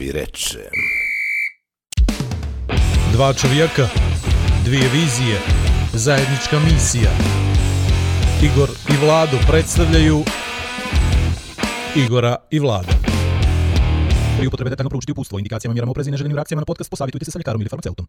glavi 0.00 0.12
reče. 0.12 0.58
Dva 3.12 3.32
čovjeka, 3.32 3.88
dvije 4.64 4.88
vizije, 4.92 5.38
zajednička 5.92 6.58
misija. 6.58 7.10
Igor 8.42 8.68
i 8.88 9.04
Vlado 9.04 9.36
predstavljaju 9.48 10.24
Igora 11.96 12.36
i 12.50 12.58
Vlada. 12.58 12.92
Pri 14.38 14.46
upotrebe 14.46 14.70
detaljno 14.70 14.90
proučiti 14.90 15.12
upustvo, 15.12 15.38
indikacijama, 15.38 15.72
mjerama 15.74 15.90
oprezi 15.90 16.10
i 16.10 16.12
neželjenim 16.12 16.36
reakcijama 16.36 16.60
na 16.60 16.64
podcast, 16.66 16.90
posavitujte 16.90 17.24
se 17.24 17.30
sa 17.30 17.38
ljekarom 17.38 17.60
ili 17.60 17.68
farmaceutom. 17.68 18.06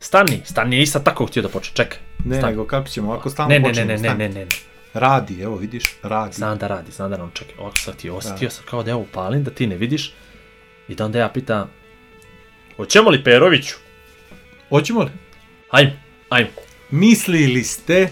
Stani, 0.00 0.40
stani, 0.44 0.76
nisam 0.78 1.04
tako 1.04 1.26
htio 1.26 1.42
da 1.42 1.48
počne, 1.48 1.74
čekaj. 1.74 1.98
Ne, 2.24 2.36
Stani. 2.36 2.52
nego 2.52 2.66
kako 2.66 2.88
ćemo, 2.88 3.12
ako 3.12 3.30
stalno 3.30 3.48
Ne, 3.48 3.58
ne, 3.58 3.60
ne, 3.60 3.68
počnemo, 3.68 3.86
ne, 3.86 3.92
ne, 3.92 3.98
stani. 3.98 4.18
ne, 4.18 4.28
ne, 4.28 4.44
ne. 4.44 4.67
Radi, 4.94 5.42
evo 5.42 5.56
vidiš, 5.56 5.84
radi. 6.02 6.34
Znam 6.34 6.58
da 6.58 6.66
radi, 6.66 6.92
znam 6.92 7.10
da 7.10 7.16
nam 7.16 7.30
čekaj. 7.34 7.54
Ovako 7.58 7.78
sad 7.78 7.96
ti 7.96 8.10
osjetio 8.10 8.50
sam 8.50 8.64
kao 8.70 8.82
da 8.82 8.90
ja 8.90 8.96
upalim, 8.96 9.44
da 9.44 9.50
ti 9.50 9.66
ne 9.66 9.76
vidiš. 9.76 10.12
I 10.88 10.94
da 10.94 11.04
onda 11.04 11.18
ja 11.18 11.28
pitam, 11.28 11.70
hoćemo 12.76 13.10
li 13.10 13.24
Peroviću? 13.24 13.74
Hoćemo 14.68 15.02
li? 15.02 15.10
Ajmo, 15.70 15.92
ajmo. 16.28 16.48
Mislili 16.90 17.64
ste 17.64 18.08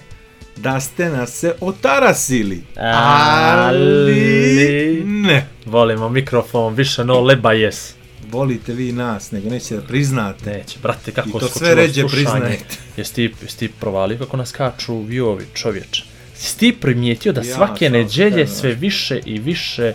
da 0.56 0.80
ste 0.80 1.08
nas 1.08 1.30
se 1.30 1.54
otarasili, 1.60 2.62
Ali- 2.76 5.02
ne. 5.04 5.46
Volimo 5.66 6.08
mikrofon, 6.08 6.74
više 6.74 7.04
no 7.04 7.20
leba 7.20 7.52
jes. 7.52 7.94
Volite 8.30 8.72
vi 8.72 8.92
nas, 8.92 9.30
nego 9.30 9.50
nećete 9.50 9.76
da 9.76 9.82
priznate. 9.82 10.50
Neće, 10.50 10.78
brate, 10.82 11.12
kako 11.12 11.28
I 11.28 11.32
to 11.32 11.48
sve 11.48 11.74
ređe 11.74 12.06
priznajete. 12.08 12.76
Jesi 12.96 13.14
ti, 13.14 13.34
jesi 13.42 13.58
ti 13.58 13.68
provalio 13.80 14.18
kako 14.18 14.36
nas 14.36 14.52
kaču 14.52 14.94
viewovi, 14.94 15.44
čovječe? 15.54 16.04
Jesi 16.36 16.58
ti 16.58 16.76
primijetio 16.80 17.32
da 17.32 17.40
Ja 17.40 17.54
svake 17.54 17.90
neđelje 17.90 18.46
sve 18.46 18.74
više 18.74 19.20
i 19.24 19.38
više 19.38 19.92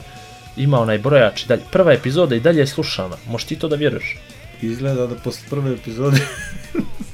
ima 0.57 0.79
onaj 0.79 0.97
brojač 0.97 1.43
i 1.43 1.47
dalje. 1.47 1.61
Prva 1.71 1.93
epizoda 1.93 2.35
i 2.35 2.39
dalje 2.39 2.59
je 2.59 2.67
slušana. 2.67 3.15
Možeš 3.27 3.47
ti 3.47 3.55
to 3.55 3.67
da 3.67 3.75
vjeruješ? 3.75 4.17
Izgleda 4.61 5.07
da 5.07 5.15
posle 5.15 5.43
prve 5.49 5.73
epizode 5.73 6.17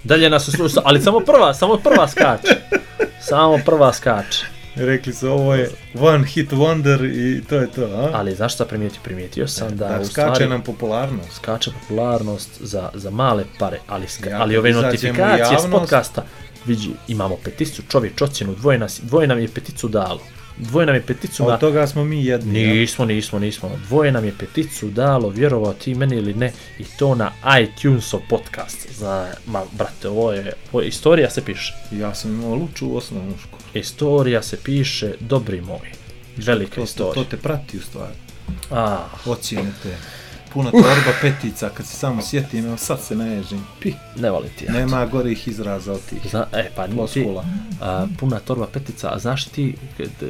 Dalje 0.04 0.30
nas 0.30 0.50
sluša, 0.50 0.82
ali 0.84 1.02
samo 1.02 1.20
prva, 1.20 1.54
samo 1.54 1.78
prva 1.78 2.08
skače. 2.08 2.56
Samo 3.22 3.60
prva 3.66 3.94
skače. 3.94 4.46
rekli 4.76 5.14
su 5.14 5.30
ovo 5.30 5.56
je 5.56 5.70
one 6.00 6.28
hit 6.28 6.52
wonder 6.52 7.14
i 7.16 7.44
to 7.44 7.56
je 7.56 7.68
to, 7.72 7.84
a? 7.84 8.12
Ali 8.14 8.36
znaš 8.36 8.54
šta 8.54 8.66
primijetio? 8.66 9.00
Primijetio 9.04 9.48
sam 9.48 9.78
da, 9.78 9.88
da 9.88 10.02
u 10.02 10.06
skače 10.06 10.12
stvari 10.12 10.50
nam 10.50 10.62
popularnost. 10.62 11.34
skače 11.36 11.72
popularnost 11.82 12.50
za, 12.60 12.90
za 12.94 13.10
male 13.10 13.44
pare, 13.60 13.80
ali, 13.88 14.08
ska, 14.08 14.30
Ja, 14.30 14.42
ali 14.42 14.58
ove 14.58 14.72
notifikacije 14.72 15.60
s 15.60 15.72
podcasta, 15.72 16.24
vidi, 16.68 16.90
imamo 17.08 17.38
peticu, 17.44 17.82
čovječ 17.90 18.22
ocjenu, 18.22 18.56
dvoje, 18.56 18.78
nas, 18.78 19.02
dvoje 19.04 19.28
nam 19.28 19.40
je 19.40 19.48
peticu 19.48 19.88
dalo. 19.88 20.22
Dvoje 20.58 20.86
nam 20.86 20.96
je 20.96 21.02
peticu 21.02 21.44
na... 21.44 21.54
od 21.54 21.60
toga 21.60 21.88
smo 21.88 22.04
mi 22.04 22.26
jedni. 22.26 22.68
Nismo, 22.68 23.06
nismo, 23.06 23.40
nismo. 23.40 23.72
Dvoje 23.88 24.12
nam 24.12 24.26
je 24.26 24.34
peticu 24.40 24.88
dalo, 24.90 25.30
vjerovao 25.30 25.74
ti 25.74 25.96
meni 25.96 26.16
ili 26.16 26.34
ne, 26.34 26.52
i 26.80 26.84
to 27.00 27.16
na 27.16 27.32
iTunesov 27.62 28.20
podcast. 28.30 28.88
Zna, 28.98 29.28
ma, 29.46 29.64
brate, 29.72 30.10
ovo 30.10 30.32
je, 30.32 30.54
ovo 30.72 30.82
je, 30.82 30.88
istorija 30.88 31.30
se 31.30 31.42
piše. 31.46 31.74
Ja 31.92 32.16
sam 32.16 32.32
imao 32.32 32.56
luču 32.56 32.88
u 32.88 32.96
osnovnu 32.96 33.34
školu. 33.38 33.62
Istorija 33.74 34.44
se 34.44 34.58
piše, 34.64 35.14
dobri 35.20 35.62
moji. 35.62 35.92
Velika 36.38 36.76
To, 36.76 36.82
to, 36.82 36.84
istorija. 36.84 37.14
to 37.14 37.24
te 37.24 37.38
prati 37.38 37.78
u 37.78 37.82
stvari. 37.82 38.14
A, 38.72 39.06
Ocjene 39.26 39.72
te. 39.84 39.98
Puna 40.54 40.72
torba 40.72 41.14
petica, 41.22 41.70
kad 41.70 41.86
se 41.86 41.98
samo 41.98 42.22
sjetim, 42.22 42.66
evo 42.66 42.78
sad 42.78 43.02
se 43.02 43.16
naježim. 43.16 43.66
Pi, 43.80 43.94
ne 44.16 44.32
volim 44.32 44.50
ti. 44.58 44.66
ja. 44.66 44.72
nema 44.72 45.06
gorih 45.06 45.48
izraza 45.48 45.94
od 45.94 46.02
tih. 46.02 46.20
Zna, 46.30 46.48
e, 46.54 46.70
pa 46.76 46.88
ti, 46.88 46.94
Floskula. 46.94 47.46
a, 47.82 48.08
puna 48.20 48.40
torba 48.40 48.68
petica, 48.68 49.10
a 49.14 49.20
znaš 49.20 49.46
ti 49.46 49.76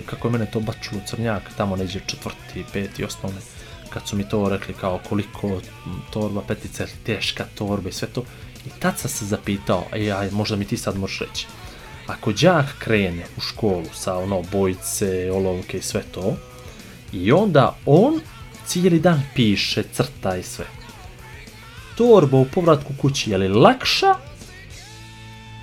kako 0.06 0.28
je 0.28 0.32
mene 0.32 0.46
to 0.52 0.60
bačilo 0.60 1.02
crnjak, 1.06 1.44
tamo 1.58 1.76
neđe 1.76 2.00
četvrti, 2.06 2.66
peti, 2.74 3.04
osnovne, 3.04 3.40
kad 3.90 4.08
su 4.08 4.16
mi 4.16 4.30
to 4.30 4.50
rekli 4.50 4.74
kao 4.74 5.00
koliko 5.10 5.62
torba 6.12 6.42
petica 6.48 6.86
teška 7.06 7.46
torba 7.56 7.90
i 7.90 7.94
sve 7.94 8.08
to, 8.08 8.24
i 8.66 8.70
tad 8.80 9.00
sam 9.00 9.10
se 9.10 9.26
zapitao, 9.26 9.84
e, 9.94 10.12
aj, 10.12 10.32
možda 10.32 10.56
mi 10.56 10.66
ti 10.66 10.78
sad 10.78 10.98
možeš 10.98 11.20
reći, 11.20 11.48
ako 12.08 12.32
đak 12.32 12.66
krene 12.80 13.26
u 13.38 13.42
školu 13.42 13.86
sa 13.94 14.18
ono 14.18 14.42
bojice, 14.52 15.32
olovke 15.32 15.78
i 15.78 15.82
sve 15.82 16.02
to, 16.12 16.36
i 17.12 17.32
onda 17.32 17.76
on 17.86 18.22
cijeli 18.68 19.00
dan 19.00 19.22
piše, 19.36 19.84
crta 19.94 20.38
i 20.38 20.44
sve, 20.44 20.66
torba 21.96 22.38
u 22.38 22.46
povratku 22.46 22.94
kući, 23.02 23.32
je 23.32 23.38
li 23.38 23.48
lakša 23.48 24.14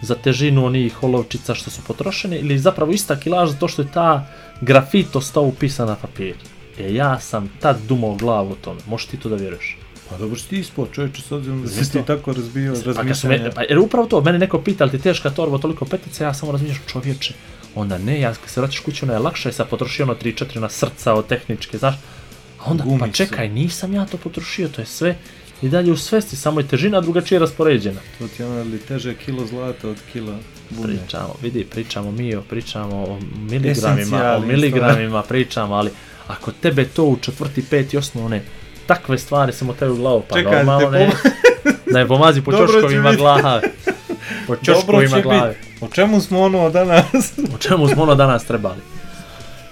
za 0.03 0.15
težinu 0.15 0.67
onih 0.67 1.03
olovčica 1.03 1.55
što 1.55 1.71
su 1.71 1.81
potrošene 1.87 2.39
ili 2.39 2.59
zapravo 2.59 2.93
ista 2.93 3.21
kilaža 3.21 3.53
zato 3.53 3.69
što 3.69 3.83
je 3.83 3.93
ta 3.93 4.27
grafit 4.61 5.17
ostao 5.17 5.43
upisan 5.43 5.89
na 5.89 5.97
papir. 5.97 6.35
E 6.79 6.95
ja 6.95 7.21
sam 7.21 7.49
tad 7.61 7.77
dumao 7.89 8.15
glavu 8.15 8.53
o 8.53 8.57
tome, 8.65 8.81
možeš 8.87 9.07
ti 9.07 9.17
to 9.17 9.29
da 9.29 9.37
vjeruješ? 9.37 9.79
Pa 10.11 10.19
dobro 10.19 10.39
si 10.39 10.49
ti 10.49 10.59
ispod 10.59 10.89
čovječe, 10.93 11.23
s 11.23 11.33
obzirom 11.33 11.63
da 11.63 11.69
si 11.69 11.93
ti 11.93 12.03
tako 12.07 12.33
razbio 12.33 12.75
Pa, 12.75 12.79
kad 12.79 12.95
su 12.95 12.95
me, 12.95 13.03
razmišljanje. 13.03 13.51
pa 13.55 13.63
jer 13.63 13.79
upravo 13.79 14.07
to, 14.07 14.21
mene 14.21 14.39
neko 14.39 14.59
pita, 14.63 14.85
ali 14.85 14.91
ti 14.91 14.99
teška 14.99 15.31
torba, 15.31 15.59
toliko 15.59 15.85
petica, 15.85 16.25
ja 16.25 16.35
samo 16.35 16.53
razmišljam 16.53 16.83
čovječe, 16.87 17.35
onda 17.75 17.99
ne, 17.99 18.21
ja 18.21 18.35
kad 18.35 18.51
se 18.51 18.61
vratiš 18.61 18.81
kući, 18.81 19.05
ona 19.05 19.13
je 19.13 19.19
lakša 19.19 19.49
i 19.49 19.53
sad 19.53 19.69
potrošio 19.69 20.05
ono 20.05 20.15
3-4 20.15 20.59
na 20.59 20.69
srca 20.69 21.15
od 21.15 21.27
tehničke, 21.27 21.79
znaš, 21.79 21.95
a 22.65 22.71
onda, 22.71 22.85
pa 23.01 23.09
čekaj, 23.09 23.49
nisam 23.49 23.95
ja 23.95 24.07
to 24.07 24.17
potrošio, 24.17 24.69
to 24.69 24.81
je 24.81 24.87
sve 24.87 25.17
i 25.63 25.69
dalje 25.69 25.93
u 25.93 25.97
svesti, 25.97 26.37
samo 26.37 26.61
je 26.61 26.69
težina 26.69 27.01
drugačije 27.01 27.39
raspoređena. 27.39 28.01
To 28.19 28.29
ti 28.29 28.43
ono 28.43 28.63
li 28.63 28.79
teže 28.79 29.15
kilo 29.15 29.47
zlata 29.47 29.89
od 29.89 29.97
kila 30.13 30.39
bunje. 30.71 30.99
Pričamo, 30.99 31.35
vidi, 31.43 31.65
pričamo 31.65 32.13
mi, 32.13 32.35
o, 32.35 32.43
pričamo 32.43 32.97
o 32.97 33.19
miligramima, 33.37 33.91
o 33.91 34.01
Esencijali 34.01 34.47
miligramima 34.47 35.23
pričamo, 35.23 35.75
ali 35.75 35.91
ako 36.27 36.53
tebe 36.53 36.85
to 36.85 37.05
u 37.05 37.17
četvrti, 37.17 37.65
peti 37.71 37.97
osnovne, 37.97 38.43
takve 38.87 39.19
stvari 39.19 39.53
se 39.53 39.65
motaju 39.65 39.93
u 39.93 39.97
glavu, 39.97 40.23
pa 40.29 40.37
Čekaj, 40.37 40.57
normalno 40.57 40.91
te 40.91 40.99
ne, 40.99 41.11
da 41.93 41.99
je 41.99 42.09
pomazi 42.09 42.43
po 42.43 42.53
čoškovima 42.59 43.13
glave. 43.13 43.61
Po 44.47 44.57
čoškovima 44.57 45.21
glave. 45.21 45.57
O 45.81 45.89
čemu 45.89 46.21
smo 46.21 46.41
ono 46.41 46.71
danas? 46.71 47.33
O 47.55 47.59
čemu 47.59 47.89
smo 47.89 48.03
ono 48.03 48.15
danas 48.15 48.45
trebali? 48.45 48.81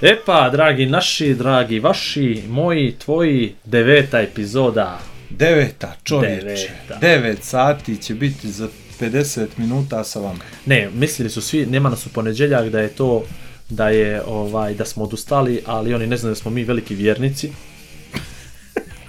E 0.03 0.17
pa, 0.27 0.51
dragi 0.51 0.87
naši, 0.87 1.35
dragi 1.35 1.81
vaši, 1.81 2.43
moji, 2.49 2.95
tvoji, 2.99 3.55
deveta 3.65 4.21
epizoda. 4.21 4.99
Deveta, 5.31 5.93
čovječe. 6.05 6.45
Deveta. 6.45 6.99
Devet 7.01 7.45
sati 7.45 8.03
će 8.03 8.15
biti 8.15 8.51
za 8.51 8.69
50 9.01 9.47
minuta 9.57 10.05
sa 10.05 10.21
vama. 10.21 10.39
Ne, 10.67 10.89
mislili 10.95 11.31
su 11.31 11.43
svi, 11.43 11.67
nema 11.67 11.91
nas 11.91 12.07
u 12.07 12.13
ponedjeljak 12.13 12.69
da 12.69 12.81
je 12.81 12.89
to 12.89 13.25
da 13.69 13.89
je 13.89 14.23
ovaj 14.27 14.75
da 14.75 14.85
smo 14.85 15.05
odustali, 15.05 15.63
ali 15.67 15.95
oni 15.95 16.07
ne 16.07 16.17
znaju 16.17 16.35
da 16.35 16.41
smo 16.41 16.51
mi 16.51 16.65
veliki 16.65 16.95
vjernici. 16.95 17.51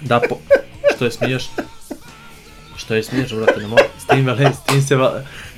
Da 0.00 0.20
po... 0.28 0.38
Što 0.96 1.04
je 1.04 1.10
smiješ? 1.10 1.44
Što 2.76 2.94
je 2.94 3.02
smiješ, 3.02 3.32
brate, 3.32 3.60
ne 3.60 3.66
mogu. 3.66 3.82
S 3.98 4.06
tim 4.06 4.26
vele, 4.26 4.52
s 4.52 4.64
tim 4.66 4.82
se, 4.82 4.96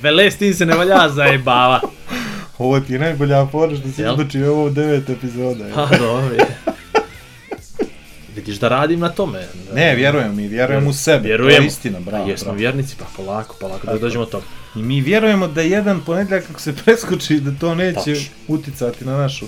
vele, 0.01 0.31
s 0.31 0.37
tim 0.37 0.53
se 0.53 0.65
ne 0.65 0.75
valja 0.75 1.09
zajebava. 1.09 1.81
Ovo 2.57 2.79
ti 2.79 2.93
je 2.93 2.99
najbolja 2.99 3.47
fora 3.47 3.75
što 3.75 3.87
si 3.87 4.01
izlučio 4.03 4.51
ovo 4.51 4.65
u 4.65 4.69
devet 4.69 5.09
epizoda. 5.09 5.65
je. 5.65 5.73
Ha, 5.73 5.87
dobro. 5.91 6.35
je. 6.35 6.45
Vidiš 8.35 8.55
da 8.55 8.67
radim 8.67 8.99
na 8.99 9.09
tome. 9.09 9.47
Ne, 9.73 9.95
vjerujem 9.95 10.35
mi, 10.35 10.47
vjerujem 10.47 10.87
u 10.87 10.93
sebe. 10.93 11.17
To 11.17 11.23
Vjerujemo. 11.23 11.63
je 11.63 11.67
istina, 11.67 11.99
bravo. 11.99 12.29
Jesmo 12.29 12.45
bravo. 12.45 12.57
vjernici, 12.57 12.95
pa 12.99 13.05
polako, 13.17 13.55
polako, 13.59 13.87
da 13.87 13.97
dođemo 13.97 14.23
od 14.23 14.29
toga. 14.29 14.45
I 14.75 14.79
mi 14.79 15.01
vjerujemo 15.01 15.47
da 15.47 15.61
jedan 15.61 16.01
ponedjeljak 16.01 16.47
kako 16.47 16.59
se 16.59 16.75
preskoči 16.75 17.39
da 17.39 17.51
to 17.51 17.75
neće 17.75 17.93
Tačno. 17.95 18.29
uticati 18.47 19.05
na 19.05 19.17
našu 19.17 19.45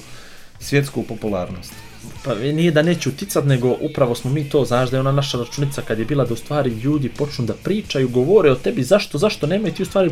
svjetsku 0.59 1.03
popularnost. 1.03 1.73
Pa 2.23 2.35
nije 2.35 2.71
da 2.71 2.81
neće 2.81 3.09
uticat, 3.09 3.45
nego 3.45 3.75
upravo 3.81 4.15
smo 4.15 4.31
mi 4.31 4.49
to, 4.49 4.65
znaš 4.65 4.89
da 4.89 4.97
je 4.97 5.01
ona 5.01 5.11
naša 5.11 5.37
računica 5.37 5.81
kad 5.81 5.99
je 5.99 6.05
bila 6.05 6.25
da 6.25 6.33
u 6.33 6.37
stvari 6.37 6.69
ljudi 6.69 7.09
počnu 7.09 7.45
da 7.45 7.53
pričaju, 7.53 8.09
govore 8.09 8.51
o 8.51 8.55
tebi, 8.55 8.83
zašto, 8.83 9.17
zašto 9.17 9.47
nema 9.47 9.67
i 9.67 9.71
ti 9.71 9.83
u 9.83 9.85
stvari 9.85 10.11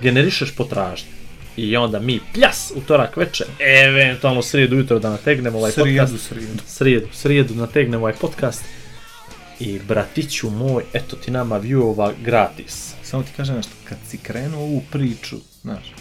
generišeš 0.00 0.54
potražnje. 0.56 1.08
I 1.58 1.76
onda 1.76 2.00
mi, 2.00 2.20
pljas, 2.34 2.72
utorak 2.76 3.16
veče, 3.16 3.44
eventualno 3.58 4.42
srijedu 4.42 4.76
ujutro 4.76 4.98
da 4.98 5.10
nategnemo 5.10 5.58
ovaj 5.58 5.72
Srijedu, 5.72 6.06
podcast. 6.06 6.28
srijedu. 6.28 6.62
Srijedu, 6.66 7.06
srijedu 7.12 7.54
nategnemo 7.54 8.02
ovaj 8.02 8.12
podcast. 8.20 8.64
I 9.60 9.78
bratiću 9.88 10.50
moj, 10.50 10.84
eto 10.92 11.16
ti 11.16 11.30
nama 11.30 11.60
viewova 11.60 12.12
gratis. 12.24 12.92
Samo 13.02 13.22
ti 13.22 13.30
kažem 13.36 13.56
nešto, 13.56 13.72
kad 13.84 13.98
si 14.08 14.18
krenuo 14.18 14.60
ovu 14.60 14.82
priču, 14.90 15.36
znaš, 15.62 15.92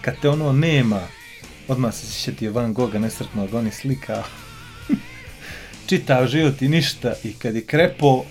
kad 0.00 0.14
te 0.22 0.28
ono 0.28 0.52
nema, 0.52 1.00
odmah 1.68 1.94
se 1.94 2.06
sjetio 2.06 2.52
Van 2.52 2.72
Gogha 2.72 2.98
nesretnog, 2.98 3.54
on 3.54 3.66
je 3.66 3.72
slika, 3.72 4.22
čitav 5.88 6.26
život 6.26 6.62
i 6.62 6.68
ništa, 6.68 7.14
i 7.24 7.32
kad 7.32 7.54
je 7.54 7.64
krepo, 7.64 8.24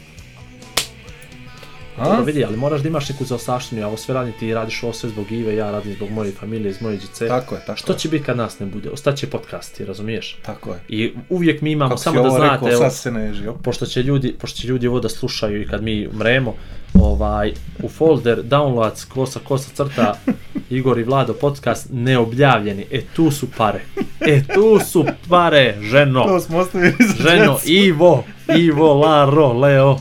a? 1.98 2.20
Vidi, 2.20 2.46
ali 2.46 2.58
moraš 2.58 2.82
da 2.82 2.88
imaš 2.88 3.10
neku 3.10 3.26
zaostavštinu, 3.26 3.82
ja 3.82 3.88
ovo 3.88 3.98
sve 3.98 4.14
radim, 4.14 4.34
ti 4.40 4.54
radiš 4.54 4.84
ovo 4.84 4.94
sve 4.94 5.10
zbog 5.10 5.32
Ive, 5.32 5.56
ja 5.56 5.72
radim 5.72 5.94
zbog 5.94 6.10
moje 6.10 6.32
familije, 6.32 6.70
iz 6.70 6.82
moje 6.82 6.98
djece. 6.98 7.28
Tako 7.28 7.56
je, 7.56 7.62
tako 7.66 7.78
Što 7.78 7.94
je. 7.94 8.00
će 8.00 8.10
biti 8.10 8.24
kad 8.24 8.38
nas 8.38 8.60
ne 8.60 8.66
bude? 8.66 8.90
Ostaće 8.90 9.28
podcasti, 9.28 9.86
razumiješ? 9.86 10.38
Tako 10.42 10.70
je. 10.70 10.80
I 10.90 11.14
uvijek 11.30 11.62
mi 11.62 11.72
imamo, 11.72 11.90
Kako 11.90 12.02
samo 12.02 12.24
da 12.24 12.30
znate, 12.30 12.66
rekao, 12.66 12.72
evo, 12.72 12.90
se 12.90 13.12
neži, 13.12 13.44
pošto 13.64 13.86
će 13.86 14.04
ljudi, 14.04 14.36
pošto 14.40 14.62
će 14.62 14.68
ljudi 14.68 14.88
ovo 14.88 15.00
da 15.00 15.10
slušaju 15.10 15.62
i 15.62 15.68
kad 15.68 15.84
mi 15.84 16.08
mremo, 16.08 16.54
ovaj, 16.94 17.54
u 17.84 17.90
folder 17.90 18.44
downloads 18.44 19.08
kosa 19.08 19.40
kosa 19.44 19.70
crta 19.74 20.14
Igor 20.70 21.00
i 21.00 21.04
Vlado 21.04 21.34
podcast 21.34 21.88
neobjavljeni. 21.92 22.86
E 22.92 23.02
tu 23.16 23.32
su 23.32 23.48
pare. 23.58 23.82
E 24.20 24.42
tu 24.54 24.80
su 24.86 25.06
pare, 25.30 25.78
ženo. 25.82 26.24
To 26.24 26.40
smo 26.40 26.58
ostavili 26.58 26.94
za 27.00 27.30
Ženo. 27.30 27.58
Ivo, 27.66 28.24
Ivo, 28.58 28.94
Laro, 28.94 29.54
Leo, 29.54 29.98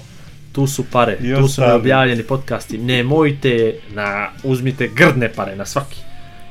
tu 0.52 0.66
su 0.66 0.84
pare, 0.92 1.18
I 1.22 1.30
tu 1.30 1.38
su 1.38 1.44
ostali. 1.44 1.68
neobjavljeni 1.68 2.22
podcasti, 2.22 2.78
nemojte 2.78 3.74
na, 3.94 4.28
uzmite 4.42 4.88
grdne 4.96 5.32
pare 5.32 5.56
na 5.56 5.66
svaki. 5.66 5.96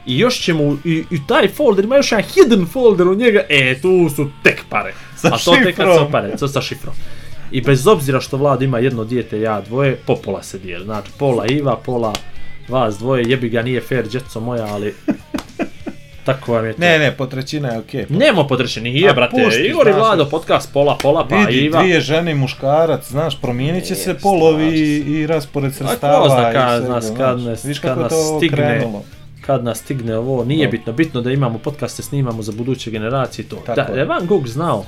I 0.06 0.20
još 0.20 0.40
ćemo, 0.40 0.78
i, 0.86 1.04
i 1.12 1.28
taj 1.28 1.48
folder, 1.48 1.86
ima 1.86 1.96
još 1.96 2.12
jedan 2.12 2.26
hidden 2.26 2.66
folder 2.66 3.08
u 3.08 3.16
njega, 3.16 3.42
e, 3.50 3.80
tu 3.82 4.10
su 4.16 4.30
tek 4.44 4.64
pare. 4.70 4.94
Sa 5.18 5.28
A 5.28 5.38
to 5.38 5.52
tek 5.64 5.76
kad 5.76 5.86
šifrom. 5.86 6.06
su 6.08 6.12
pare, 6.12 6.38
to 6.38 6.48
sa 6.48 6.62
šifrom. 6.62 6.94
I 7.52 7.62
bez 7.62 7.88
obzira 7.88 8.22
što 8.22 8.38
vlada 8.38 8.66
ima 8.66 8.80
jedno 8.80 9.04
dijete, 9.04 9.42
ja 9.42 9.62
dvoje, 9.62 9.96
po 9.96 10.16
pola 10.16 10.44
se 10.44 10.60
dijeli. 10.60 10.86
Znači, 10.86 11.12
pola 11.20 11.46
Iva, 11.48 11.78
pola 11.78 12.14
vas 12.70 12.98
dvoje, 12.98 13.24
jebi 13.28 13.50
ga, 13.50 13.62
nije 13.62 13.82
fair, 13.82 14.08
djeco 14.08 14.40
moja, 14.40 14.66
ali... 14.66 14.94
Tako 16.24 16.54
vam 16.54 16.66
je 16.66 16.74
to. 16.74 16.80
Ne, 16.80 17.00
ne, 17.00 17.12
po 17.12 17.26
trećina 17.26 17.70
je 17.70 17.80
okej. 17.80 18.06
Nemo 18.10 18.48
podreći, 18.48 18.82
nije, 18.82 19.10
A 19.10 19.14
brate. 19.14 19.44
pušti, 19.44 19.62
Igor 19.62 19.88
i. 19.88 19.92
Vlado, 19.92 20.26
podcast 20.26 20.74
pola, 20.74 20.98
pola, 20.98 21.28
pa 21.28 21.36
Vidi, 21.38 21.60
Iva. 21.60 21.82
dvije 21.82 22.02
žene 22.02 22.32
i 22.32 22.36
muškarac, 22.36 23.08
znaš, 23.08 23.42
promijenit 23.42 23.86
će 23.86 23.96
se 23.96 24.14
polovi 24.16 24.68
i, 24.70 24.98
i 25.12 25.28
raspored 25.28 25.72
A 25.72 25.74
sredstava. 25.74 26.22
ko 26.22 26.30
zna 26.30 26.52
kad 26.54 26.84
znaš. 26.84 27.04
kad 27.18 27.40
nas, 27.40 27.66
Viš 27.66 27.80
kad 27.80 27.98
nas 27.98 28.14
stigne, 28.38 28.58
krenulo. 28.58 29.04
kad 29.42 29.64
nas 29.64 29.78
stigne 29.80 30.18
ovo, 30.18 30.44
nije 30.46 30.68
Da. 30.68 30.72
bitno, 30.72 30.94
bitno 30.94 31.22
da 31.22 31.32
imamo 31.32 31.58
podcaste, 31.60 32.04
snimamo 32.04 32.42
za 32.42 32.52
buduće 32.52 32.92
generacije 32.92 33.44
i 33.44 33.50
to. 33.50 33.56
Tako 33.58 33.82
Da, 33.84 34.00
je. 34.00 34.06
Van 34.06 34.28
Gogh 34.28 34.48
znao, 34.48 34.86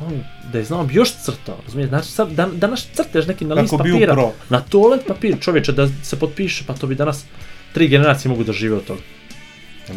on, 0.00 0.20
da 0.52 0.58
je 0.58 0.64
znao 0.64 0.84
bi 0.84 0.94
još 0.94 1.12
crtao, 1.14 1.56
razumiješ, 1.64 1.88
znači 1.88 2.08
sad, 2.08 2.28
da, 2.30 2.46
danas 2.48 2.86
crteš 2.86 3.26
neki 3.26 3.44
na 3.44 3.54
list 3.54 3.74
papira, 3.78 4.16
na 4.48 4.60
toalet 4.60 5.06
papir, 5.06 5.36
čovječe, 5.40 5.72
da 5.72 5.88
se 6.02 6.18
potpiše, 6.18 6.64
pa 6.66 6.74
to 6.74 6.86
bi 6.86 6.94
danas 6.94 7.24
tri 7.72 7.88
generacije 7.88 8.28
mogu 8.28 8.44
da 8.44 8.52
žive 8.52 8.76
od 8.76 8.84
toga. 8.84 9.00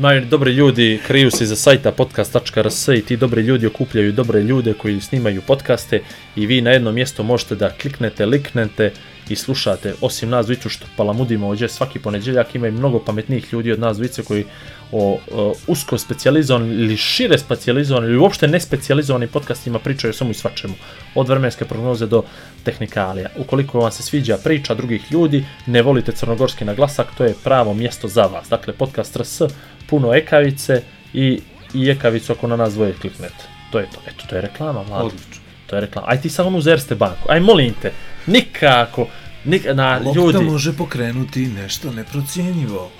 je 0.00 0.16
Imaju 0.16 0.24
dobri 0.24 0.52
ljudi, 0.52 1.00
kriju 1.06 1.30
se 1.30 1.44
iza 1.44 1.56
sajta 1.56 1.92
podcast.rs 1.92 2.88
i 2.88 3.02
ti 3.02 3.16
dobri 3.16 3.42
ljudi 3.42 3.66
okupljaju 3.66 4.12
dobre 4.12 4.42
ljude 4.42 4.72
koji 4.72 5.00
snimaju 5.00 5.42
podcaste 5.46 6.00
i 6.36 6.46
vi 6.46 6.60
na 6.60 6.70
jedno 6.70 6.92
mjesto 6.92 7.22
možete 7.22 7.54
da 7.54 7.70
kliknete, 7.70 8.26
liknete 8.26 8.92
i 9.28 9.36
slušate. 9.36 9.94
Osim 10.00 10.30
nas 10.30 10.46
dvicu 10.46 10.68
što 10.68 10.86
palamudimo 10.96 11.48
ovdje 11.48 11.68
svaki 11.68 11.98
ponedjeljak, 11.98 12.54
ima 12.54 12.68
i 12.68 12.70
mnogo 12.70 12.98
pametnijih 12.98 13.52
ljudi 13.52 13.72
od 13.72 13.80
nas 13.80 13.96
dvice 13.96 14.22
koji 14.22 14.44
o, 14.92 15.18
o 15.32 15.54
usko 15.66 15.98
specijalizovanim 15.98 16.72
ili 16.72 16.96
šire 16.96 17.38
specijalizovanim 17.38 18.10
ili 18.10 18.18
uopšte 18.18 18.48
ne 18.48 18.60
specijalizovanim 18.60 19.28
podcastima 19.28 19.78
pričaju 19.78 20.10
o 20.10 20.14
svemu 20.14 20.30
i 20.30 20.34
svačemu. 20.34 20.74
Od 21.14 21.28
vremenske 21.28 21.64
prognoze 21.64 22.06
do 22.06 22.22
tehnikalija. 22.64 23.28
Ukoliko 23.38 23.80
vam 23.80 23.92
se 23.92 24.02
sviđa 24.02 24.38
priča 24.44 24.74
drugih 24.74 25.12
ljudi, 25.12 25.44
ne 25.66 25.82
volite 25.82 26.12
crnogorski 26.12 26.64
naglasak, 26.64 27.06
to 27.18 27.24
je 27.24 27.34
pravo 27.44 27.74
mjesto 27.74 28.08
za 28.08 28.22
vas. 28.22 28.48
Dakle, 28.48 28.72
podcast 28.72 29.16
RS, 29.16 29.42
puno 29.86 30.14
ekavice 30.14 30.82
i, 31.12 31.40
i 31.74 31.90
ekavicu 31.90 32.32
ako 32.32 32.46
na 32.46 32.56
nas 32.56 32.74
dvoje 32.74 32.92
kliknete. 32.92 33.44
To 33.72 33.78
je 33.78 33.86
to. 33.94 34.00
Eto, 34.06 34.24
to 34.28 34.36
je 34.36 34.42
reklama, 34.42 34.82
mladi. 34.82 35.06
Odlično. 35.06 35.42
To 35.66 35.76
je 35.76 35.80
reklama. 35.80 36.08
Aj 36.10 36.20
ti 36.20 36.30
samo 36.30 36.58
uz 36.58 36.66
Erste 36.66 36.94
banku. 36.94 37.28
Aj 37.28 37.40
molim 37.40 37.74
te, 37.82 37.92
nikako, 38.26 39.06
nik, 39.44 39.66
na 39.74 40.00
ljudi. 40.14 40.44
može 40.44 40.72
pokrenuti 40.72 41.46
nešto 41.46 41.92
neprocijenjivo. 41.92 42.90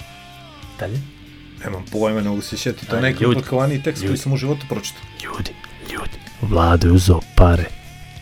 Dalje? 0.79 1.20
Nemam 1.61 1.85
pojma, 1.87 2.21
ne 2.21 2.29
mogu 2.29 2.43
se 2.43 2.57
sjetiti. 2.57 2.87
To 2.87 2.97
je 2.97 3.03
neki 3.03 3.25
komplikovaniji 3.25 3.83
tekst 3.83 4.01
koji 4.01 4.09
ljudi. 4.09 4.19
sam 4.19 4.33
u 4.33 4.37
životu 4.37 4.67
pročitao. 4.69 5.03
Ljudi, 5.25 5.51
ljudi. 5.93 6.19
Vlado 6.43 6.87
je 6.87 6.93
uzeo 6.93 7.21
pare 7.37 7.65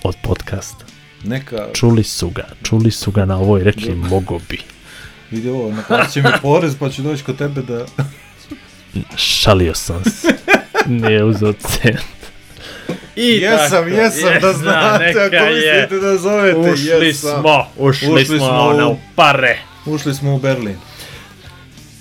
od 0.03 0.17
podcasta. 0.23 0.85
Neka, 1.25 1.69
Čuli 1.75 2.05
su 2.05 2.31
ga, 2.31 2.45
čuli 2.63 2.91
su 2.91 3.11
ga 3.11 3.25
na 3.25 3.37
ovoj, 3.37 3.65
rekli 3.65 3.95
mogo 3.95 4.39
bi. 4.49 4.61
vidi 5.31 5.49
ovo, 5.49 5.73
naplatit 5.73 6.13
će 6.13 6.23
mi 6.23 6.29
porez 6.43 6.77
pa 6.77 6.91
ću 6.91 7.03
doći 7.03 7.25
kod 7.25 7.39
tebe 7.39 7.63
da... 7.63 7.87
Šalio 9.17 9.75
sam 9.75 10.05
se. 10.05 10.29
Nije 10.87 11.25
uzeo 11.25 11.53
cent. 11.53 11.99
I 13.17 13.27
Jesam, 13.27 13.71
tako, 13.71 13.89
jesam, 13.89 14.23
da 14.23 14.35
jesam, 14.37 14.53
znate, 14.55 15.05
neka 15.05 15.21
ako 15.21 15.35
je. 15.37 15.83
mislite 15.83 15.97
da 16.01 16.17
zovete, 16.17 16.59
Ušli 16.73 16.87
jesam. 17.07 17.41
smo, 17.41 17.67
ušli, 17.79 18.09
Ušli 18.15 18.25
smo, 18.27 18.39
smo 18.39 18.89
u- 18.89 18.97
pare. 19.15 19.59
Ušli 19.87 20.15
smo 20.15 20.35
u 20.35 20.39
Berlin. 20.39 20.77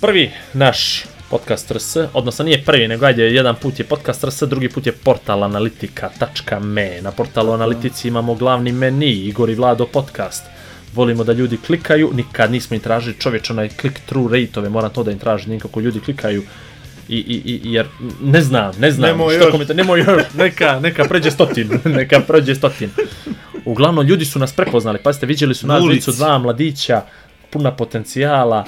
Prvi 0.01 0.31
naš 0.53 1.03
podcast 1.29 1.71
RS, 1.71 1.97
odnosno 2.13 2.45
nije 2.45 2.63
prvi, 2.65 2.87
nego 2.87 3.05
ajde, 3.05 3.23
jedan 3.23 3.55
put 3.55 3.79
je 3.79 3.85
podcast 3.85 4.23
RS, 4.23 4.43
drugi 4.43 4.69
put 4.69 4.85
je 4.85 4.91
portal 4.91 5.43
analitika.me. 5.43 7.01
Na 7.01 7.11
portalu 7.11 7.51
analitici 7.51 8.07
imamo 8.07 8.35
glavni 8.35 8.71
meni, 8.71 9.11
Igor 9.11 9.49
i 9.49 9.55
Vlado 9.55 9.85
podcast. 9.85 10.45
Volimo 10.93 11.23
da 11.23 11.33
ljudi 11.33 11.57
klikaju, 11.57 12.11
nikad 12.13 12.51
nismo 12.51 12.75
im 12.75 12.81
tražili 12.81 13.15
čovječ 13.19 13.49
onaj 13.49 13.69
click-through 13.69 14.31
rate-ove, 14.31 14.69
moram 14.69 14.93
to 14.93 15.03
da 15.03 15.11
im 15.11 15.19
tražim, 15.19 15.51
nikako 15.51 15.79
ljudi 15.79 15.99
klikaju 15.99 16.43
I, 17.09 17.17
i, 17.17 17.41
i, 17.45 17.73
jer 17.73 17.87
ne 18.21 18.41
znam, 18.41 18.71
ne 18.79 18.91
znam, 18.91 19.09
Nemoj 19.09 19.35
što 19.35 19.43
još. 19.43 19.51
komentar, 19.51 19.75
nemoj 19.75 19.99
još, 19.99 20.23
neka, 20.33 20.79
neka 20.79 21.05
pređe 21.05 21.31
stotin, 21.31 21.69
neka 21.99 22.19
pređe 22.19 22.55
stotin. 22.55 22.89
Uglavnom, 23.65 24.05
ljudi 24.07 24.25
su 24.25 24.39
nas 24.39 24.53
prepoznali, 24.53 24.99
pazite, 25.03 25.25
vidjeli 25.25 25.55
su 25.55 25.67
nas 25.67 25.83
ulici. 25.83 26.11
dva 26.11 26.37
mladića, 26.37 27.01
puna 27.49 27.71
potencijala, 27.71 28.65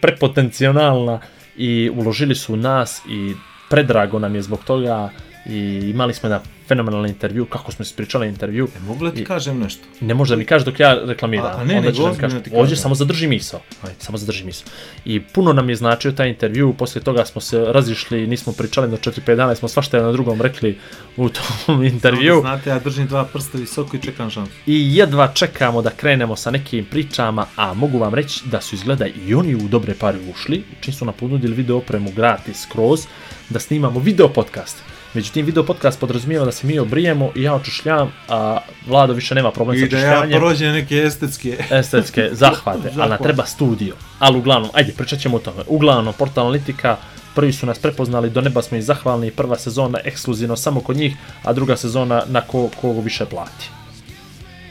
prepotencionalna 0.00 1.20
i 1.56 1.90
uložili 1.94 2.34
su 2.34 2.52
u 2.52 2.56
nas 2.56 3.02
i 3.08 3.34
predrago 3.70 4.18
nam 4.18 4.34
je 4.34 4.42
zbog 4.42 4.64
toga 4.64 5.10
i 5.46 5.90
imali 5.90 6.14
smo 6.14 6.26
jedan 6.28 6.40
fenomenalan 6.68 7.06
intervju, 7.06 7.46
kako 7.46 7.72
smo 7.72 7.82
ispričali 7.82 8.28
intervju. 8.28 8.68
E, 8.76 8.80
mogu 8.80 9.04
li 9.04 9.14
ti 9.14 9.24
kažem 9.24 9.58
nešto? 9.58 9.84
Ne 10.00 10.14
može 10.14 10.34
da 10.34 10.38
mi 10.38 10.44
kaže 10.44 10.64
dok 10.64 10.80
ja 10.80 10.94
reklamiram. 11.04 11.46
A- 11.46 11.60
a 11.60 11.64
ne, 11.64 11.76
Onda 11.78 11.92
ćeš 11.92 12.00
da 12.00 12.10
mi 12.10 12.16
kažeš. 12.16 12.40
Ovdje 12.52 12.76
samo 12.76 12.94
zadrži 12.94 13.26
misao. 13.26 13.60
Ajde, 13.82 13.96
samo 13.98 14.18
zadrži 14.18 14.44
misao. 14.44 14.66
I 15.04 15.20
puno 15.20 15.52
nam 15.52 15.68
je 15.68 15.76
značio 15.76 16.12
taj 16.12 16.28
intervju, 16.28 16.74
poslije 16.78 17.04
toga 17.04 17.24
smo 17.24 17.40
se 17.40 17.64
razišli, 17.68 18.26
nismo 18.26 18.52
pričali 18.52 18.88
na 18.88 18.96
4-5 18.96 19.36
dana, 19.36 19.54
smo 19.54 19.68
svašta 19.68 20.02
na 20.02 20.12
drugom 20.12 20.42
rekli 20.42 20.78
u 21.16 21.28
tom 21.28 21.84
intervju. 21.94 22.40
Znate, 22.40 22.70
ja 22.70 22.78
držim 22.78 23.06
dva 23.06 23.24
prsta 23.24 23.58
visoko 23.58 23.96
i 23.96 24.00
čekam 24.00 24.30
šansu. 24.30 24.52
I 24.66 24.96
jedva 24.96 25.28
čekamo 25.34 25.82
da 25.82 25.90
krenemo 25.90 26.36
sa 26.36 26.50
nekim 26.50 26.84
pričama, 26.84 27.46
a 27.56 27.74
mogu 27.74 27.98
vam 27.98 28.14
reći 28.14 28.40
da 28.44 28.60
su 28.60 28.74
izgleda 28.74 29.06
i 29.06 29.34
oni 29.34 29.54
u 29.54 29.68
dobre 29.68 29.94
pare 29.94 30.18
ušli, 30.34 30.64
čim 30.80 30.94
su 30.94 31.04
nam 31.04 31.14
ponudili 31.14 31.54
video 31.54 31.76
opremu 31.76 32.10
gratis 32.10 32.62
skroz, 32.62 33.06
da 33.50 33.60
snimamo 33.60 34.00
video 34.00 34.28
podcast. 34.28 34.76
Međutim, 35.14 35.46
video 35.46 35.64
podcast 35.66 36.00
podrazumijeva 36.00 36.44
da 36.44 36.52
se 36.52 36.66
mi 36.66 36.78
obrijemo 36.78 37.30
i 37.34 37.42
ja 37.42 37.54
očišljam, 37.54 38.12
a 38.28 38.58
Vlado 38.86 39.12
više 39.12 39.34
nema 39.34 39.50
problem 39.50 39.78
sa 39.78 39.84
I 39.84 39.88
da 39.88 39.98
ja 39.98 40.38
prođem 40.38 40.72
neke 40.72 40.96
estetske... 40.96 41.58
estetske 41.80 42.28
zahvate, 42.32 42.78
ali 42.88 42.96
nam 42.96 43.08
Zahvat. 43.08 43.22
treba 43.22 43.46
studio. 43.46 43.94
Ali 44.18 44.38
uglavnom, 44.38 44.70
ajde, 44.74 44.92
pričat 44.92 45.20
ćemo 45.20 45.36
o 45.36 45.40
tome. 45.40 45.62
Uglavnom, 45.66 46.14
Portal 46.18 46.44
Analitika, 46.44 46.96
prvi 47.34 47.52
su 47.52 47.66
nas 47.66 47.78
prepoznali, 47.78 48.30
do 48.30 48.40
neba 48.40 48.62
smo 48.62 48.76
im 48.76 48.82
zahvalni, 48.82 49.30
prva 49.30 49.58
sezona 49.58 49.98
ekskluzivno 50.04 50.56
samo 50.56 50.80
kod 50.80 50.96
njih, 50.96 51.16
a 51.42 51.52
druga 51.52 51.76
sezona 51.76 52.22
na 52.26 52.40
ko, 52.40 52.70
kogo 52.80 53.00
više 53.00 53.26
plati. 53.26 53.70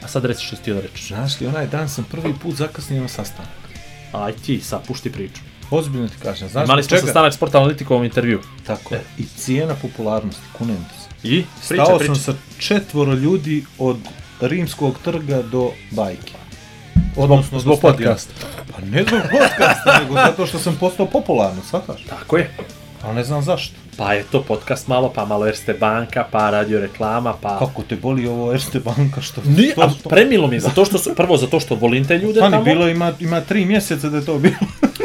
A 0.04 0.08
sad 0.08 0.24
reci 0.24 0.44
što 0.44 0.56
si 0.56 0.62
ti 0.62 0.72
da 0.72 0.80
rečiš. 0.80 1.08
Znaš 1.08 1.40
li, 1.40 1.46
onaj 1.46 1.66
dan 1.66 1.88
sam 1.88 2.04
prvi 2.10 2.34
put 2.42 2.54
zakasnio 2.54 3.02
na 3.02 3.08
sastanak. 3.08 3.48
Aj 4.12 4.32
ti, 4.32 4.60
sad 4.60 4.86
pušti 4.86 5.12
priču. 5.12 5.51
Ozbiljno 5.72 6.08
ti 6.08 6.14
kažem, 6.22 6.48
znaš 6.48 6.64
Imali 6.64 6.82
smo 6.82 6.88
čega? 6.88 7.02
sastanak 7.02 7.34
s 7.34 7.36
Portal 7.36 7.60
Analitikovom 7.60 8.04
intervju. 8.04 8.40
Tako 8.66 8.94
je. 8.94 9.04
I 9.18 9.24
cijena 9.24 9.74
popularnosti, 9.74 10.42
kunem 10.52 10.76
se. 10.76 11.28
I? 11.28 11.44
Priča, 11.68 11.84
Stao 11.84 11.98
priča. 11.98 12.14
sam 12.14 12.22
sa 12.24 12.34
četvoro 12.58 13.12
ljudi 13.12 13.64
od 13.78 13.98
rimskog 14.40 14.98
trga 15.04 15.42
do 15.42 15.70
bajke. 15.90 16.32
Odnosno 17.16 17.58
zbog 17.58 17.80
podcasta. 17.80 18.32
Pa 18.72 18.80
ne 18.82 19.04
zbog 19.08 19.20
podcasta, 19.22 19.98
nego 20.02 20.14
zato 20.14 20.46
što 20.46 20.58
sam 20.58 20.76
postao 20.80 21.06
popularan, 21.06 21.60
shvataš? 21.68 22.02
Tako 22.04 22.36
je. 22.36 22.50
Ali 23.02 23.14
ne 23.14 23.24
znam 23.24 23.42
zašto. 23.42 23.74
Pa 23.96 24.12
je 24.12 24.22
to 24.22 24.42
podcast 24.42 24.88
malo, 24.88 25.08
pa 25.08 25.24
malo 25.24 25.46
Erste 25.46 25.74
banka, 25.74 26.24
pa 26.30 26.50
radio 26.50 26.80
reklama, 26.80 27.34
pa... 27.34 27.58
Kako 27.58 27.82
te 27.82 27.96
boli 27.96 28.26
ovo 28.26 28.52
Erste 28.52 28.80
banka 28.80 29.20
što... 29.20 29.40
To, 29.40 29.48
a 29.78 29.90
što- 29.90 30.08
premilo 30.08 30.46
mi 30.46 30.56
je, 30.56 30.60
zato 30.60 30.84
što 30.84 30.98
su, 30.98 31.14
prvo 31.14 31.36
zato 31.36 31.60
što 31.60 31.74
volim 31.74 32.04
te 32.04 32.18
ljude 32.18 32.34
Stani, 32.34 32.50
tamo. 32.52 32.64
bilo 32.64 32.88
ima, 32.88 33.12
ima 33.20 33.40
tri 33.40 33.64
mjeseca 33.64 34.08
da 34.08 34.16
je 34.16 34.24
to 34.24 34.38
bilo. 34.38 34.54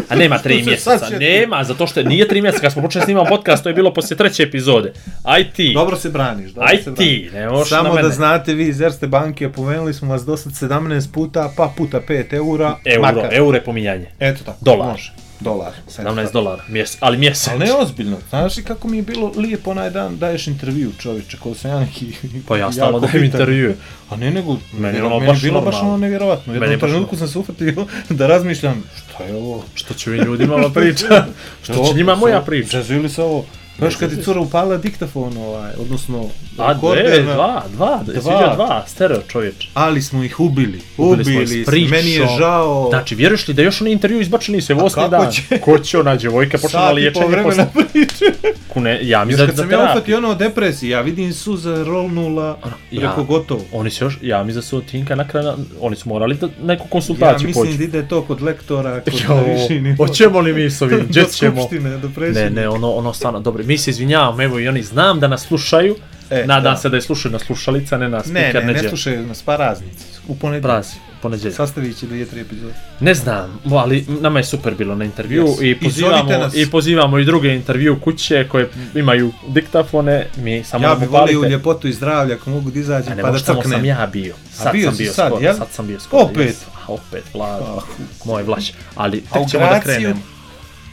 A 0.10 0.16
nema 0.16 0.38
tri 0.38 0.64
mjeseca, 0.64 1.10
nema, 1.12 1.64
zato 1.64 1.88
što 1.88 2.04
nije 2.04 2.28
tri 2.28 2.42
mjeseca, 2.42 2.62
kad 2.62 2.74
smo 2.74 2.82
počeli 2.82 3.06
snimati 3.06 3.30
podcast, 3.30 3.64
to 3.64 3.70
je 3.70 3.76
bilo 3.76 3.94
poslije 3.94 4.18
treće 4.18 4.44
epizode. 4.44 4.94
Aj 5.24 5.52
ti, 5.52 5.72
Dobro 5.74 5.98
se 5.98 6.10
braniš. 6.10 6.52
Dobro 6.52 6.68
aj 6.68 6.78
se 6.78 6.84
braniš. 6.84 6.98
ti, 7.00 7.30
ne 7.34 7.50
možeš 7.50 7.72
na 7.72 7.78
Samo 7.78 7.90
mene. 7.90 8.02
da 8.02 8.14
znate 8.14 8.54
vi 8.54 8.68
iz 8.68 8.82
Erste 8.82 9.08
banke, 9.08 9.48
opomenuli 9.48 9.94
smo 9.94 10.10
vas 10.10 10.22
do 10.22 10.38
sad 10.38 10.52
17 10.54 11.12
puta, 11.12 11.52
pa 11.58 11.74
puta 11.78 12.00
5 12.00 12.34
eura. 12.34 12.76
Euro, 12.86 13.02
makar. 13.04 13.34
euro 13.34 13.58
je 13.58 13.64
pominjanje. 13.64 14.06
Eto 14.20 14.44
tako. 14.46 14.58
Dolar. 14.62 14.92
Može. 14.92 15.12
Dolar. 15.40 15.74
17 15.98 16.34
dolara, 16.34 16.64
mjes, 16.68 16.98
ali 17.00 17.18
mjesec. 17.18 17.48
Ali 17.48 17.60
ne 17.60 17.74
ozbiljno. 17.74 18.18
Znaš 18.30 18.58
li 18.58 18.64
kako 18.64 18.88
mi 18.88 18.98
je 18.98 19.04
bilo 19.04 19.32
lijepo 19.36 19.72
onaj 19.72 19.90
dan 19.90 20.18
daješ 20.18 20.48
intervju 20.48 20.92
čovječe, 21.00 21.38
ko 21.38 21.56
sam 21.56 21.72
ja 21.72 21.80
neki... 21.80 22.14
Pa 22.48 22.58
ja 22.58 22.72
stalno 22.72 23.00
dajem 23.00 23.24
intervju. 23.24 23.76
A 24.10 24.16
ne 24.16 24.32
nego, 24.32 24.52
Meni 24.54 24.64
je 24.74 24.80
meni, 24.82 25.02
ono 25.02 25.16
meni 25.20 25.28
baš 25.28 25.42
bilo 25.42 25.62
baš 25.62 25.76
ono 25.82 25.98
nevjerovatno. 25.98 26.54
Meni 26.54 26.66
jednom 26.66 26.80
baš 26.80 26.90
trenutku 26.90 27.18
sam 27.18 27.28
se 27.28 27.40
ufatio 27.40 27.86
da 28.10 28.28
razmišljam, 28.28 28.84
šta 28.98 29.24
je 29.24 29.36
ovo? 29.36 29.64
Što 29.74 29.94
će 29.94 30.10
vi 30.10 30.18
ljudima 30.18 30.70
priča? 30.74 31.26
Što 31.64 31.88
će 31.88 31.94
njima 31.94 32.16
moja 32.16 32.42
priča? 32.42 32.78
Zazvili 32.78 33.10
se 33.10 33.22
ovo. 33.22 33.46
Baš 33.80 33.96
kad 33.96 34.12
je 34.12 34.24
cura 34.24 34.40
upala 34.40 34.78
diktafon, 34.78 35.38
ovaj, 35.38 35.72
odnosno 35.80 36.26
A, 36.58 36.74
dve, 36.74 37.22
dva, 37.22 37.64
dva, 37.76 38.04
dva, 38.06 38.22
Dva. 38.22 38.56
dva, 38.56 38.84
stereo 38.88 39.22
čovječ. 39.28 39.68
Ali 39.74 40.02
smo 40.02 40.24
ih 40.24 40.40
ubili. 40.40 40.82
Ubili 40.98 41.22
Ubili, 41.22 41.64
smo 41.64 41.76
ih. 41.76 41.92
Meni 41.92 42.12
je 42.12 42.28
žao. 42.38 42.88
Znači, 42.90 43.16
vjeruješ 43.16 43.48
li 43.48 43.54
da 43.54 43.62
još 43.62 43.82
oni 43.82 43.92
intervju 43.92 44.22
izbačeni 44.22 44.62
se 44.62 44.76
kako 44.76 45.08
dan? 45.08 45.32
će? 45.32 45.60
Ko 45.60 45.80
će 45.80 46.00
ona 46.00 46.16
djevojka 46.16 46.58
počela 46.58 46.84
Sat 46.84 46.92
i 46.92 46.94
po 46.94 46.96
liječenje 46.96 47.28
vremena 47.28 47.66
posle? 47.66 48.52
Priče. 48.78 48.98
Kune, 49.00 49.10
ja 49.10 49.26
mi 49.26 49.32
Još 49.32 49.40
za, 49.40 49.46
kad 49.46 49.56
za 49.56 49.62
sam 49.64 49.72
ja 49.72 49.84
ufatio 49.86 50.18
ono 50.18 50.30
o 50.30 50.36
depresiji, 50.36 50.90
ja 50.90 51.02
vidim 51.02 51.34
suza 51.34 51.84
rolnula, 51.84 52.58
Ja. 52.92 53.02
rekao 53.02 53.24
gotovo. 53.24 53.62
Oni 53.72 53.90
se 53.90 54.06
još, 54.06 54.18
ja 54.22 54.44
mi 54.44 54.52
za 54.52 54.62
su 54.62 54.82
Tinka 54.82 55.16
na 55.16 55.28
kraju, 55.28 55.48
oni 55.82 55.96
su 55.96 56.10
morali 56.10 56.36
da 56.36 56.48
neku 56.64 56.84
Ja 56.84 56.90
konsultaciju 56.90 57.48
mislim 57.48 57.66
poći. 57.66 57.78
da 57.80 57.84
ide 57.86 58.04
to 58.04 58.22
kod 58.22 58.42
lektora, 58.42 59.00
kod 59.02 59.14
Jo, 59.22 59.44
viši 59.46 59.82
nivo. 59.82 59.96
hoćemo 59.98 60.40
li 60.40 60.54
mi 60.54 60.70
s 60.70 60.82
ovim, 60.82 61.00
gdje 61.10 61.22
Do 61.22 61.28
ćemo? 61.30 61.62
skupštine, 61.62 61.90
do 61.92 62.08
Ne, 62.08 62.14
predsjednika. 62.14 62.62
ne, 62.62 62.70
ono, 62.70 62.92
ono 62.92 63.14
stvarno, 63.14 63.40
dobro, 63.40 63.64
mi 63.66 63.78
se 63.78 63.90
izvinjavamo, 63.90 64.44
evo 64.44 64.60
i 64.60 64.68
oni 64.68 64.84
znam 64.84 65.20
da 65.20 65.28
nas 65.28 65.42
slušaju, 65.42 65.96
E, 66.30 66.44
nadam 66.46 66.64
da. 66.66 66.78
se 66.78 66.90
da 66.90 66.96
je 66.96 67.02
slušaju 67.02 67.32
na 67.32 67.40
slušalica, 67.40 67.98
ne 67.98 68.10
na 68.10 68.18
Ne, 68.18 68.24
speaker, 68.24 68.56
ne, 68.56 68.68
ne 68.68 68.74
neđe. 68.74 68.90
slušaju 68.90 69.28
nas, 69.28 69.42
pa 69.42 69.56
raznici. 69.56 70.06
U 70.28 70.36
ponedjeljak. 70.36 70.86
Prazi, 71.30 71.42
ponedjeljak. 71.42 71.56
Sastavit 71.58 71.98
će 71.98 72.06
dvije, 72.06 72.26
tri 72.26 72.42
epizode. 72.42 72.74
Ne 73.00 73.14
znam, 73.14 73.60
ali 73.72 74.06
nama 74.22 74.40
je 74.40 74.46
super 74.46 74.76
bilo 74.76 74.96
na 74.96 75.06
intervju 75.06 75.44
Yes. 75.44 75.64
i 75.64 75.70
I 75.72 75.80
pozivamo 75.80 76.50
i 76.56 76.70
pozivamo 76.70 77.20
i 77.20 77.26
druge 77.26 77.50
intervju 77.50 78.00
kuće 78.00 78.48
koje 78.50 78.70
imaju 78.96 79.32
diktafone, 79.48 80.28
mi 80.38 80.64
samo 80.64 80.88
Ja 80.88 80.96
bi 80.96 81.06
volio 81.06 81.40
u 81.42 81.46
ljepotu 81.46 81.88
i 81.88 81.94
zdravlje 81.94 82.34
ako 82.34 82.50
mogu 82.50 82.72
da 82.72 82.80
A 82.80 82.82
izađem 82.82 83.18
ne 83.18 83.22
pa 83.22 83.32
da 83.32 83.40
crknem. 83.40 83.64
sam 83.64 83.86
ja 83.86 84.10
bio. 84.14 84.36
Sad 84.52 84.72
bio 84.74 84.90
sam 84.90 84.98
bio 84.98 85.14
sad, 85.14 85.28
skoro, 85.28 85.42
jel? 85.42 85.56
sad 85.58 85.68
sam 85.72 85.88
bio 85.88 86.00
skoro. 86.00 86.24
Opet? 86.24 86.46
jes. 86.46 86.62
A 86.64 86.94
opet, 86.94 87.24
vlad, 87.34 87.62
Ah, 87.62 87.82
moj 88.26 88.44
vlaš. 88.44 88.72
Ali 88.96 89.22
tek 89.24 89.50
ćemo 89.50 89.66
da 89.66 89.80
krenemo. 89.80 90.22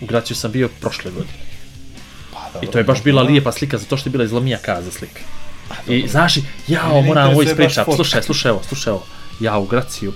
U 0.00 0.06
Graciju 0.06 0.36
sam 0.36 0.52
bio 0.52 0.68
prošle 0.80 1.10
godine. 1.10 1.32
Pa, 2.32 2.38
I 2.38 2.52
dobro, 2.54 2.72
to 2.72 2.78
je 2.78 2.84
baš 2.84 3.02
bila 3.02 3.22
dobro. 3.22 3.32
lijepa 3.32 3.52
slika, 3.52 3.78
zato 3.78 3.96
što 3.96 4.08
je 4.08 4.12
bila 4.12 4.24
iz 4.24 4.32
Lomija 4.32 4.58
kaza 4.58 4.90
slika. 4.90 5.20
I 5.88 6.08
znaš, 6.08 6.34
jao, 6.68 7.02
moram 7.02 7.30
ovo 7.30 7.42
ispričat, 7.42 7.86
slušaj, 7.94 8.22
slušaj 8.22 8.50
ovo, 8.50 8.62
slušaj 8.62 8.90
ovo. 8.92 9.06
Ja 9.40 9.58
u 9.58 9.66
Graciju, 9.66 10.12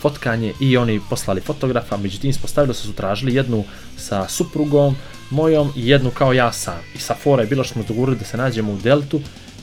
fotkanje 0.00 0.52
i 0.60 0.76
oni 0.76 1.00
poslali 1.10 1.40
fotografa, 1.40 1.96
međutim 1.96 2.30
ispostavilo 2.30 2.74
se 2.74 2.82
su 2.82 2.92
tražili 2.92 3.34
jednu 3.34 3.64
sa 3.96 4.28
suprugom 4.28 4.96
mojom 5.30 5.72
i 5.76 5.88
jednu 5.88 6.10
kao 6.10 6.32
ja 6.32 6.52
sam. 6.52 6.78
I 6.94 6.98
sa 6.98 7.14
fora 7.14 7.42
je 7.42 7.48
bilo 7.48 7.64
što 7.64 7.72
smo 7.72 7.82
dogovorili 7.88 8.18
da 8.18 8.24
se 8.24 8.36
nađemo 8.36 8.72
u 8.72 8.78
Deltu 8.78 9.20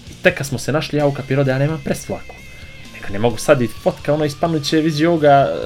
i 0.10 0.14
tek 0.24 0.38
kad 0.38 0.48
smo 0.48 0.58
se 0.58 0.72
našli 0.72 1.00
ja 1.00 1.08
u 1.08 1.14
kapirao 1.14 1.44
da 1.44 1.52
ja 1.52 1.58
nemam 1.58 1.82
presvlaku. 1.84 2.36
Neka 2.94 3.14
ne 3.14 3.20
mogu 3.20 3.38
sad 3.38 3.62
i 3.62 3.68
fotka, 3.68 4.14
ono 4.14 4.26
ispanut 4.26 4.64
će 4.64 4.78
vidi 4.78 5.06
ovoga 5.06 5.30
e, 5.30 5.58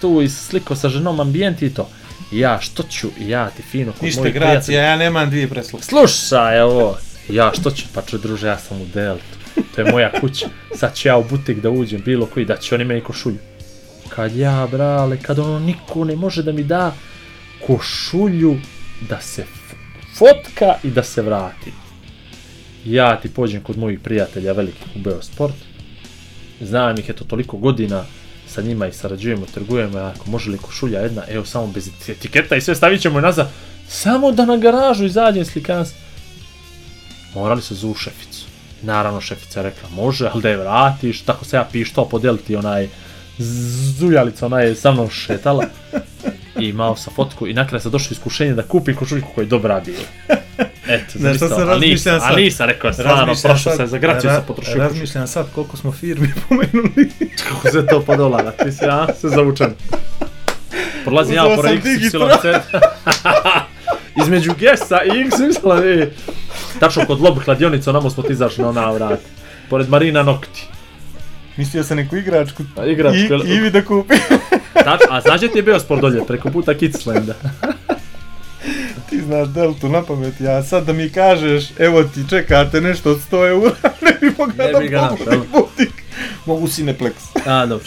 tu 0.00 0.22
i 0.22 0.28
sliko 0.28 0.76
sa 0.76 0.88
ženom 0.88 1.20
ambijent 1.20 1.62
i 1.62 1.74
to. 1.74 1.88
I 2.32 2.38
ja 2.38 2.60
što 2.60 2.82
ću, 2.82 3.08
i 3.18 3.28
ja 3.28 3.50
ti 3.50 3.62
fino 3.62 3.92
kod 3.92 4.02
Ništa 4.02 4.22
gracija, 4.22 4.40
prijatelja. 4.40 4.82
ja 4.82 4.96
nemam 4.96 5.30
dvije 5.30 5.48
presluke. 5.48 5.84
Slušaj 5.84 6.60
ovo, 6.60 6.98
ja 7.28 7.52
što 7.60 7.70
ću, 7.70 7.84
pa 7.94 8.02
ću 8.02 8.18
druže, 8.18 8.46
ja 8.46 8.58
sam 8.58 8.80
u 8.80 8.86
Deltu. 8.94 9.39
To 9.74 9.80
je 9.80 9.92
moja 9.92 10.12
kuća. 10.20 10.48
Sad 10.74 10.96
ću 10.96 11.08
ja 11.08 11.16
u 11.16 11.24
butik 11.24 11.60
da 11.60 11.70
uđem, 11.70 12.02
bilo 12.04 12.26
koji, 12.26 12.46
da 12.46 12.56
će 12.56 12.74
oni 12.74 12.84
meni 12.84 13.00
košulju. 13.00 13.38
Kad 14.08 14.36
ja, 14.36 14.68
brale, 14.70 15.16
kad 15.22 15.38
ono 15.38 15.58
niko 15.58 16.04
ne 16.04 16.16
može 16.16 16.42
da 16.42 16.52
mi 16.52 16.64
da 16.64 16.94
košulju 17.66 18.56
da 19.08 19.20
se 19.20 19.44
fotka 20.14 20.74
i 20.82 20.90
da 20.90 21.02
se 21.02 21.22
vrati. 21.22 21.72
Ja 22.84 23.20
ti 23.20 23.28
pođem 23.28 23.62
kod 23.62 23.78
mojih 23.78 24.00
prijatelja 24.00 24.52
velikih 24.52 24.86
u 24.96 24.98
Beosport. 24.98 25.54
Znam 26.60 26.98
ih 26.98 27.10
eto 27.10 27.24
toliko 27.24 27.56
godina, 27.56 28.04
sa 28.48 28.62
njima 28.62 28.86
i 28.86 28.92
sarađujemo, 28.92 29.46
trgujemo, 29.54 29.98
ako 29.98 30.30
može 30.30 30.50
li 30.50 30.58
košulja 30.58 31.00
jedna, 31.00 31.22
evo 31.28 31.44
samo 31.44 31.66
bez 31.66 31.90
etiketa 32.08 32.56
i 32.56 32.60
sve 32.60 32.74
stavit 32.74 33.00
ćemo 33.00 33.20
nazad. 33.20 33.50
Samo 33.88 34.32
da 34.32 34.44
na 34.44 34.56
garažu 34.56 35.04
izađem 35.04 35.44
slikan 35.44 35.86
se. 35.86 35.94
Morali 37.34 37.62
su 37.62 37.74
zu 37.74 37.94
šeficu. 37.94 38.29
Naravno 38.82 39.20
šefica 39.20 39.62
rekla 39.62 39.88
može, 39.90 40.30
ali 40.32 40.42
da 40.42 40.48
je 40.48 40.56
vratiš, 40.56 41.20
tako 41.20 41.44
se 41.44 41.56
ja 41.56 41.68
pištao 41.72 42.04
podeliti 42.04 42.56
onaj 42.56 42.88
zuljalica, 43.38 44.46
ona 44.46 44.60
je 44.60 44.74
sa 44.74 44.92
mnom 44.92 45.10
šetala. 45.10 45.64
I 46.58 46.64
imao 46.64 46.96
sam 46.96 47.12
fotku 47.14 47.46
i 47.46 47.54
na 47.54 47.66
kraju 47.66 47.80
sam 47.80 47.92
došao 47.92 48.12
iskušenje 48.12 48.54
da 48.54 48.62
kupim 48.62 48.96
košuljku 48.96 49.28
koja 49.34 49.42
je 49.42 49.48
dobra 49.48 49.80
bila. 49.80 50.40
Eto, 50.88 51.04
Znaš 51.14 51.36
šta 51.36 51.48
sam 51.48 51.58
ali 51.58 51.66
razmišljam 51.66 52.20
sad? 52.20 52.32
a 52.32 52.36
nisam 52.36 52.66
rekao, 52.66 52.92
stvarno, 52.92 53.34
prošao 53.34 53.76
sam 53.76 53.86
za 53.86 53.98
graciju 53.98 54.30
ra- 54.30 54.34
sam 54.34 54.44
potrošio. 54.46 54.74
Razmišljam 54.76 55.26
sad 55.26 55.46
koliko 55.54 55.76
smo 55.76 55.92
firmi 55.92 56.28
pomenuli. 56.48 57.10
Kako 57.48 57.68
se 57.68 57.86
to 57.86 58.00
po 58.00 58.16
dolara, 58.16 58.50
ti 58.52 58.72
si 58.72 58.84
ja 58.84 59.06
se 59.14 59.28
zavučen. 59.28 59.74
Prolazi 61.04 61.34
ja 61.34 61.44
pored 61.46 61.58
sam 61.72 61.80
XY 61.82 61.94
Digitron. 61.94 62.30
centra. 62.32 62.80
Između 64.22 64.54
Gesa 64.54 65.02
i 65.02 65.10
XY, 65.10 66.02
e. 66.02 66.10
Tačno 66.80 67.06
kod 67.06 67.20
lob 67.20 67.38
hladionica, 67.44 67.90
onamo 67.90 68.10
smo 68.10 68.22
ti 68.22 68.32
izašli 68.32 68.62
na 68.64 68.68
ona 68.68 68.90
vrat. 68.90 69.20
Pored 69.70 69.88
Marina 69.88 70.22
Nokti. 70.22 70.66
Mislio 71.56 71.84
sam 71.84 71.96
neku 71.96 72.16
igračku. 72.16 72.62
A 72.76 72.86
igračku, 72.86 73.34
I, 73.46 73.54
Ivi 73.54 73.70
da 73.70 73.84
kupi. 73.84 74.14
Tač, 74.84 75.00
a 75.10 75.20
znaš 75.20 75.36
gdje 75.36 75.52
ti 75.52 75.58
je 75.58 75.62
bio 75.62 75.80
sport 75.80 76.00
dolje, 76.00 76.26
preko 76.26 76.50
puta 76.50 76.74
Kidslanda? 76.74 77.34
Ti 79.10 79.20
znaš 79.20 79.48
Deltu 79.48 79.88
na 79.88 80.02
pamet, 80.02 80.40
ja 80.40 80.62
sad 80.62 80.86
da 80.86 80.92
mi 80.92 81.10
kažeš, 81.10 81.64
evo 81.78 82.04
ti 82.04 82.20
čekate 82.30 82.80
nešto 82.80 83.10
od 83.10 83.18
100 83.30 83.48
eura, 83.48 83.74
ne 84.04 84.12
bi 84.20 84.34
mogla 84.38 84.64
Ne 84.64 84.72
da 84.72 84.78
bi 84.78 84.88
ga 84.88 85.00
našao, 85.00 85.44
butik. 85.52 85.92
Mogu 86.46 86.66
Cineplex. 86.66 87.12
A, 87.46 87.66
dobro. 87.66 87.86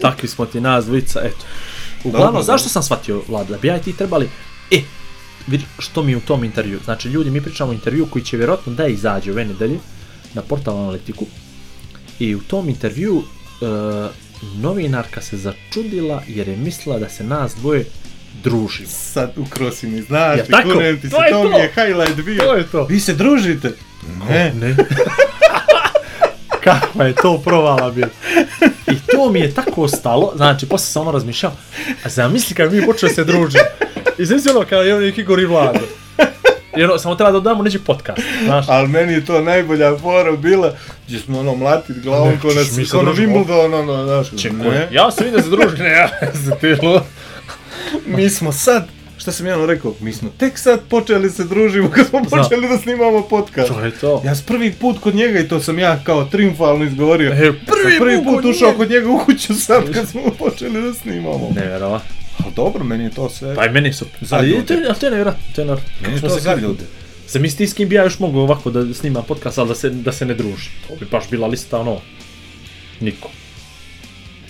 Takvi 0.00 0.28
smo 0.28 0.46
ti 0.46 0.60
nas 0.60 0.86
dvojica, 0.86 1.20
eto. 1.24 1.44
Uglavnom, 2.04 2.32
Dobro, 2.32 2.42
zašto 2.42 2.64
dobro. 2.64 2.72
sam 2.72 2.82
shvatio, 2.82 3.22
Vlad, 3.28 3.46
da 3.48 3.56
bi 3.58 3.68
ja 3.68 3.76
i 3.76 3.80
ti 3.80 3.96
trebali... 3.96 4.28
E, 4.70 4.80
vidi 5.46 5.64
što 5.78 6.02
mi 6.02 6.12
je 6.12 6.16
u 6.16 6.20
tom 6.20 6.44
intervju. 6.44 6.78
Znači, 6.84 7.08
ljudi, 7.08 7.30
mi 7.30 7.40
pričamo 7.40 7.70
o 7.70 7.74
intervju 7.74 8.06
koji 8.06 8.24
će 8.24 8.36
vjerojatno 8.36 8.72
da 8.72 8.86
izađe 8.86 9.30
ove 9.32 9.44
nedelje 9.44 9.78
na 10.34 10.42
portal 10.42 10.78
Analitiku. 10.78 11.26
I 12.18 12.34
u 12.34 12.40
tom 12.40 12.68
intervju 12.68 13.22
e, 13.22 13.64
novinarka 14.56 15.20
se 15.20 15.36
začudila 15.36 16.22
jer 16.28 16.48
je 16.48 16.56
mislila 16.56 16.98
da 16.98 17.08
se 17.08 17.24
nas 17.24 17.54
dvoje 17.54 17.84
družimo. 18.42 18.88
Sad 18.88 19.32
ukrosi 19.36 19.86
mi, 19.86 20.02
znaš, 20.02 20.38
Ja, 20.38 20.44
tako, 20.44 20.72
kunem 20.72 21.00
ti 21.00 21.08
se, 21.08 21.10
to 21.10 21.24
je 21.24 21.30
to 21.30 21.42
to. 21.42 21.48
mi 21.50 21.56
je 21.56 21.72
highlight 21.74 22.24
bio. 22.24 22.42
To 22.42 22.54
je 22.54 22.66
to. 22.66 22.84
Vi 22.84 23.00
se 23.00 23.14
družite? 23.14 23.72
Ne. 24.28 24.52
Ne. 24.54 24.76
Kakva 26.64 27.04
je 27.04 27.14
to 27.14 27.38
provala 27.44 27.90
bila. 27.90 28.08
I 28.86 28.94
to 29.12 29.30
mi 29.30 29.40
je 29.40 29.54
tako 29.54 29.82
ostalo, 29.82 30.32
znači, 30.36 30.66
posle 30.68 30.86
sam 30.86 31.02
ono 31.02 31.12
razmišljao, 31.12 31.52
a 32.04 32.08
zamisli 32.08 32.54
kad 32.54 32.72
mi 32.72 32.86
počeli 32.86 33.14
se 33.14 33.24
družiti. 33.24 33.64
I 34.18 34.24
znači 34.24 34.48
ono, 34.56 34.66
kao 34.68 34.82
je 34.82 35.00
neki 35.00 35.20
Igor 35.20 35.40
i 35.40 35.46
Vlado. 35.46 35.80
Jer 36.76 36.90
ono, 36.90 36.98
samo 36.98 37.14
treba 37.14 37.30
da 37.30 37.40
dodamo 37.40 37.62
neći 37.62 37.78
podcast, 37.78 38.20
znaš. 38.44 38.66
Ali 38.68 38.88
meni 38.88 39.12
je 39.12 39.24
to 39.24 39.40
najbolja 39.40 39.98
fora 39.98 40.32
bila, 40.32 40.72
gdje 41.06 41.18
smo 41.18 41.40
ono 41.40 41.54
mlatit 41.54 42.02
glavom 42.02 42.40
ko 42.42 42.48
na, 42.48 42.64
ćeš 42.64 42.72
mi 42.72 42.84
se 42.84 42.90
ko 42.90 43.02
na 43.02 43.12
družimo. 43.12 43.38
Wimbledon, 43.38 43.74
ono, 43.74 44.04
znaš, 44.04 44.42
Čekaj, 44.42 44.88
ja 44.90 45.10
sam 45.10 45.24
vidio 45.24 45.36
da 45.36 45.42
se 45.42 45.50
druži, 45.50 45.82
ne, 45.82 45.90
ja 45.90 46.08
sam 46.32 46.58
ti 46.60 46.86
lo. 46.86 47.04
Mi 48.16 48.30
smo 48.30 48.52
sad, 48.52 48.88
šta 49.22 49.32
sam 49.32 49.46
ja 49.46 49.66
rekao, 49.66 49.94
mi 50.00 50.12
smo 50.12 50.30
tek 50.38 50.58
sad 50.58 50.80
počeli 50.88 51.30
se 51.30 51.44
družimo 51.44 51.90
kad 51.90 52.06
smo 52.06 52.20
počeli 52.30 52.68
da 52.68 52.78
snimamo 52.78 53.22
podcast. 53.22 53.68
To 53.68 53.80
je 53.80 53.90
to. 53.90 54.22
Ja 54.24 54.34
sam 54.34 54.44
prvi 54.46 54.72
put 54.72 54.98
kod 54.98 55.14
njega 55.14 55.40
i 55.40 55.48
to 55.48 55.60
sam 55.60 55.78
ja 55.78 56.04
kao 56.04 56.24
triumfalno 56.24 56.84
izgovorio. 56.84 57.32
E, 57.32 57.36
prvi, 57.36 57.98
prvi 57.98 58.24
put 58.24 58.44
ušao 58.44 58.68
njega. 58.68 58.78
kod 58.78 58.90
njega 58.90 59.08
u 59.10 59.18
kuću 59.24 59.54
sad 59.54 59.92
kad 59.92 60.08
smo 60.08 60.22
počeli 60.38 60.82
da 60.82 60.94
snimamo. 60.94 61.52
Nevjerovatno. 61.54 62.08
Ali 62.44 62.54
dobro, 62.56 62.84
meni 62.84 63.04
je 63.04 63.10
to 63.10 63.30
sve. 63.30 63.54
Pa 63.54 63.66
i 63.66 63.70
meni 63.70 63.88
je 63.88 63.92
super. 63.92 64.20
Ali 64.30 64.66
to, 64.66 64.74
ali 64.88 64.98
to 64.98 65.06
je 65.06 65.10
nevjerojatno, 65.10 65.44
to 65.54 65.60
je 65.60 65.66
nevjerojatno. 65.66 65.92
meni 66.02 66.14
je 66.14 66.20
to 66.20 66.28
smo 66.28 67.48
se 67.48 67.56
ti 67.56 67.66
s 67.66 67.74
kim 67.74 67.88
bi 67.88 67.94
ja 67.94 68.02
još 68.02 68.18
mogu 68.18 68.38
ovako 68.38 68.70
da 68.70 68.94
snima 68.94 69.22
podcast, 69.22 69.58
ali 69.58 69.68
da 69.68 69.74
se, 69.74 69.90
da 69.90 70.12
se 70.12 70.26
ne 70.26 70.34
druži. 70.34 70.70
To 70.88 70.96
bi 70.96 71.06
baš 71.10 71.30
bila 71.30 71.46
lista 71.46 71.78
ono... 71.78 72.00
Niko. 73.00 73.30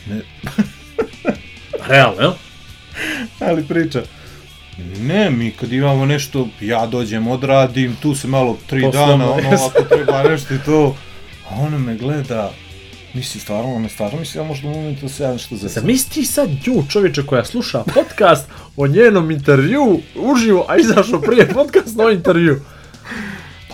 Ne. 0.08 0.20
Realno, 1.88 2.20
jel? 2.22 2.32
Ali 3.40 3.64
priča. 3.64 4.02
Ne, 4.78 5.30
mi 5.30 5.50
kad 5.50 5.72
imamo 5.72 6.06
nešto, 6.06 6.48
ja 6.60 6.86
dođem, 6.86 7.28
odradim, 7.28 7.96
tu 8.02 8.14
se 8.14 8.28
malo 8.28 8.58
tri 8.66 8.82
Poslovno, 8.82 9.16
dana, 9.16 9.32
ono, 9.32 9.66
ako 9.66 9.82
treba 9.82 10.22
nešto 10.22 10.54
i 10.54 10.58
to. 10.64 10.96
A 11.50 11.54
ona 11.54 11.78
me 11.78 11.96
gleda, 11.96 12.52
Mislim, 13.14 13.40
stvarno, 13.40 13.78
ne 13.78 13.88
stvarno 13.88 14.18
mislim, 14.18 14.44
ja 14.44 14.48
možda 14.48 14.68
u 14.68 14.70
momentu 14.70 15.02
da 15.02 15.08
se 15.08 15.22
ja 15.22 15.32
nešto 15.32 15.56
zezam. 15.56 15.80
Zamisli 15.80 16.10
ti 16.10 16.24
sad 16.24 16.48
nju, 16.66 16.84
čovječe 16.88 17.26
koja 17.26 17.44
sluša 17.44 17.84
podcast 17.94 18.48
o 18.76 18.86
njenom 18.86 19.30
intervju 19.30 20.00
uživo, 20.16 20.66
a 20.68 20.76
izašao 20.76 21.20
prije 21.20 21.48
podcast 21.54 21.96
na 21.96 22.10
intervju. 22.10 22.60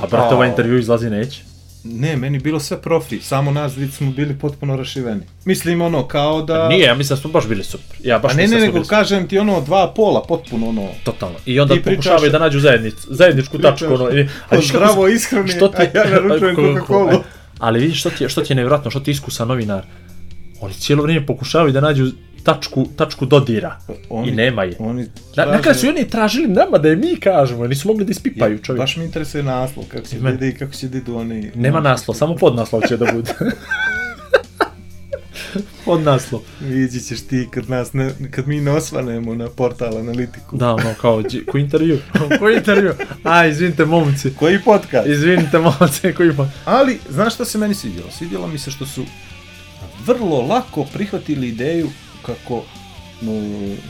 Pa 0.01 0.07
brate, 0.07 0.35
ovaj 0.35 0.49
intervju 0.49 0.79
izlazi 0.79 1.11
neće. 1.11 1.48
Ne, 1.91 2.17
meni 2.17 2.39
bilo 2.39 2.61
sve 2.61 2.83
profi, 2.83 3.21
samo 3.21 3.51
nas 3.51 3.75
dvic 3.75 3.95
smo 3.97 4.11
bili 4.11 4.39
potpuno 4.39 4.77
rašiveni. 4.77 5.21
Mislim, 5.45 5.81
ono, 5.83 6.09
kao 6.09 6.43
da... 6.43 6.69
Nije, 6.69 6.87
ja 6.87 6.95
mislim 6.95 7.17
da 7.17 7.21
smo 7.21 7.31
baš 7.31 7.47
bili 7.49 7.65
super. 7.65 7.97
Ja 8.03 8.19
baš 8.19 8.33
Pa 8.33 8.37
ne, 8.37 8.47
ne, 8.47 8.57
da 8.57 8.67
nego 8.67 8.85
kažem 8.85 9.29
ti 9.29 9.39
ono, 9.39 9.61
dva 9.61 9.93
pola, 9.97 10.23
potpuno 10.23 10.69
ono... 10.69 10.89
Totalno. 11.05 11.37
I 11.47 11.61
onda 11.61 11.75
Ti 11.75 11.83
pričaš- 11.83 11.97
pokušavaju 11.97 12.33
da 12.33 12.39
nađu 12.39 12.61
zajednicu, 12.61 13.07
zajedničku 13.11 13.57
Pričaš 13.57 13.81
tačku. 13.81 13.95
Ono, 13.95 14.11
i, 14.11 14.29
kako 14.49 14.63
zdravo 14.63 15.09
ishrani, 15.09 15.49
što 15.49 15.69
ti, 15.69 15.83
a 15.83 15.99
ja 15.99 16.11
naručujem 16.11 16.57
Coca-Colu. 16.57 17.23
Ali 17.59 17.81
vidiš 17.81 18.01
što 18.01 18.11
ti, 18.11 18.25
je, 18.25 18.29
što 18.29 18.41
ti 18.43 18.53
je 18.53 18.57
nevjerojatno, 18.57 18.91
što 18.91 19.01
ti 19.01 19.11
iskusan 19.11 19.49
novinar. 19.49 19.85
Oni 20.61 20.75
cijelo 20.75 21.03
vrijeme 21.03 21.27
pokušavaju 21.27 21.73
da 21.73 21.81
nađu 21.81 22.11
tačku, 22.43 22.87
tačku 22.97 23.27
dodira. 23.27 23.79
Oni- 24.11 24.29
I 24.29 24.35
nema 24.35 24.65
je. 24.65 24.77
Oni 24.79 25.07
traže- 25.35 25.69
na 25.69 25.75
su 25.75 25.87
i 25.87 25.89
oni 25.89 26.09
tražili 26.09 26.49
nama 26.49 26.79
da 26.79 26.89
je 26.89 26.97
mi 26.97 27.17
kažemo, 27.17 27.67
nisu 27.67 27.89
mogli 27.89 28.05
da 28.05 28.11
ispipaju 28.11 28.59
čovjek. 28.59 28.81
Baš 28.81 28.97
mi 28.97 29.05
interesuje 29.05 29.43
naslov, 29.43 29.85
kako 29.89 30.07
će 30.07 30.17
da 30.17 30.23
mene. 30.23 30.37
ide 30.37 30.49
i 30.49 30.55
kako 30.55 30.73
će 30.73 30.89
da 30.89 30.99
idu 30.99 31.17
oni... 31.17 31.51
Nema 31.55 31.81
naslov, 31.81 32.15
samo 32.15 32.37
podnaslov 32.37 32.83
će 32.83 32.97
da 32.97 33.13
bude. 33.13 33.33
podnaslov. 35.85 36.41
Vidjet 36.61 37.07
ćeš 37.07 37.21
ti 37.21 37.49
kad, 37.51 37.71
nas 37.71 37.93
ne, 37.93 38.11
kad 38.31 38.49
mi 38.49 38.61
ne 38.61 38.71
osvanemo 38.71 39.35
na 39.35 39.49
portal 39.49 39.99
analitiku. 39.99 40.57
Da, 40.57 40.75
ono, 40.75 40.95
kao, 41.01 41.23
ko 41.47 41.59
intervju, 41.59 41.99
ko 42.39 42.51
intervju. 42.51 42.93
A, 43.25 43.47
izvinite, 43.47 43.85
momci. 43.85 44.31
Koji 44.31 44.59
podcast? 44.59 45.09
Izvinite, 45.09 45.59
momci, 45.59 46.13
koji 46.17 46.33
pa... 46.37 46.47
Ali, 46.65 46.99
znaš 47.11 47.35
što 47.35 47.45
se 47.45 47.59
meni 47.59 47.75
svidjelo? 47.75 48.11
Svidjelo 48.11 48.47
mi 48.47 48.59
se 48.59 48.71
što 48.71 48.87
su 48.87 49.05
vrlo 50.07 50.43
lako 50.43 50.85
prihvatili 50.85 51.49
ideju 51.49 51.89
kako 52.29 52.63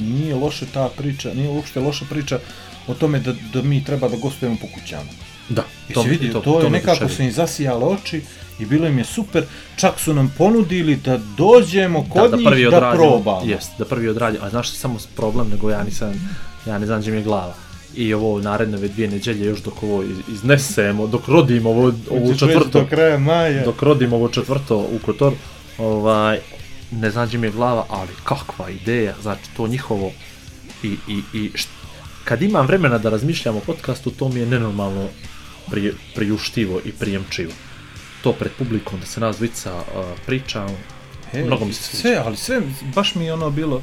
nije 0.00 0.34
loša 0.34 0.66
ta 0.66 0.88
priča, 0.88 1.34
nije 1.34 1.48
uopšte 1.48 1.80
loša 1.80 2.04
priča 2.04 2.38
o 2.86 2.94
tome 2.94 3.18
da, 3.20 3.34
da 3.52 3.62
mi 3.62 3.84
treba 3.84 4.08
da 4.08 4.16
gostujemo 4.16 4.56
po 4.60 4.66
kućama. 4.74 5.10
Da, 5.48 5.64
Jesi 5.88 6.08
vidio, 6.08 6.32
to, 6.34 6.58
je 6.58 6.64
me 6.64 6.70
nekako 6.70 6.90
oduševilo. 6.92 7.16
su 7.16 7.22
im 7.22 7.32
zasijale 7.32 7.84
oči 7.86 8.22
i 8.58 8.66
bilo 8.66 8.86
im 8.86 8.98
je 8.98 9.04
super. 9.04 9.44
Čak 9.76 10.00
su 10.00 10.14
nam 10.14 10.34
ponudili 10.38 10.96
da 10.96 11.18
dođemo 11.36 12.02
kod 12.04 12.22
da, 12.22 12.28
da 12.28 12.36
njih 12.36 12.46
prvi 12.46 12.64
da 12.64 12.92
probamo. 12.92 13.42
Jest, 13.46 13.70
da 13.78 13.84
prvi 13.84 14.08
odradimo. 14.08 14.44
A 14.44 14.50
znaš 14.50 14.68
što 14.68 14.74
je 14.74 14.80
samo 14.80 14.98
problem, 15.16 15.48
nego 15.48 15.70
ja 15.70 15.82
nisam, 15.84 16.12
ja 16.66 16.78
ne 16.78 16.86
znam 16.86 17.00
gdje 17.00 17.10
mi 17.10 17.16
je 17.16 17.24
glava. 17.24 17.54
I 17.94 18.14
ovo 18.14 18.40
naredne 18.40 18.76
ove 18.76 18.88
dvije 18.88 19.08
neđelje 19.08 19.46
još 19.46 19.60
dok 19.60 19.82
ovo 19.82 20.02
iz- 20.02 20.34
iznesemo, 20.34 21.06
dok 21.06 21.28
rodimo 21.28 21.70
ovo, 21.70 21.92
ovo 22.10 22.34
četvrto, 22.34 22.80
Do 22.80 22.86
kraja 22.86 23.18
maja. 23.18 23.64
dok 23.64 23.82
rodimo 23.82 24.16
ovo 24.16 24.28
četvrto 24.28 24.76
u 24.78 24.98
Kotor, 24.98 25.32
ovaj, 25.78 26.38
ne 26.90 27.10
gdje 27.26 27.38
mi 27.38 27.46
je 27.46 27.50
glava, 27.50 27.86
ali 27.88 28.12
kakva 28.24 28.70
ideja, 28.70 29.14
znači 29.22 29.42
to 29.56 29.68
njihovo 29.68 30.12
i, 30.82 30.96
i, 31.08 31.22
i 31.32 31.50
št, 31.54 31.68
kad 32.24 32.42
imam 32.42 32.66
vremena 32.66 32.98
da 32.98 33.10
razmišljam 33.10 33.56
o 33.56 33.60
podcastu, 33.60 34.10
to 34.10 34.28
mi 34.28 34.40
je 34.40 34.46
nenormalno 34.46 35.08
pri, 35.70 35.92
priuštivo 36.14 36.80
i 36.84 36.92
prijemčivo. 36.92 37.52
To 38.22 38.32
pred 38.32 38.52
publikom, 38.58 39.00
da 39.00 39.06
se 39.06 39.20
nas 39.20 39.36
dvica 39.36 39.74
uh, 39.76 40.04
priča, 40.26 40.66
E, 41.32 41.44
mnogo 41.44 41.64
mi 41.64 41.72
se 41.72 41.82
sviđa. 41.82 42.00
Sve, 42.00 42.22
ali 42.24 42.36
sve, 42.36 42.60
baš 42.94 43.14
mi 43.14 43.24
je 43.24 43.32
ono 43.32 43.50
bilo... 43.50 43.82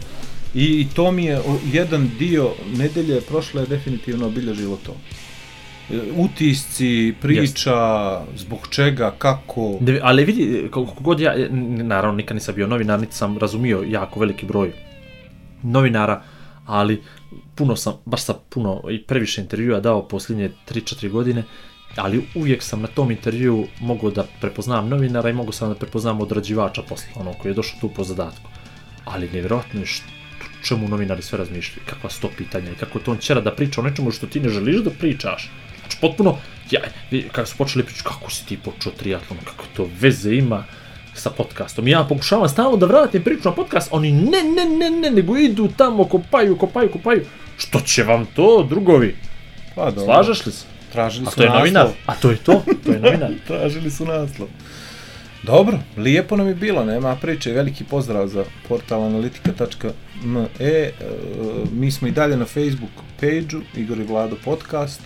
I, 0.54 0.64
i 0.64 0.88
to 0.96 1.12
mi 1.12 1.26
je 1.26 1.40
o, 1.40 1.60
jedan 1.72 2.12
dio 2.20 2.54
nedelje 2.78 3.22
prošle 3.22 3.62
je 3.62 3.68
definitivno 3.68 4.28
obilježilo 4.28 4.80
to. 4.86 4.96
E, 5.92 6.00
Utisci, 6.18 7.14
priča, 7.22 7.76
zbog 8.36 8.68
čega, 8.70 9.16
kako... 9.18 9.78
Ne, 9.82 10.00
ali 10.04 10.26
vidi, 10.26 10.68
koliko 10.72 10.94
god 11.00 11.20
ja, 11.20 11.34
n- 11.36 11.88
naravno 11.88 12.18
nikad 12.18 12.36
nisam 12.36 12.56
bio 12.56 12.68
novinar, 12.68 13.00
niti 13.00 13.16
sam 13.16 13.38
razumio 13.38 13.84
jako 13.88 14.20
veliki 14.20 14.46
broj 14.46 14.72
novinara, 15.64 16.22
ali 16.66 17.02
puno 17.56 17.76
sam, 17.76 17.94
baš 18.06 18.24
sam 18.24 18.36
puno 18.50 18.82
i 18.90 19.04
previše 19.04 19.42
intervjua 19.42 19.80
dao 19.80 20.08
posljednje 20.08 20.52
3-4 20.70 21.10
godine, 21.10 21.44
ali 21.96 22.26
uvijek 22.36 22.64
sam 22.64 22.82
na 22.82 22.88
tom 22.88 23.12
intervju 23.12 23.68
mogao 23.82 24.12
da 24.12 24.26
prepoznam 24.42 24.90
novinara 24.90 25.30
i 25.30 25.34
mogu 25.34 25.52
sam 25.52 25.70
da 25.70 25.76
prepoznam 25.76 26.22
odrađivača 26.22 26.82
posla, 26.82 27.08
ono 27.16 27.34
koji 27.34 27.50
je 27.52 27.56
došao 27.56 27.80
tu 27.82 27.90
po 27.90 28.04
zadatku. 28.04 28.50
Ali 29.06 29.30
nevjerojatno 29.34 29.80
je 29.80 29.86
što, 29.86 30.06
čemu 30.64 30.88
novinari 30.88 31.22
sve 31.22 31.38
razmišljaju, 31.38 31.86
kakva 31.86 32.10
su 32.10 32.22
to 32.22 32.30
pitanja 32.38 32.72
i 32.72 32.76
kako 32.76 33.00
to 33.00 33.12
on 33.12 33.18
ćera 33.18 33.42
da 33.42 33.52
priča 33.56 33.82
o 33.82 33.84
nečemu 33.84 34.12
što 34.12 34.28
ti 34.28 34.40
ne 34.40 34.50
želiš 34.50 34.82
da 34.84 34.90
pričaš. 34.90 35.52
Znači 35.86 35.98
potpuno, 36.02 36.38
ja, 36.72 36.82
kada 37.32 37.46
su 37.46 37.58
počeli 37.58 37.86
pričati 37.86 38.08
kako 38.08 38.32
si 38.32 38.46
ti 38.46 38.58
počeo 38.58 38.92
triatlon, 38.92 39.40
kako 39.46 39.64
to 39.76 39.90
veze 40.00 40.36
ima 40.36 40.64
sa 41.14 41.30
podcastom. 41.30 41.88
Ja 41.88 42.04
pokušavam 42.04 42.50
stalno 42.50 42.78
da 42.78 42.86
vratim 42.86 43.24
priču 43.24 43.50
na 43.50 43.56
podcast, 43.56 43.90
oni 43.92 44.12
ne, 44.12 44.44
ne, 44.44 44.66
ne, 44.78 44.90
ne, 44.90 45.12
nego 45.12 45.38
idu 45.38 45.70
tamo, 45.78 46.06
kopaju, 46.06 46.58
kopaju, 46.58 46.92
kopaju. 46.92 47.26
Što 47.58 47.80
će 47.80 48.04
vam 48.04 48.26
to, 48.26 48.66
drugovi? 48.70 49.16
Pa, 49.76 49.92
dobro. 49.92 50.06
Slažeš 50.06 50.46
li 50.46 50.52
se? 50.52 50.66
Tražili 50.92 51.28
A 51.28 51.32
su 51.32 51.36
to 51.38 51.44
je 51.44 51.50
naslov. 51.50 51.60
novinar? 51.60 51.88
A 52.06 52.16
to 52.16 52.32
je 52.32 52.38
to? 52.38 52.64
To 52.86 52.92
je 52.92 53.00
novinar. 53.00 53.32
Tražili 53.48 53.92
su 53.92 54.06
naslov. 54.06 54.48
Dobro, 55.44 55.80
lijepo 55.98 56.38
nam 56.38 56.48
je 56.48 56.56
bilo, 56.56 56.86
nema 56.86 57.16
priče. 57.16 57.52
Veliki 57.52 57.84
pozdrav 57.84 58.28
za 58.28 58.44
portal 58.68 59.04
analitika.me. 59.04 60.46
E, 60.60 60.92
mi 61.72 61.92
smo 61.92 62.08
i 62.08 62.12
dalje 62.12 62.38
na 62.38 62.46
Facebook 62.46 62.92
page-u 63.20 63.80
Igor 63.80 63.98
i 63.98 64.04
Vlado 64.04 64.36
podcast, 64.46 65.02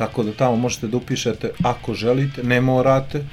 tako 0.00 0.22
da 0.22 0.32
tamo 0.32 0.56
možete 0.56 0.88
da 0.88 0.96
upišete 0.96 1.50
ako 1.62 1.94
želite, 1.94 2.42
ne 2.42 2.60
morate, 2.60 3.24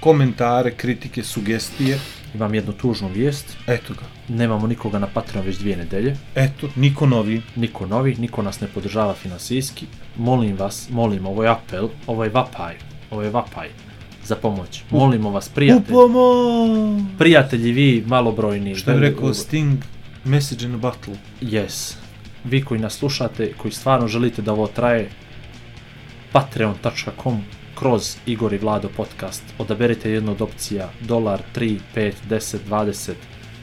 komentare, 0.00 0.70
kritike, 0.70 1.22
sugestije. 1.22 1.98
Imam 2.34 2.54
jednu 2.54 2.72
tužnu 2.72 3.08
vijest. 3.08 3.56
Eto 3.66 3.94
ga. 3.94 4.34
Nemamo 4.34 4.66
nikoga 4.66 4.98
na 4.98 5.06
Patreon 5.06 5.46
već 5.46 5.58
dvije 5.58 5.76
nedelje. 5.76 6.16
Eto, 6.34 6.68
niko 6.76 7.06
novi. 7.06 7.42
Niko 7.56 7.86
novi, 7.86 8.14
niko 8.18 8.42
nas 8.42 8.60
ne 8.60 8.68
podržava 8.68 9.14
finansijski. 9.14 9.86
Molim 10.16 10.56
vas, 10.56 10.88
molim, 10.90 11.26
ovo 11.26 11.42
je 11.42 11.50
apel, 11.50 11.88
ovo 12.06 12.24
je 12.24 12.30
vapaj, 12.30 12.74
ovo 13.10 13.22
je 13.22 13.30
vapaj 13.30 13.68
za 14.24 14.36
pomoć. 14.36 14.82
Molimo 14.90 15.30
vas, 15.30 15.48
prijatelji, 15.48 15.96
Upomo! 15.96 17.04
prijatelji 17.18 17.72
vi 17.72 18.04
malobrojni. 18.06 18.74
Što 18.74 18.90
je 18.90 19.00
rekao 19.00 19.34
Sting, 19.34 19.78
message 20.24 20.66
in 20.66 20.74
a 20.74 20.78
bottle. 20.78 21.14
Yes. 21.42 21.94
Vi 22.44 22.64
koji 22.64 22.80
nas 22.80 22.94
slušate, 22.94 23.52
koji 23.52 23.72
stvarno 23.72 24.08
želite 24.08 24.42
da 24.42 24.52
ovo 24.52 24.66
traje, 24.66 25.10
patreon.com 26.36 27.42
kroz 27.74 28.16
Igor 28.26 28.52
i 28.52 28.58
Vlado 28.58 28.88
podcast. 28.96 29.42
Odaberite 29.58 30.10
jednu 30.10 30.32
od 30.32 30.42
opcija, 30.42 30.88
dolar, 31.00 31.42
3, 31.54 31.78
5, 31.94 32.12
10, 32.30 32.56
20 32.68 33.12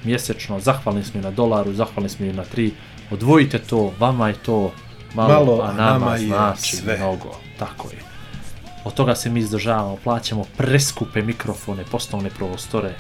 mjesečno. 0.03 0.59
Zahvalni 0.59 1.03
smo 1.03 1.19
i 1.19 1.23
na 1.23 1.31
dolaru, 1.31 1.73
zahvalni 1.73 2.09
smo 2.09 2.25
i 2.25 2.33
na 2.33 2.43
3. 2.55 2.71
Odvojite 3.11 3.59
to, 3.59 3.93
vama 3.99 4.27
je 4.27 4.33
to 4.33 4.73
malo, 5.13 5.33
Malo, 5.33 5.61
a 5.61 5.73
nama, 5.73 6.05
nama 6.05 6.17
znači 6.17 6.75
sve. 6.75 6.97
mnogo. 6.97 7.35
Tako 7.59 7.89
je. 7.89 7.97
Od 8.85 8.93
toga 8.93 9.15
se 9.15 9.29
mi 9.29 9.39
izdržavamo, 9.39 9.97
plaćamo 10.03 10.43
preskupe 10.57 11.21
mikrofone, 11.21 11.83
poslovne 11.91 12.29
prostore, 12.29 12.95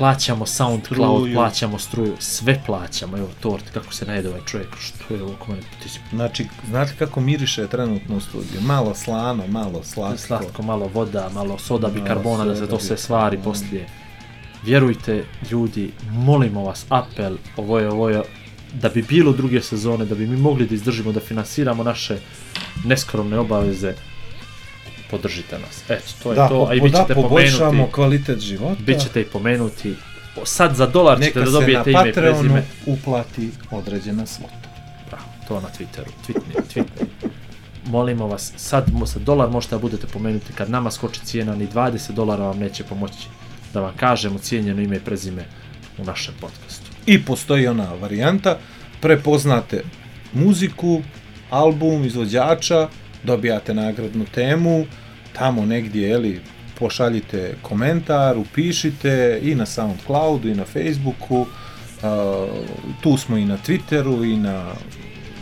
plaćamo 0.00 0.46
SoundCloud, 0.46 1.20
Struju. 1.20 1.34
plaćamo 1.34 1.78
struju, 1.78 2.16
sve 2.18 2.62
plaćamo. 2.66 3.18
Evo 3.18 3.28
tort, 3.40 3.64
kako 3.74 3.92
se 3.94 4.06
najede 4.06 4.28
ovaj 4.28 4.40
čovjek, 4.46 4.68
što 4.78 5.14
je 5.14 5.22
ovo 5.22 5.34
ti 5.82 5.88
si 5.88 6.00
Znači, 6.12 6.46
znate 6.68 6.92
kako 6.98 7.20
miriše 7.20 7.66
trenutno 7.66 8.16
u 8.16 8.20
studiju? 8.20 8.60
Malo 8.60 8.94
slano, 8.94 9.46
malo 9.46 9.82
slatko. 9.82 10.18
slatko, 10.18 10.62
malo 10.62 10.88
voda, 10.94 11.30
malo 11.34 11.58
soda 11.58 11.88
Malo 11.88 12.00
bikarbona 12.00 12.44
da 12.44 12.56
se 12.56 12.68
to 12.68 12.78
sve 12.78 12.96
stvari 12.96 13.36
bikarbona. 13.36 13.60
poslije. 13.64 13.86
Vjerujte, 14.64 15.24
ljudi, 15.50 15.90
molimo 16.10 16.64
vas, 16.64 16.86
apel, 16.88 17.36
ovo 17.56 17.78
je, 17.78 17.88
ovo 17.88 18.08
je, 18.08 18.22
da 18.72 18.88
bi 18.88 19.02
bilo 19.02 19.32
druge 19.32 19.60
sezone, 19.62 20.04
da 20.04 20.14
bi 20.14 20.26
mi 20.26 20.36
mogli 20.36 20.66
da 20.66 20.74
izdržimo, 20.74 21.12
da 21.12 21.20
finansiramo 21.20 21.82
naše 21.82 22.18
neskromne 22.84 23.38
obaveze, 23.38 23.94
podržite 25.10 25.58
nas. 25.58 25.82
Eto, 25.88 26.12
to 26.22 26.30
je 26.32 26.36
Da, 26.36 26.48
to, 26.48 26.66
a 26.70 26.74
i 26.74 26.78
po, 26.78 26.84
vi 26.84 26.90
da 26.90 26.98
ćete 26.98 27.14
poboljšamo 27.14 27.70
pomenuti, 27.70 27.92
kvalitet 27.92 28.38
života. 28.40 28.82
bit 28.86 29.00
ćete 29.00 29.20
i 29.20 29.24
pomenuti, 29.24 29.94
sad 30.44 30.74
za 30.76 30.86
dolar 30.86 31.18
ćete 31.18 31.26
Neka 31.26 31.40
da 31.40 31.46
se 31.46 31.52
na 31.52 31.58
dobijete 31.60 31.90
ime 31.90 32.08
i 32.08 32.12
prezime. 32.12 32.62
uplati 32.86 33.50
određena 33.70 34.26
svota. 34.26 34.54
Bravo, 35.10 35.24
to 35.48 35.60
na 35.60 35.68
Twitteru, 35.68 36.10
tweetni, 36.28 36.62
tweetni. 36.74 37.06
Molimo 37.86 38.26
vas, 38.26 38.52
sad 38.56 38.84
sa 39.06 39.18
dolar 39.18 39.50
možete 39.50 39.74
da 39.74 39.78
budete 39.80 40.06
pomenuti, 40.06 40.52
kad 40.52 40.70
nama 40.70 40.90
skoči 40.90 41.20
cijena, 41.24 41.54
ni 41.54 41.68
20 41.68 42.12
dolara 42.12 42.44
vam 42.44 42.58
neće 42.58 42.84
pomoći 42.84 43.26
da 43.74 43.80
vam 43.80 43.92
kažemo 43.96 44.38
cijenjeno 44.38 44.82
ime 44.82 44.96
i 44.96 45.00
prezime 45.00 45.44
u 45.98 46.04
našem 46.04 46.34
podcastu. 46.40 46.90
I 47.06 47.24
postoji 47.24 47.66
ona 47.66 47.92
varijanta, 48.00 48.58
prepoznate 49.00 49.82
muziku, 50.32 51.02
album, 51.50 52.04
izvođača, 52.04 52.88
dobijate 53.24 53.74
nagradnu 53.74 54.24
temu, 54.34 54.86
tamo 55.32 55.64
negdje, 55.66 56.08
jeli, 56.08 56.40
pošaljite 56.78 57.54
komentar, 57.62 58.38
upišite 58.38 59.40
i 59.42 59.54
na 59.54 59.66
Soundcloudu 59.66 60.48
i 60.48 60.54
na 60.54 60.64
Facebooku, 60.64 61.40
uh, 61.40 61.46
tu 63.02 63.16
smo 63.16 63.36
i 63.36 63.44
na 63.44 63.58
Twitteru 63.66 64.32
i 64.32 64.36
na 64.36 64.72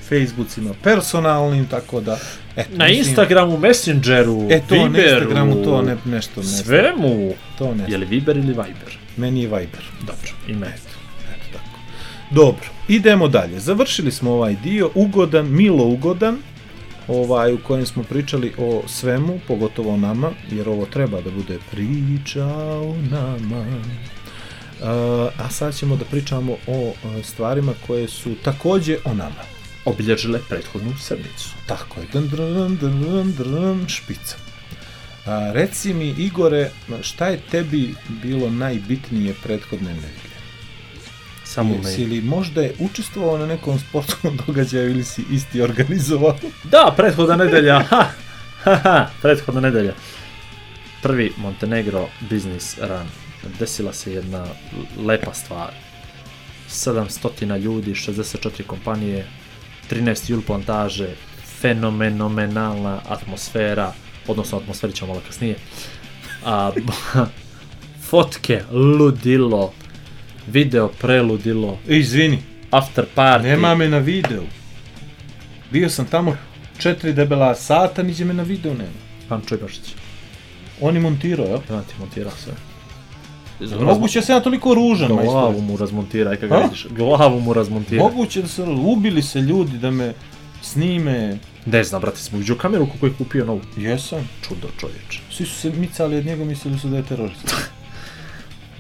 Facebookima 0.08 0.70
personalnim, 0.82 1.66
tako 1.66 2.00
da... 2.00 2.18
Eto, 2.56 2.68
Na 2.76 2.84
mislim- 2.84 2.98
Instagramu, 2.98 3.58
Messengeru, 3.58 4.46
E 4.50 4.60
to 4.68 4.74
na 4.76 4.82
Viberu, 4.84 5.08
Instagramu, 5.08 5.54
to 5.64 5.82
ne, 5.82 5.96
nešto 6.04 6.40
ne. 6.40 6.46
Svemu. 6.46 7.32
To 7.58 7.74
ne. 7.74 7.84
Je 7.88 7.98
li 7.98 8.06
Viber 8.06 8.36
ili 8.36 8.46
Viber? 8.46 8.98
Meni 9.16 9.40
je 9.40 9.46
Viber. 9.46 9.84
Dobro, 10.00 10.30
ime. 10.48 10.66
Eto 10.66 10.82
tako. 11.52 11.78
Dobro, 12.30 12.66
idemo 12.88 13.28
dalje. 13.28 13.60
Završili 13.60 14.12
smo 14.12 14.30
ovaj 14.30 14.56
dio, 14.62 14.90
ugodan, 14.94 15.46
milo 15.50 15.84
ugodan, 15.84 16.38
ovaj, 17.08 17.52
u 17.52 17.58
kojem 17.58 17.86
smo 17.86 18.02
pričali 18.02 18.52
o 18.58 18.82
svemu, 18.86 19.40
pogotovo 19.48 19.94
o 19.94 19.96
nama, 19.96 20.30
jer 20.50 20.68
ovo 20.68 20.86
treba 20.86 21.20
da 21.20 21.30
bude 21.30 21.58
priča 21.70 22.46
o 22.46 22.96
nama. 23.10 23.60
Uh, 23.60 24.86
a 25.38 25.50
sad 25.50 25.76
ćemo 25.76 25.96
da 25.96 26.04
pričamo 26.04 26.56
o 26.66 26.80
uh, 26.88 27.24
stvarima 27.24 27.72
koje 27.86 28.08
su 28.08 28.34
takođe 28.44 28.96
o 29.04 29.14
nama. 29.14 29.42
Obilježile 29.84 30.40
prethodnu 30.48 30.94
sedmicu. 30.98 31.50
Tako 31.66 32.00
je, 32.00 32.06
dun, 32.12 32.28
dun, 32.28 32.76
dun, 32.76 32.98
dun, 33.00 33.32
dun, 33.32 33.84
špica. 33.88 34.36
A, 35.26 35.52
reci 35.52 35.94
mi, 35.94 36.08
Igore, 36.08 36.70
šta 37.02 37.26
je 37.26 37.40
tebi 37.50 37.94
bilo 38.08 38.50
najbitnije 38.50 39.34
prethodne 39.42 39.94
nedelje? 39.94 40.27
Samo 41.48 41.74
Jesi 41.74 42.04
li 42.04 42.20
možda 42.20 42.62
je 42.62 42.74
učestvovao 42.78 43.38
na 43.38 43.46
nekom 43.46 43.78
sportskom 43.78 44.37
događaju 44.46 44.90
ili 44.90 45.04
si 45.04 45.24
isti 45.30 45.62
organizovao? 45.62 46.37
Da, 46.64 46.94
prethodna 46.96 47.37
nedelja. 47.37 47.84
Ha, 47.90 48.74
ha, 48.74 48.80
ha, 48.82 49.11
prethodna 49.22 49.61
nedelja. 49.61 49.94
Prvi 51.02 51.32
Montenegro 51.37 52.08
Business 52.30 52.78
Run. 52.78 53.06
Desila 53.58 53.92
se 53.92 54.12
jedna 54.12 54.46
lepa 55.06 55.34
stvar. 55.34 55.72
700 56.68 57.58
ljudi, 57.58 57.90
64 57.94 58.62
kompanije, 58.66 59.26
13 59.90 60.30
jul 60.30 60.42
plantaže, 60.42 61.08
fenomenomenalna 61.61 63.00
atmosfera, 63.08 63.92
odnosno 64.26 64.58
atmosferi 64.58 64.92
ćemo 64.92 65.12
malo 65.12 65.22
kasnije. 65.26 65.56
A, 66.44 66.72
fotke, 68.08 68.62
ludilo, 68.70 69.72
video 70.48 70.88
preludilo, 70.90 71.78
Izvini, 71.88 72.38
after 72.70 73.04
party. 73.16 73.42
nema 73.42 73.74
me 73.74 73.88
na 73.88 73.98
videu. 73.98 74.42
Bio 75.70 75.90
sam 75.90 76.06
tamo 76.06 76.37
četiri 76.78 77.12
debela 77.12 77.54
sata, 77.54 78.02
niđe 78.02 78.24
me 78.24 78.34
na 78.34 78.42
videu 78.42 78.74
nema. 78.74 78.98
Pančo 79.28 79.54
Ibašić. 79.54 79.94
On 80.80 80.94
je 80.94 81.00
montirao, 81.00 81.46
jel? 81.46 81.58
Ja 81.70 81.82
ti 81.82 81.94
montirao 81.98 82.32
sve. 82.37 82.52
Moguće 83.80 84.20
da 84.20 84.26
sam 84.26 84.37
ja 84.37 84.40
toliko 84.40 84.74
ružan, 84.74 85.08
Glavu 85.08 85.24
majstore. 85.24 85.66
mu 85.66 85.76
razmontiraj 85.76 86.37
kad 86.37 86.48
ga 86.48 86.54
A? 86.54 86.62
vidiš. 86.62 86.87
Glavu 86.90 87.40
mu 87.40 87.52
razmontiraj. 87.52 88.04
Moguće 88.04 88.42
da 88.42 88.48
se 88.48 88.62
ubili 88.62 89.22
se 89.22 89.40
ljudi 89.40 89.78
da 89.78 89.90
me 89.90 90.14
snime. 90.62 91.38
Ne 91.66 91.84
znam, 91.84 92.00
brate, 92.00 92.16
smo 92.16 92.38
uđu 92.38 92.54
kameru 92.54 92.87
kako 92.87 93.06
je 93.06 93.12
kupio 93.18 93.44
novu. 93.44 93.61
Jesam. 93.76 94.28
Čudo 94.48 94.68
čovječe. 94.80 95.20
Svi 95.30 95.46
su 95.46 95.54
se 95.54 95.70
micali 95.70 96.16
od 96.16 96.26
njega, 96.26 96.44
mislili 96.44 96.78
su 96.78 96.88
da 96.88 96.96
je 96.96 97.02
terorista. 97.02 97.56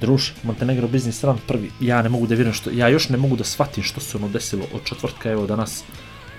Druž, 0.00 0.30
Montenegro 0.42 0.88
Business 0.88 1.24
Run 1.24 1.38
prvi. 1.46 1.70
Ja 1.80 2.02
ne 2.02 2.08
mogu 2.08 2.26
da 2.26 2.34
vjerujem 2.34 2.54
što, 2.54 2.70
ja 2.70 2.88
još 2.88 3.08
ne 3.08 3.16
mogu 3.16 3.36
da 3.36 3.44
shvatim 3.44 3.82
što 3.84 4.00
se 4.00 4.16
ono 4.16 4.28
desilo 4.28 4.64
od 4.72 4.84
četvrtka, 4.84 5.30
evo 5.30 5.46
danas 5.46 5.84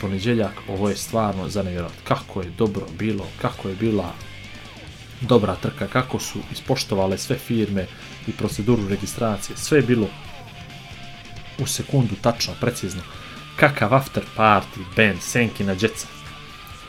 ponedjeljak, 0.02 0.52
ovo 0.68 0.90
je 0.90 0.96
stvarno 0.96 1.50
za 1.50 1.64
nevjerojatno. 1.64 2.02
Kako 2.04 2.42
je 2.42 2.50
dobro 2.58 2.86
bilo, 3.00 3.26
kako 3.42 3.70
je 3.70 3.76
bila 3.76 4.14
dobra 5.22 5.56
trka, 5.56 5.88
kako 5.88 6.20
su 6.20 6.40
ispoštovale 6.52 7.18
sve 7.18 7.36
firme 7.38 7.86
i 8.28 8.32
proceduru 8.32 8.88
registracije, 8.88 9.58
sve 9.58 9.78
je 9.78 9.82
bilo 9.82 10.08
u 11.60 11.66
sekundu, 11.68 12.16
tačno, 12.22 12.54
precizno. 12.62 13.02
Kakav 13.56 13.94
after 13.94 14.24
party, 14.38 14.84
band, 14.96 15.22
Senkina, 15.22 15.74
Jetsa, 15.74 16.08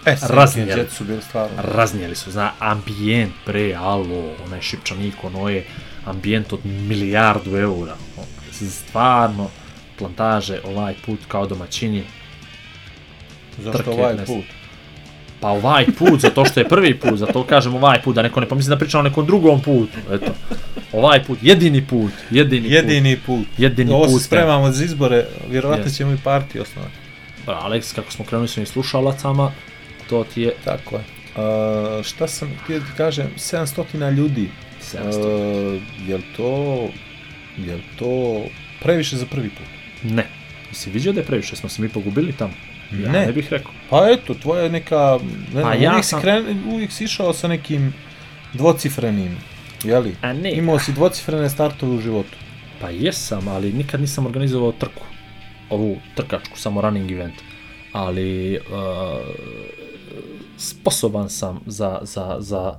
E, 0.07 0.17
Raznijeli. 0.29 0.87
Su 0.91 1.05
bili 1.05 1.23
stvarno. 1.23 1.57
raznijeli 1.63 2.17
su, 2.17 2.31
zna, 2.31 2.53
ambijent 2.59 3.33
pre, 3.47 3.75
alo, 3.75 4.33
onaj 4.47 4.61
šipčanik, 4.61 5.15
ono 5.25 5.49
je 5.49 5.67
ambijent 6.05 6.53
od 6.53 6.61
milijardu 6.67 7.57
eura. 7.57 7.97
Stvarno, 8.53 9.49
plantaže 9.99 10.61
ovaj 10.65 10.95
put 11.07 11.21
kao 11.29 11.47
domaćini, 11.47 12.03
Zašto 13.59 13.79
trke, 13.79 13.91
ovaj 13.91 14.17
put? 14.27 14.45
pa 15.41 15.49
ovaj 15.49 15.87
put, 15.99 16.21
zato 16.21 16.45
što 16.45 16.61
je 16.61 16.69
prvi 16.69 16.99
put, 17.01 17.19
zato 17.19 17.45
kažem 17.45 17.75
ovaj 17.75 18.03
put, 18.03 18.15
da 18.15 18.23
neko 18.23 18.41
ne 18.41 18.47
pomisli 18.49 18.71
da 18.71 18.79
pričam 18.79 19.01
o 19.01 19.09
nekom 19.09 19.27
drugom 19.27 19.63
putu, 19.63 19.99
eto. 20.13 20.33
Ovaj 20.93 21.25
put, 21.25 21.39
jedini 21.43 21.87
put, 21.87 22.13
jedini, 22.31 22.63
put. 22.69 22.73
Jedini 22.73 23.17
put. 23.27 23.47
Jedini 23.59 23.93
Ovo 23.93 24.05
put. 24.05 24.21
se 24.21 24.27
spremamo 24.27 24.71
za 24.73 24.85
izbore, 24.85 25.27
vjerovatno 25.51 25.85
Yes. 25.85 25.97
ćemo 25.97 26.13
i 26.13 26.17
partiju 26.25 26.63
osnovati. 26.63 26.95
Alex, 27.47 27.95
kako 27.95 28.13
smo 28.13 28.25
krenuli 28.25 28.49
s 28.49 28.57
ovim 28.57 28.67
slušalacama, 28.67 29.53
to 30.09 30.25
ti 30.35 30.43
je 30.43 30.53
Tako 30.65 30.97
je. 30.97 31.03
Uh, 31.37 32.05
šta 32.05 32.29
sam 32.29 32.49
da 32.69 32.75
ti 32.79 32.85
kažem, 32.97 33.31
700 33.37 34.17
ljudi. 34.17 34.49
700. 34.93 35.77
Uh, 35.77 35.81
jel 36.07 36.21
to, 36.37 36.89
jel 37.59 37.79
to 37.99 38.43
previše 38.83 39.17
za 39.17 39.27
prvi 39.27 39.49
put? 39.49 39.67
Ne. 40.05 40.27
Jesi 40.69 40.91
vidio 40.91 41.13
da 41.13 41.21
je 41.21 41.27
previše, 41.27 41.57
smo 41.57 41.69
se 41.69 41.83
mi 41.83 41.89
pogubili 41.89 42.33
tamo? 42.33 42.53
Ja 42.95 43.13
Ne. 43.13 43.27
ne 43.27 43.33
bih 43.33 43.49
rekao. 43.51 43.73
Pa 43.91 44.09
eto, 44.09 44.35
tvoja 44.35 44.69
neka, 44.69 45.19
ne 45.49 45.55
Pa 45.55 45.61
znam, 45.61 45.83
ja 45.83 45.91
uvijek, 45.91 46.05
sam- 46.05 46.21
si 46.21 46.23
kren, 46.23 46.45
uvijek 46.67 46.93
si 46.93 47.05
išao 47.05 47.33
sa 47.33 47.49
nekim 47.49 47.93
dvocifrenim, 48.55 49.37
jeli? 49.85 50.17
A 50.23 50.33
ne. 50.33 50.53
Imao 50.53 50.79
si 50.79 50.93
dvocifrene 50.93 51.51
startove 51.51 51.95
u 51.95 52.01
životu. 52.01 52.37
Pa 52.81 52.91
jesam, 52.91 53.49
ali 53.49 53.73
nikad 53.73 54.01
nisam 54.01 54.27
organizovao 54.27 54.73
trku. 54.73 55.03
Ovu 55.71 55.97
trkačku, 56.15 56.59
samo 56.59 56.81
running 56.81 57.11
event. 57.11 57.35
Ali 57.93 58.59
uh, 58.59 58.63
sposoban 60.57 61.31
sam 61.31 61.61
za, 61.67 61.99
za, 62.03 62.37
za 62.39 62.75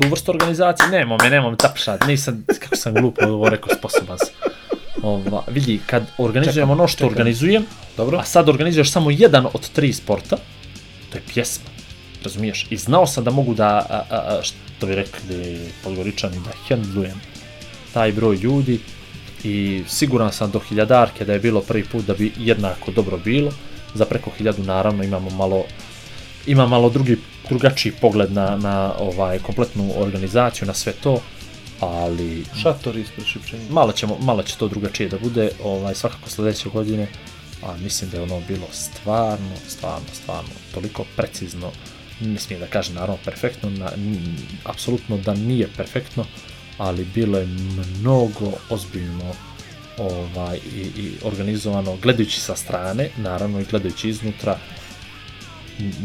tu 0.00 0.08
vrstu 0.08 0.30
organizacije. 0.30 0.88
Nemo 0.88 1.16
me, 1.22 1.30
nemo 1.30 1.50
me 1.50 1.56
tapšat. 1.56 2.06
Nisam, 2.06 2.44
kako 2.60 2.76
sam 2.76 2.94
glupo 2.94 3.26
ovo 3.26 3.48
rekao, 3.48 3.74
sposoban 3.78 4.18
sam. 4.18 4.34
Ova, 5.02 5.44
vidi, 5.48 5.80
kad 5.86 6.02
organizujem 6.18 6.66
Čekam, 6.66 6.70
ono 6.70 6.88
što 6.88 6.98
čekam. 6.98 7.08
organizujem, 7.08 7.64
Dobro? 7.96 8.18
a 8.18 8.24
sad 8.24 8.48
organizuješ 8.48 8.90
samo 8.92 9.10
jedan 9.10 9.46
od 9.46 9.70
tri 9.70 9.92
sporta, 9.92 10.36
to 11.12 11.18
je 11.18 11.22
pjesma. 11.34 11.70
Razumiješ? 12.24 12.66
I 12.70 12.76
znao 12.76 13.06
sam 13.06 13.24
da 13.24 13.30
mogu 13.30 13.54
da, 13.54 13.68
a, 13.90 14.02
a, 14.10 14.40
što 14.42 14.86
bi 14.86 14.94
rekli 14.94 15.58
podgoričani, 15.84 16.36
da 16.44 16.50
hendlujem 16.68 17.20
taj 17.94 18.12
broj 18.12 18.36
ljudi 18.36 18.80
i 19.44 19.82
siguran 19.88 20.32
sam 20.32 20.50
do 20.50 20.58
hiljadarke 20.58 21.24
da 21.24 21.32
je 21.32 21.38
bilo 21.38 21.60
prvi 21.60 21.84
put 21.84 22.04
da 22.04 22.14
bi 22.14 22.32
jednako 22.38 22.90
dobro 22.90 23.18
bilo. 23.18 23.52
Za 23.94 24.04
preko 24.04 24.30
hiljadu 24.38 24.62
naravno 24.62 25.04
imamo 25.04 25.30
malo 25.30 25.64
ima 26.46 26.66
malo 26.66 26.90
drugi 26.90 27.16
drugačiji 27.48 27.92
pogled 28.00 28.32
na, 28.32 28.56
na 28.56 28.94
ovaj 28.98 29.38
kompletnu 29.38 29.92
organizaciju, 29.96 30.66
na 30.66 30.74
sve 30.74 30.92
to, 30.92 31.20
ali 31.80 32.44
Šator 32.62 32.96
ispred 32.96 33.26
Šipčanika. 33.26 33.72
malo 33.72 33.92
ćemo, 33.92 34.18
malo 34.18 34.42
će 34.42 34.56
to 34.56 34.68
drugačije 34.68 35.08
da 35.08 35.18
bude, 35.18 35.50
ovaj 35.64 35.94
svakako 35.94 36.30
sledeće 36.30 36.68
godine, 36.68 37.08
a 37.62 37.76
mislim 37.76 38.10
da 38.10 38.16
je 38.16 38.22
ono 38.22 38.40
bilo 38.48 38.66
stvarno, 38.72 39.56
stvarno, 39.68 40.06
stvarno 40.12 40.50
toliko 40.74 41.04
precizno, 41.16 41.70
ne 42.20 42.38
smijem 42.38 42.60
da 42.60 42.66
kažem 42.66 42.94
naravno 42.94 43.18
perfektno, 43.24 43.70
na, 43.70 43.90
n- 43.96 44.36
apsolutno 44.64 45.16
da 45.18 45.34
nije 45.34 45.68
perfektno, 45.76 46.24
ali 46.78 47.04
bilo 47.14 47.38
je 47.38 47.46
mnogo 47.46 48.52
ozbiljno 48.70 49.32
ovaj 49.98 50.56
i, 50.76 50.80
i 50.80 51.12
organizovano 51.22 51.96
gledajući 52.02 52.40
sa 52.40 52.56
strane, 52.56 53.10
naravno 53.16 53.60
i 53.60 53.64
gledajući 53.64 54.08
iznutra, 54.08 54.58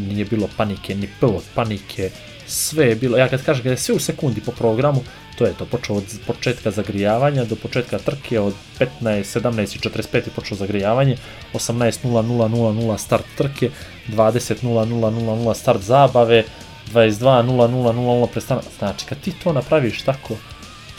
nije 0.08 0.24
bilo 0.24 0.48
panike, 0.56 0.94
ni 0.94 1.08
p 1.20 1.26
panike, 1.54 2.10
sve 2.46 2.86
je 2.86 2.94
bilo, 2.94 3.18
ja 3.18 3.28
kad 3.28 3.44
kažem 3.44 3.64
da 3.64 3.70
je 3.70 3.76
sve 3.76 3.94
u 3.94 3.98
sekundi 3.98 4.40
po 4.40 4.52
programu, 4.52 5.04
to 5.38 5.44
je 5.44 5.54
to, 5.58 5.66
počeo 5.66 5.96
od 5.96 6.04
početka 6.26 6.70
zagrijavanja 6.70 7.44
do 7.44 7.56
početka 7.56 7.98
trke, 7.98 8.40
od 8.40 8.54
15, 8.78 9.40
17 9.40 9.76
i 9.76 9.88
45 9.88 10.14
je 10.14 10.32
počeo 10.36 10.56
zagrijavanje, 10.56 11.16
18.00.00 11.52 12.98
start 12.98 13.24
trke, 13.36 13.70
20.00.00 14.08 15.54
start 15.54 15.82
zabave, 15.82 16.44
22.00.00 16.92 18.26
prestanak. 18.26 18.64
Znači, 18.78 19.06
kad 19.06 19.20
ti 19.20 19.32
to 19.44 19.52
napraviš 19.52 20.02
tako, 20.02 20.36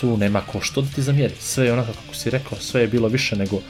tu 0.01 0.17
nema 0.17 0.41
ko 0.41 0.61
što 0.61 0.81
da 0.81 0.87
ti 0.95 1.01
zamjeri. 1.01 1.33
Sve 1.39 1.65
je 1.65 1.73
onako 1.73 1.93
kako 1.93 2.15
si 2.15 2.29
rekao, 2.29 2.57
sve 2.59 2.81
je 2.81 2.87
bilo 2.87 3.07
više 3.07 3.35
nego 3.35 3.61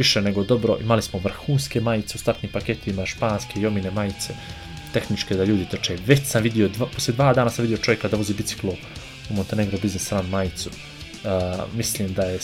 više 0.00 0.20
nego 0.22 0.44
dobro. 0.44 0.78
Imali 0.80 1.02
smo 1.02 1.18
vrhunske 1.18 1.80
majice 1.80 2.16
u 2.16 2.18
startnim 2.18 2.52
paketima, 2.52 3.06
španske 3.06 3.60
i 3.60 3.66
omine 3.66 3.90
majice, 3.90 4.34
tehničke 4.92 5.36
da 5.36 5.44
ljudi 5.44 5.66
trče. 5.70 5.98
Već 6.06 6.24
sam 6.24 6.42
vidio, 6.42 6.68
dva, 6.68 6.86
poslije 6.86 7.14
dva 7.14 7.34
dana 7.34 7.50
sam 7.50 7.62
vidio 7.62 7.84
čovjeka 7.84 8.08
da 8.08 8.16
vozi 8.16 8.34
biciklo 8.34 8.72
u 9.30 9.34
Montenegro 9.34 9.78
Business 9.82 10.12
Run 10.12 10.30
majicu. 10.30 10.70
Uh, 10.70 11.74
mislim 11.76 12.14
da 12.14 12.22
je 12.22 12.38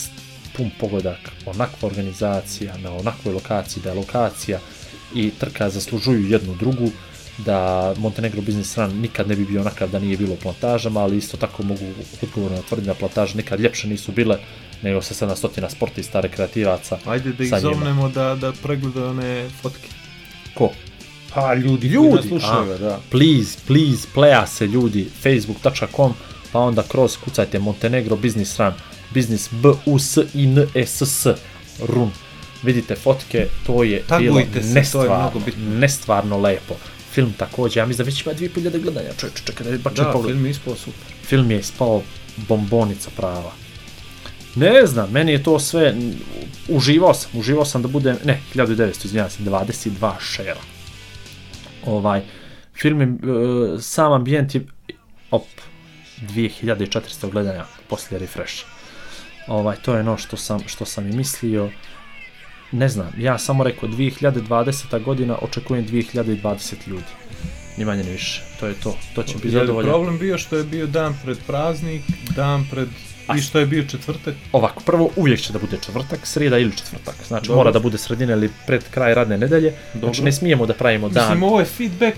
pun 0.57 0.71
pogodak, 0.81 1.33
onakva 1.47 1.89
organizacija, 1.89 2.77
na 2.77 2.93
onakvoj 2.93 3.35
lokaciji, 3.35 3.83
da 3.83 3.89
je 3.91 4.01
lokacija 4.03 4.61
i 5.15 5.31
trka 5.41 5.71
zaslužuju 5.71 6.29
jednu 6.31 6.55
drugu, 6.55 6.91
da 7.39 7.95
Montenegro 7.99 8.43
Business 8.43 8.79
Run 8.79 9.01
nikad 9.01 9.29
ne 9.29 9.37
bi 9.37 9.45
bio 9.45 9.61
onakav 9.61 9.91
da 9.91 9.99
nije 9.99 10.17
bilo 10.17 10.37
plantažama, 10.37 11.01
ali 11.01 11.17
isto 11.17 11.37
tako 11.37 11.63
mogu 11.63 11.85
odgovorno 12.23 12.63
tvrditi 12.69 12.87
da 12.87 12.95
plantaže 12.95 13.37
nikad 13.37 13.61
ljepše 13.61 13.89
nisu 13.89 14.13
bile 14.13 14.39
nego 14.83 15.03
sa 15.03 15.27
700 15.27 15.71
sportista 15.71 16.21
rekreativaca. 16.21 16.99
Ajde 17.07 17.33
da 17.33 17.45
ih 17.45 17.55
zovnemo 17.61 18.09
da, 18.09 18.35
da 18.35 18.53
pregledaju 18.63 19.07
one 19.07 19.49
fotke. 19.63 19.89
Ko? 20.55 20.71
Pa 21.35 21.55
ljudi, 21.55 21.89
Ljudi, 21.89 21.89
ljudi 22.17 22.29
slušaju, 22.29 22.73
a. 22.73 22.79
da. 22.79 23.01
Please, 23.11 23.59
please, 23.67 24.09
pleja 24.15 24.47
se 24.47 24.67
ljudi, 24.67 25.09
facebook.com, 25.23 26.15
pa 26.53 26.59
onda 26.59 26.83
kroz 26.83 27.17
kucajte 27.17 27.59
Montenegro 27.59 28.17
Business 28.17 28.61
Run, 28.61 28.73
business 29.15 29.49
b 29.53 29.69
u 29.87 29.99
s 29.99 30.17
i 30.35 30.45
n 30.47 30.67
e 30.75 30.87
s 30.87 31.03
s 31.03 31.27
run. 31.89 32.11
Vidite 32.63 32.95
fotke, 32.95 33.47
to 33.67 33.83
je 33.83 34.05
bilo 34.19 34.41
se, 34.41 34.47
to 34.53 34.59
je 34.59 34.65
nestvarno, 34.75 35.19
mnogo 35.19 35.39
bitno. 35.39 35.75
nestvarno 35.79 36.39
lepo. 36.39 36.75
Film 37.17 37.33
također, 37.39 37.79
ja 37.79 37.87
mislim 37.87 38.05
da 38.05 38.11
već 38.11 38.23
ima 38.27 38.35
2000 38.35 38.83
gledanja, 38.83 39.11
čovječe, 39.19 39.43
čekaj 39.45 39.67
da 39.67 39.79
bačem 39.79 40.05
Da, 40.05 40.13
pogled. 40.13 40.35
film 40.35 40.45
je 40.45 40.51
ispao 40.51 40.75
super. 40.77 41.13
film 41.23 41.51
je 41.51 41.59
ispao 41.59 42.03
bombonica 42.37 43.11
prava. 43.17 43.53
Ne 44.55 44.87
znam, 44.87 45.11
meni 45.11 45.33
je 45.33 45.43
to 45.43 45.59
sve, 45.59 45.95
uživao 46.69 47.15
sam, 47.15 47.31
uživao 47.35 47.65
sam 47.65 47.83
da 47.83 47.89
budem, 47.89 48.17
ne, 48.25 48.41
1900, 48.55 49.05
izvinjavam 49.05 49.31
se, 49.31 49.43
22 49.43 50.13
šera. 50.21 50.61
Ovaj, 51.87 52.23
film 52.75 53.01
je, 53.01 53.07
e, 53.07 53.81
sam 53.81 54.13
ambijent 54.13 54.55
je, 54.55 54.67
op, 55.31 55.47
2400 56.21 57.31
gledanja 57.31 57.65
poslije 57.89 58.19
refresh. 58.19 58.55
Ovaj, 59.47 59.77
to 59.77 59.95
je 59.95 60.01
ono 60.01 60.17
što 60.17 60.37
sam, 60.37 60.61
što 60.67 60.85
sam 60.85 61.09
i 61.11 61.17
mislio. 61.17 61.71
Ne 62.77 62.89
znam, 62.89 63.13
ja 63.19 63.39
samo 63.39 63.65
rekao 63.65 63.89
2020. 63.89 65.03
godina, 65.03 65.37
očekujem 65.43 65.87
2020 65.87 66.75
ljudi. 66.87 67.05
Ni 67.77 67.85
manje 67.85 68.05
ni 68.05 68.11
više. 68.11 68.43
To 68.61 68.67
je 68.67 68.75
to. 68.75 68.97
To 69.15 69.23
će 69.23 69.35
biti 69.35 69.51
zadovoljan. 69.51 69.91
problem 69.91 70.19
bio 70.19 70.39
što 70.39 70.57
je 70.57 70.65
bio 70.65 70.87
dan 70.87 71.15
pred 71.25 71.39
praznik, 71.47 72.03
dan 72.37 72.67
pred... 72.71 72.89
I 73.37 73.41
što 73.41 73.59
je 73.59 73.67
bio 73.67 73.85
četvrtak? 73.85 74.35
Ovako, 74.53 74.83
prvo 74.87 75.11
uvijek 75.17 75.41
će 75.41 75.53
da 75.53 75.59
bude 75.59 75.77
četvrtak, 75.87 76.27
sreda 76.27 76.59
ili 76.59 76.77
četvrtak. 76.77 77.15
Znači 77.29 77.47
Dobro. 77.47 77.57
mora 77.57 77.71
da 77.73 77.79
bude 77.79 77.99
sredina 77.99 78.33
ili 78.33 78.51
pred 78.67 78.85
kraj 78.91 79.15
radne 79.15 79.39
nedelje. 79.39 79.73
Znači 79.93 80.01
Dobro. 80.01 80.25
ne 80.25 80.33
smijemo 80.33 80.67
da 80.67 80.75
pravimo 80.75 81.09
dan. 81.09 81.25
Mislim, 81.25 81.43
ovo 81.43 81.61
je 81.61 81.67
feedback 81.67 82.17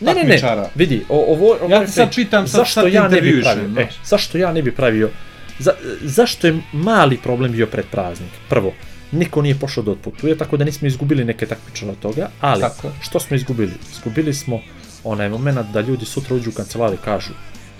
ne, 0.00 0.14
ne, 0.14 0.24
ne, 0.24 0.70
vidi, 0.74 1.04
o, 1.08 1.34
ovo, 1.34 1.56
ovo 1.62 1.74
Ja 1.74 1.80
te 1.80 1.92
sad 1.92 2.14
pitam, 2.14 2.48
sad 2.48 2.58
zašto 2.58 2.82
ti 2.82 2.92
ja 2.92 3.08
ne 3.08 3.20
bi 3.20 3.42
pravio, 3.42 3.80
e, 3.80 3.88
zašto 4.04 4.38
ja 4.38 4.52
ne 4.52 4.62
bi 4.62 4.72
pravio, 4.72 5.10
za, 5.58 5.72
zašto 6.02 6.46
je 6.46 6.60
mali 6.72 7.16
problem 7.16 7.52
bio 7.52 7.66
pred 7.66 7.84
praznik? 7.90 8.30
Prvo, 8.48 8.72
niko 9.12 9.42
nije 9.42 9.54
pošao 9.54 9.84
da 9.84 9.90
otputuje, 9.90 10.38
tako 10.38 10.56
da 10.56 10.64
nismo 10.64 10.88
izgubili 10.88 11.24
neke 11.24 11.46
takmičare 11.46 11.90
od 11.90 11.98
toga, 11.98 12.28
ali 12.40 12.60
Tako. 12.60 12.88
što 13.00 13.20
smo 13.20 13.36
izgubili? 13.36 13.72
Izgubili 13.92 14.34
smo 14.34 14.60
onaj 15.04 15.28
moment 15.28 15.58
da 15.66 15.80
ljudi 15.80 16.04
sutra 16.04 16.36
uđu 16.36 16.50
u 16.50 16.54
kancelariju 16.54 16.98
i 17.02 17.04
kažu 17.04 17.32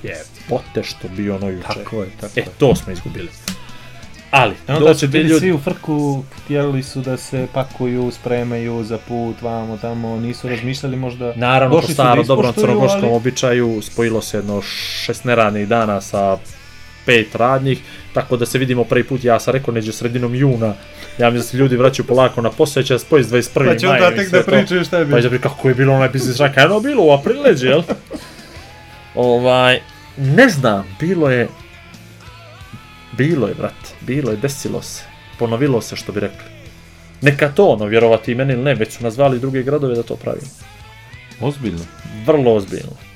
je, 0.02 0.16
pote 0.48 0.82
što 0.82 1.08
bio 1.08 1.36
ono 1.36 1.48
juče. 1.48 1.66
Tako 1.74 2.02
je, 2.02 2.08
tako 2.20 2.32
E, 2.36 2.40
je. 2.40 2.46
to 2.58 2.74
smo 2.76 2.92
izgubili. 2.92 3.28
Ali, 4.30 4.54
E 4.68 4.72
onda 4.72 4.88
doći 4.88 5.06
bili 5.08 5.24
ljudi... 5.24 5.40
svi 5.40 5.52
u 5.52 5.58
frku, 5.58 6.22
htjeli 6.36 6.82
su 6.82 7.00
da 7.00 7.16
se 7.16 7.46
pakuju, 7.54 8.10
spremaju 8.10 8.84
za 8.84 8.98
put, 8.98 9.42
vamo, 9.42 9.76
tamo, 9.76 10.16
nisu 10.16 10.48
razmišljali 10.48 10.96
možda... 10.96 11.32
Naravno, 11.36 11.76
po 11.76 11.82
su 11.82 11.88
da 11.88 11.94
starom 11.94 12.26
dobrom 12.26 12.52
crnogorskom 12.54 13.04
ali- 13.04 13.12
običaju 13.12 13.82
spojilo 13.82 14.20
se 14.22 14.36
jedno 14.36 14.62
šest 14.62 15.24
neradnih 15.24 15.68
dana 15.68 16.00
sa 16.00 16.36
pet 17.09 17.35
radnjih, 17.35 17.79
tako 18.12 18.37
da 18.37 18.47
se 18.47 18.59
vidimo 18.59 18.85
prvi 18.85 19.05
put, 19.05 19.25
ja 19.25 19.40
sam 19.40 19.53
rekao 19.53 19.75
neđe 19.75 19.92
sredinom 19.92 20.35
juna, 20.35 20.75
ja 21.18 21.31
mislim 21.31 21.38
da 21.38 21.42
se 21.42 21.57
ljudi 21.57 21.77
vraćaju 21.77 22.07
polako 22.07 22.42
na 22.42 22.51
posao, 22.51 22.83
će 22.83 22.99
spoji 22.99 23.25
s 23.25 23.29
21. 23.29 23.66
Pa 23.66 23.77
će 23.77 23.88
onda 23.88 24.11
tek 24.11 24.31
da 24.31 24.42
to. 24.42 24.51
pričaju 24.51 24.85
šta 24.85 24.99
je 24.99 25.05
Pa 25.05 25.09
bilo. 25.09 25.23
će 25.23 25.29
da 25.29 25.38
kako 25.38 25.68
je 25.68 25.75
bilo 25.75 25.94
onaj 25.94 26.09
biznis 26.09 26.37
raka, 26.37 26.61
jedno 26.61 26.81
bilo 26.81 27.05
u 27.05 27.12
aprileđe, 27.12 27.68
jel? 27.68 27.83
ovaj, 29.14 29.81
ne 30.16 30.49
znam, 30.49 30.97
bilo 31.01 31.31
je, 31.31 31.49
bilo 33.12 33.49
je, 33.49 33.55
brate, 33.55 33.88
bilo 34.01 34.31
je, 34.31 34.37
desilo 34.37 34.83
se, 34.83 35.03
ponovilo 35.38 35.81
se 35.81 35.97
što 35.97 36.12
bi 36.12 36.21
rekli. 36.21 36.49
Neka 37.21 37.49
to 37.49 37.66
ono, 37.66 37.85
vjerovati 37.85 38.33
i 38.33 38.35
meni 38.35 38.53
ili 38.53 38.62
ne, 38.62 38.75
već 38.75 38.92
su 38.92 39.05
nazvali 39.05 39.38
druge 39.40 39.62
gradove 39.62 39.94
da 39.94 40.03
to 40.03 40.16
pravimo. 40.16 40.51
Ozbiljno. 41.40 41.85
Vrlo 42.27 42.55
ozbiljno. 42.55 43.08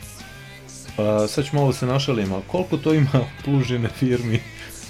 Pa 0.96 1.28
sad 1.28 1.44
ćemo 1.44 1.62
ovo 1.62 1.72
se 1.72 1.86
našalimo, 1.86 2.42
koliko 2.46 2.76
to 2.76 2.94
ima 2.94 3.10
plužine 3.44 3.88
firmi? 3.88 4.40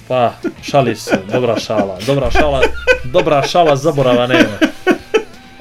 Pa, 0.09 0.33
šali 0.63 0.97
se, 0.97 1.19
dobra 1.33 1.59
šala, 1.59 1.99
dobra 2.07 2.31
šala, 2.31 2.61
dobra 3.05 3.43
šala 3.43 3.77
zaborava 3.77 4.27
nema. 4.27 4.59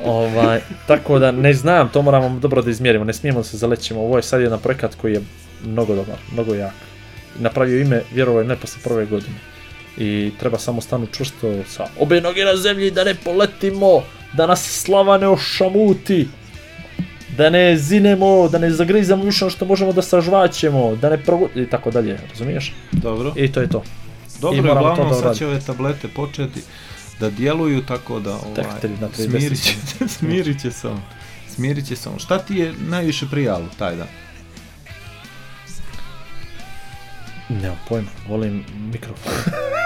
Ovaj, 0.06 0.62
tako 0.88 1.20
da 1.20 1.32
ne 1.32 1.54
znam, 1.54 1.90
to 1.90 2.02
moramo 2.02 2.40
dobro 2.40 2.62
da 2.62 2.72
izmjerimo, 2.72 3.06
ne 3.06 3.14
smijemo 3.14 3.40
da 3.40 3.44
se 3.44 3.58
zalećemo. 3.58 4.02
Ovo 4.02 4.18
je 4.18 4.24
sad 4.24 4.42
jedan 4.42 4.60
projekat 4.60 4.96
koji 4.96 5.14
je 5.14 5.22
mnogo 5.66 5.96
dobar, 5.96 6.16
mnogo 6.34 6.54
jak. 6.54 6.74
Napravio 7.40 7.82
ime, 7.82 8.02
vjerovoj 8.14 8.46
ne 8.46 8.56
posle 8.56 8.82
prve 8.84 9.06
godine. 9.06 9.36
I 9.98 10.32
treba 10.40 10.58
samo 10.58 10.82
stanu 10.82 11.08
čvrsto 11.12 11.54
sa 11.68 11.88
obe 12.00 12.22
noge 12.22 12.46
na 12.46 12.56
zemlji 12.56 12.92
da 12.92 13.04
ne 13.04 13.16
poletimo, 13.16 14.04
da 14.34 14.48
nas 14.48 14.84
slava 14.84 15.18
ne 15.18 15.28
ošamuti, 15.28 16.28
da 17.42 17.50
ne 17.50 17.78
zinemo, 17.78 18.48
da 18.48 18.58
ne 18.58 18.70
zagrizamo 18.72 19.24
više 19.24 19.46
ono 19.46 19.50
što 19.50 19.66
možemo 19.66 19.94
da 19.94 20.02
sažvaćemo, 20.02 20.96
da 20.96 21.10
ne 21.10 21.18
progu... 21.18 21.50
i 21.56 21.66
tako 21.66 21.92
dalje, 21.92 22.20
razumiješ? 22.30 22.74
Dobro. 22.92 23.34
I 23.36 23.52
to 23.52 23.62
je 23.62 23.70
to. 23.70 23.84
Dobro, 24.42 24.58
I 24.58 24.62
moramo 24.62 24.82
to 24.82 24.92
uglavnom 24.92 25.10
da 25.10 25.28
sad 25.28 25.38
će 25.38 25.48
ove 25.48 25.60
tablete 25.60 26.08
početi 26.08 26.62
da 27.20 27.30
djeluju 27.30 27.82
tako 27.86 28.20
da 28.20 28.38
Tek 28.56 28.66
ovaj, 28.66 28.80
tri 28.82 28.92
na 29.02 29.10
30 29.10 29.26
smirit 29.26 29.64
će, 29.64 29.74
smirit 30.18 30.62
će 30.62 30.72
se 30.72 30.88
on. 30.88 31.02
Smirit 31.50 31.88
će 31.88 31.96
se 31.96 32.10
on. 32.10 32.20
Šta 32.20 32.38
ti 32.38 32.56
je 32.56 32.74
najviše 32.90 33.26
prijalo 33.32 33.66
taj 33.80 33.96
dan? 33.96 34.08
Nemam 37.50 37.80
pojma, 37.90 38.10
volim 38.28 38.66
mikrofon. 38.92 39.34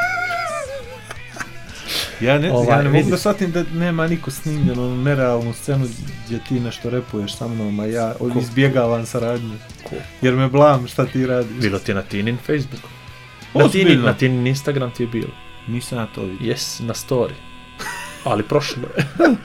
Ja 2.22 2.40
ne, 2.40 2.52
Ovaj, 2.52 2.78
ja 2.78 2.84
ne 2.84 2.90
mogu 2.90 3.10
da 3.10 3.18
shvatim 3.18 3.52
da 3.52 3.64
nema 3.74 4.08
niko 4.08 4.32
snimljeno 4.32 4.86
onu 4.86 5.04
nerealnu 5.04 5.54
scenu 5.54 5.88
gdje 6.26 6.40
ti 6.48 6.60
nešto 6.60 6.90
repuješ 6.90 7.36
sa 7.38 7.48
mnom, 7.48 7.80
a 7.80 7.86
ja 7.86 8.14
Ko? 8.20 8.32
izbjegavam 8.40 9.06
saradnju. 9.06 9.54
Ko? 9.84 9.96
Jer 10.22 10.36
me 10.36 10.48
blam 10.50 10.88
šta 10.88 11.06
ti 11.06 11.26
radiš. 11.26 11.58
Bilo 11.62 11.80
ti 11.80 11.92
je 11.92 11.96
na 11.96 12.02
Tinin 12.02 12.38
Facebook. 12.38 12.82
Na 13.54 13.70
Tinin, 13.70 14.02
na 14.02 14.14
Tinin 14.14 14.48
Instagram 14.48 14.92
ti 14.92 15.04
je 15.04 15.08
bilo. 15.08 15.32
Nisam 15.68 15.98
ja 15.98 16.08
to 16.16 16.22
vidio. 16.24 16.50
Jes, 16.50 16.80
na 16.80 16.94
story. 16.94 17.34
Ali 18.24 18.44
prošlo 18.44 18.84
je. 18.98 19.06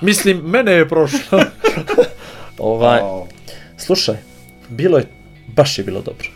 Mislim, 0.00 0.36
mene 0.44 0.72
je 0.72 0.88
prošlo. 0.88 1.40
ovaj, 2.58 3.00
Au. 3.00 3.26
slušaj, 3.76 4.16
bilo 4.68 4.98
je, 4.98 5.06
baš 5.46 5.78
je 5.78 5.84
bilo 5.84 6.02
dobro. 6.02 6.28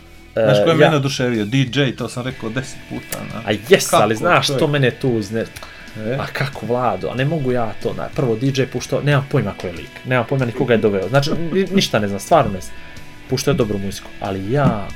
Znaš 0.45 0.57
ko 0.63 0.69
je 0.69 0.79
ja- 0.79 0.85
mene 0.85 0.95
oduševio? 0.95 1.45
DJ, 1.45 1.89
to 1.97 2.09
sam 2.09 2.25
rekao 2.25 2.49
deset 2.49 2.77
puta. 2.89 3.19
Na. 3.33 3.41
A 3.45 3.51
jes, 3.69 3.93
ali 3.93 4.15
znaš, 4.15 4.47
to 4.47 4.53
to 4.53 4.67
mene 4.67 4.91
tu 4.91 5.09
uzne... 5.09 5.45
E? 6.05 6.15
A 6.19 6.25
kako 6.33 6.65
Vlado, 6.65 7.09
a 7.09 7.15
ne 7.15 7.25
mogu 7.25 7.51
ja 7.51 7.73
to, 7.83 7.93
na, 7.93 8.09
prvo 8.15 8.35
DJ 8.35 8.63
puštao, 8.63 9.01
nemam 9.01 9.27
pojma 9.31 9.53
ko 9.57 9.67
je 9.67 9.73
lik, 9.73 9.89
nemam 10.05 10.25
pojma 10.29 10.45
ni 10.45 10.51
koga 10.51 10.73
je 10.73 10.77
doveo, 10.77 11.09
znači 11.09 11.31
ni, 11.53 11.65
ništa 11.73 11.99
ne 11.99 12.07
znam, 12.07 12.19
stvarno 12.19 12.51
ne 12.53 12.61
znam, 12.61 12.75
puštao 13.29 13.51
je 13.51 13.55
dobru 13.55 13.77
muziku, 13.77 14.07
ali 14.19 14.51
ja 14.51 14.87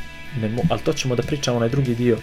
ne 0.41 0.49
mogu, 0.49 0.67
ali 0.71 0.81
to 0.81 0.93
ćemo 0.93 1.15
da 1.15 1.23
pričamo 1.23 1.57
onaj 1.57 1.69
drugi 1.69 1.95
dio 1.95 2.17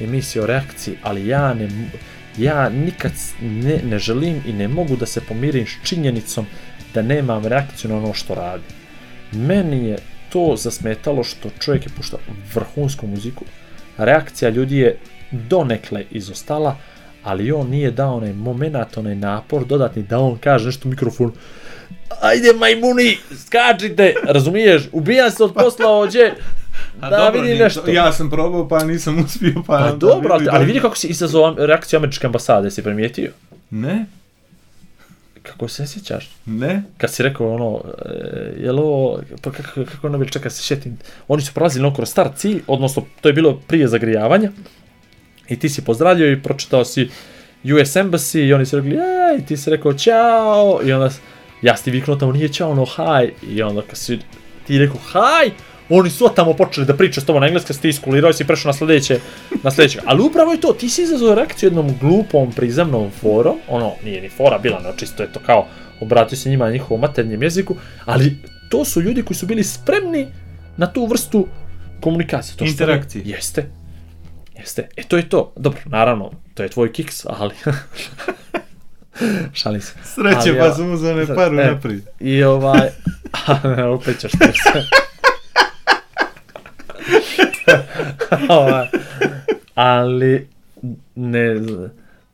emisije 0.00 0.42
o 0.42 0.46
reakciji, 0.46 0.94
ali 1.02 1.26
ja 1.28 1.54
ne, 1.54 1.68
mo- 1.68 1.96
ja 2.38 2.68
nikad 2.68 3.12
ne, 3.42 3.80
ne 3.84 3.98
želim 3.98 4.42
i 4.46 4.52
ne 4.52 4.68
mogu 4.68 4.96
da 4.96 5.06
se 5.06 5.20
pomirim 5.20 5.66
s 5.66 5.88
činjenicom 5.88 6.46
da 6.94 7.02
nemam 7.02 7.46
reakciju 7.46 7.90
na 7.90 7.96
ono 7.96 8.14
što 8.14 8.34
radi. 8.34 8.64
Meni 9.32 9.84
je 9.88 9.98
to 10.30 10.54
zasmetalo 10.56 11.24
što 11.24 11.48
čovjek 11.60 11.86
je 11.86 11.92
puštao 11.96 12.18
vrhunsku 12.54 13.06
muziku, 13.06 13.44
reakcija 13.98 14.50
ljudi 14.50 14.78
je 14.78 14.98
donekle 15.32 16.04
izostala, 16.10 16.76
ali 17.22 17.52
on 17.52 17.68
nije 17.68 17.90
dao 17.90 18.16
onaj 18.16 18.32
moment, 18.32 18.96
onaj 18.96 19.14
napor 19.14 19.64
dodatni 19.64 20.02
da 20.02 20.18
on 20.18 20.38
kaže 20.38 20.66
nešto 20.66 20.88
u 20.88 20.90
mikrofon 20.90 21.32
ajde 22.20 22.52
majmuni, 22.52 23.16
skačite, 23.38 24.14
razumiješ, 24.24 24.82
ubijam 24.92 25.30
se 25.30 25.44
od 25.44 25.54
posla 25.54 25.98
ođe, 25.98 26.30
da 27.00 27.08
dobro, 27.10 27.40
vidi 27.40 27.54
nešto. 27.54 27.80
to- 27.80 27.90
Ja 27.90 28.12
sam 28.12 28.30
probao 28.30 28.68
pa 28.68 28.84
nisam 28.84 29.18
uspio 29.18 29.52
pa... 29.56 29.62
Pa 29.68 29.76
onda 29.76 29.96
dobro, 29.96 30.32
ali, 30.32 30.40
vidi 30.40 30.50
ali 30.50 30.58
da- 30.58 30.66
vidi 30.66 30.80
kako 30.80 30.96
si 30.96 31.06
izazvao 31.06 31.54
reakciju 31.58 31.96
američke 31.96 32.26
ambasade, 32.26 32.70
si 32.70 32.82
primijetio? 32.82 33.30
Ne, 33.70 34.06
Kako 35.42 35.68
se 35.68 35.86
sjećaš? 35.86 36.30
ne. 36.46 36.82
Kad 36.98 37.12
si 37.12 37.22
rekao 37.22 37.54
ono, 37.54 37.82
e, 38.04 38.62
jel 38.62 38.78
ovo, 38.78 39.20
pa 39.42 39.50
kako, 39.50 39.84
kako 39.84 40.06
ono 40.06 40.18
bilo, 40.18 40.30
čekaj 40.30 40.50
se 40.50 40.62
šetim, 40.62 40.98
oni 41.28 41.42
su 41.42 41.54
prolazili 41.54 41.86
ono 41.86 41.94
kroz 41.94 42.08
star 42.08 42.30
cilj, 42.36 42.62
odnosno 42.66 43.04
to 43.20 43.28
je 43.28 43.32
bilo 43.32 43.60
prije 43.66 43.88
zagrijavanja, 43.88 44.50
i 45.48 45.58
ti 45.58 45.68
si 45.68 45.84
pozdravljao 45.84 46.30
i 46.30 46.42
pročitao 46.42 46.84
si 46.84 47.08
US 47.64 47.96
Embassy 47.96 48.38
i 48.38 48.52
oni 48.52 48.66
su 48.66 48.76
rekli, 48.76 48.94
ej, 48.94 49.46
ti 49.46 49.56
si 49.56 49.70
rekao 49.70 49.92
čao, 49.92 50.80
i 50.84 50.92
onda, 50.92 51.10
ja 51.62 51.76
si 51.76 51.84
ti 51.84 51.90
viknuo 51.90 52.16
tamo, 52.16 52.32
nije 52.32 52.52
čao, 52.52 52.70
ono, 52.70 52.84
haj, 52.84 53.32
i 53.50 53.62
onda 53.62 53.82
kad 53.82 53.98
si 53.98 54.18
ti 54.66 54.78
rekao 54.78 54.96
haj, 55.12 55.50
oni 55.90 56.10
su 56.10 56.28
tamo 56.36 56.52
počeli 56.54 56.86
da 56.86 56.96
pričaju 56.96 57.22
s 57.22 57.26
tobom 57.26 57.40
na 57.40 57.46
engleske, 57.46 57.72
si 57.74 57.80
ti 57.80 57.88
iskulirao 57.88 58.32
si 58.32 58.46
prešao 58.46 58.68
na 58.68 58.72
sljedeće, 58.72 59.20
na 59.62 59.70
sljedeće. 59.70 60.00
Ali 60.04 60.22
upravo 60.22 60.52
je 60.52 60.60
to, 60.60 60.72
ti 60.72 60.88
si 60.88 61.02
izazvao 61.02 61.34
reakciju 61.34 61.66
jednom 61.66 61.98
glupom 62.00 62.52
prizemnom 62.52 63.10
forom, 63.10 63.58
ono, 63.68 63.92
nije 64.04 64.20
ni 64.20 64.28
fora 64.28 64.58
bila, 64.58 64.80
no 64.80 64.92
čisto 64.96 65.22
je 65.22 65.32
to 65.32 65.40
kao, 65.40 65.66
obratio 66.00 66.38
se 66.38 66.50
njima 66.50 66.64
na 66.64 66.70
njihovom 66.70 67.00
maternjem 67.00 67.42
jeziku, 67.42 67.76
ali 68.04 68.36
to 68.70 68.84
su 68.84 69.00
ljudi 69.00 69.22
koji 69.22 69.36
su 69.36 69.46
bili 69.46 69.64
spremni 69.64 70.26
na 70.76 70.86
tu 70.86 71.06
vrstu 71.06 71.46
komunikacije. 72.00 72.56
To 72.56 72.64
Interakcije. 72.64 73.22
oni- 73.22 73.30
Jeste. 73.30 73.66
Jeste. 74.58 74.88
E 74.96 75.02
to 75.02 75.16
je 75.16 75.28
to. 75.28 75.52
Dobro, 75.56 75.80
naravno, 75.86 76.30
to 76.54 76.62
je 76.62 76.68
tvoj 76.68 76.92
kiks, 76.92 77.26
ali... 77.28 77.54
Šalim 79.52 79.80
se. 79.80 79.92
Sreće, 80.04 80.36
Ali, 80.50 80.58
pa 80.58 80.72
sam 80.72 80.92
uzeo 80.92 81.14
ne 81.16 81.26
paru 81.26 81.58
e. 81.60 81.66
naprijed. 81.66 82.02
I 82.20 82.42
ovaj... 82.42 82.88
opet 83.96 84.18
ćeš 84.20 84.32
te 84.32 84.38
se. 84.52 84.82
Ali, 89.74 90.46
ne, 91.14 91.56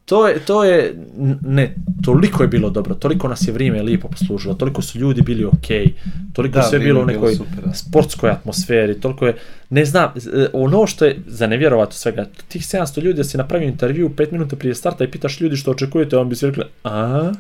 to 0.06 0.28
je, 0.28 0.38
to 0.38 0.64
je, 0.64 0.94
ne, 1.42 1.74
toliko 2.04 2.42
je 2.42 2.48
bilo 2.48 2.70
dobro, 2.70 2.94
toliko 2.94 3.28
nas 3.28 3.48
je 3.48 3.52
vrijeme 3.52 3.82
lijepo 3.82 4.08
poslužilo, 4.08 4.54
toliko 4.54 4.82
su 4.82 4.98
ljudi 4.98 5.22
bili 5.22 5.44
okej, 5.44 5.92
toliko 6.32 6.58
Da, 6.58 6.62
sve 6.62 6.78
bilo 6.78 7.02
u 7.02 7.06
nekoj 7.06 7.34
super, 7.34 7.64
da. 7.64 7.74
sportskoj 7.74 8.30
atmosferi, 8.30 9.00
toliko 9.00 9.26
je, 9.26 9.36
ne 9.70 9.84
znam, 9.84 10.04
e, 10.34 10.46
ono 10.52 10.86
što 10.86 11.04
je 11.04 11.18
za 11.26 11.46
nevjerovat 11.46 11.92
svega, 11.92 12.24
tih 12.48 12.62
700 12.62 13.02
ljudi 13.02 13.16
da 13.16 13.24
si 13.24 13.36
napravio 13.36 13.68
intervju 13.68 14.08
5 14.08 14.32
minuta 14.32 14.56
prije 14.56 14.74
starta 14.74 15.04
i 15.04 15.10
pitaš 15.10 15.40
ljudi 15.40 15.56
što 15.56 15.70
očekujete, 15.70 16.16
on 16.16 16.28
bi 16.28 16.36
svi 16.36 16.48
rekli, 16.48 16.64
a? 16.84 17.32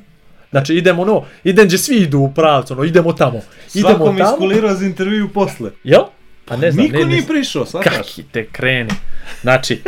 Znači 0.50 0.74
idemo 0.74 1.02
ono, 1.02 1.24
idem 1.44 1.66
gdje 1.66 1.78
svi 1.78 1.96
idu 1.96 2.18
u 2.18 2.32
pravcu, 2.32 2.72
ono, 2.74 2.84
idemo 2.84 3.12
tamo. 3.12 3.40
Idemo 3.74 3.94
Svako 3.94 4.12
mi 4.12 4.18
tamo. 4.18 4.30
iskulirao 4.30 4.74
za 4.74 4.86
intervju 4.86 5.28
posle. 5.34 5.70
Jel? 5.84 6.02
Pa 6.46 6.56
ne 6.56 6.70
znam, 6.70 6.86
Niko 6.86 6.98
ne, 6.98 7.04
nije 7.04 7.26
prišao, 7.26 7.66
svakaš. 7.66 7.96
Kaki 7.96 8.22
te 8.22 8.46
kreni. 8.46 8.90
Znači, 9.42 9.82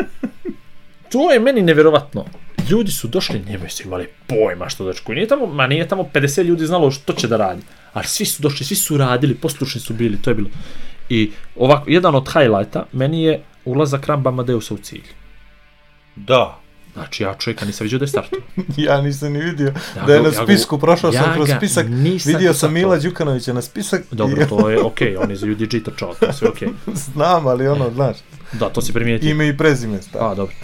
to 1.13 1.33
je 1.33 1.41
meni 1.41 1.63
nevjerovatno. 1.63 2.25
Ljudi 2.71 2.93
su 2.93 3.09
došli, 3.09 3.39
nemaju 3.39 3.71
su 3.71 3.83
imali 3.83 4.09
pojma 4.27 4.69
što 4.69 4.85
da 4.85 4.91
očekuju. 4.91 5.15
Nije 5.15 5.29
tamo, 5.29 5.47
ma 5.47 5.67
nije 5.67 5.89
tamo 5.89 6.11
50 6.15 6.43
ljudi 6.43 6.67
znalo 6.67 6.91
što 6.91 7.13
će 7.13 7.29
da 7.29 7.37
radi. 7.37 7.63
Ali 7.93 8.07
svi 8.07 8.25
su 8.25 8.43
došli, 8.43 8.67
svi 8.67 8.77
su 8.77 8.97
radili, 8.97 9.35
poslušni 9.35 9.81
su 9.81 9.95
bili, 9.95 10.23
to 10.23 10.31
je 10.31 10.35
bilo. 10.35 10.49
I 11.09 11.31
ovako, 11.57 11.91
jedan 11.91 12.15
od 12.15 12.29
highlighta 12.33 12.87
meni 12.93 13.23
je 13.23 13.43
ulazak 13.65 14.07
Ramba 14.07 14.31
Amadeusa 14.31 14.75
u 14.75 14.79
cilj. 14.79 15.05
Da. 16.17 16.61
Znači, 16.99 17.23
ja 17.23 17.35
čovjeka 17.35 17.65
nisam 17.65 17.85
vidio 17.85 17.99
da 17.99 18.05
je 18.05 18.09
startao. 18.09 18.41
Ja 18.77 19.01
nisam 19.01 19.33
ni 19.33 19.41
vidio 19.41 19.73
Ja 19.97 20.07
da 20.07 20.15
je 20.15 20.23
na 20.23 20.29
ja 20.29 20.45
spisku, 20.45 20.79
prošao 20.79 21.13
ja 21.13 21.23
sam 21.23 21.35
kroz 21.35 21.49
spisak, 21.57 21.87
vidio 22.27 22.55
sam. 22.55 22.73
Mila 22.73 22.99
Đukanovića 22.99 23.53
na 23.53 23.63
spisak 23.63 24.03
Dobro, 24.11 24.43
i 24.43 24.49
to 24.57 24.71
je 24.71 24.81
okej, 24.81 25.17
on 25.17 25.31
je 25.31 25.37
za 25.37 25.47
UDG 25.47 25.85
trčao, 25.85 26.15
to 26.15 26.27
je 26.27 26.33
sve 26.33 26.49
okej. 26.49 26.69
znam, 26.95 27.47
ali 27.47 27.69
ono, 27.69 27.91
znaš, 27.91 28.17
Da, 28.53 28.69
to 28.69 28.83
si 28.83 28.93
primijetio. 28.93 29.31
ime 29.31 29.49
i 29.49 29.57
prezime 29.57 30.03
stavio. 30.03 30.29
A, 30.29 30.35
dobro. 30.35 30.55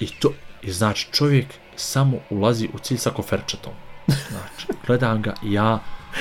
I 0.00 0.06
to, 0.06 0.32
i 0.62 0.72
znači 0.72 1.08
čovjek 1.12 1.46
samo 1.76 2.16
ulazi 2.30 2.68
u 2.74 2.78
cilj 2.78 2.98
sa 2.98 3.10
koferčetom. 3.10 3.72
Znači, 4.06 4.66
gledam 4.86 5.22
ga 5.22 5.34
ja, 5.42 5.78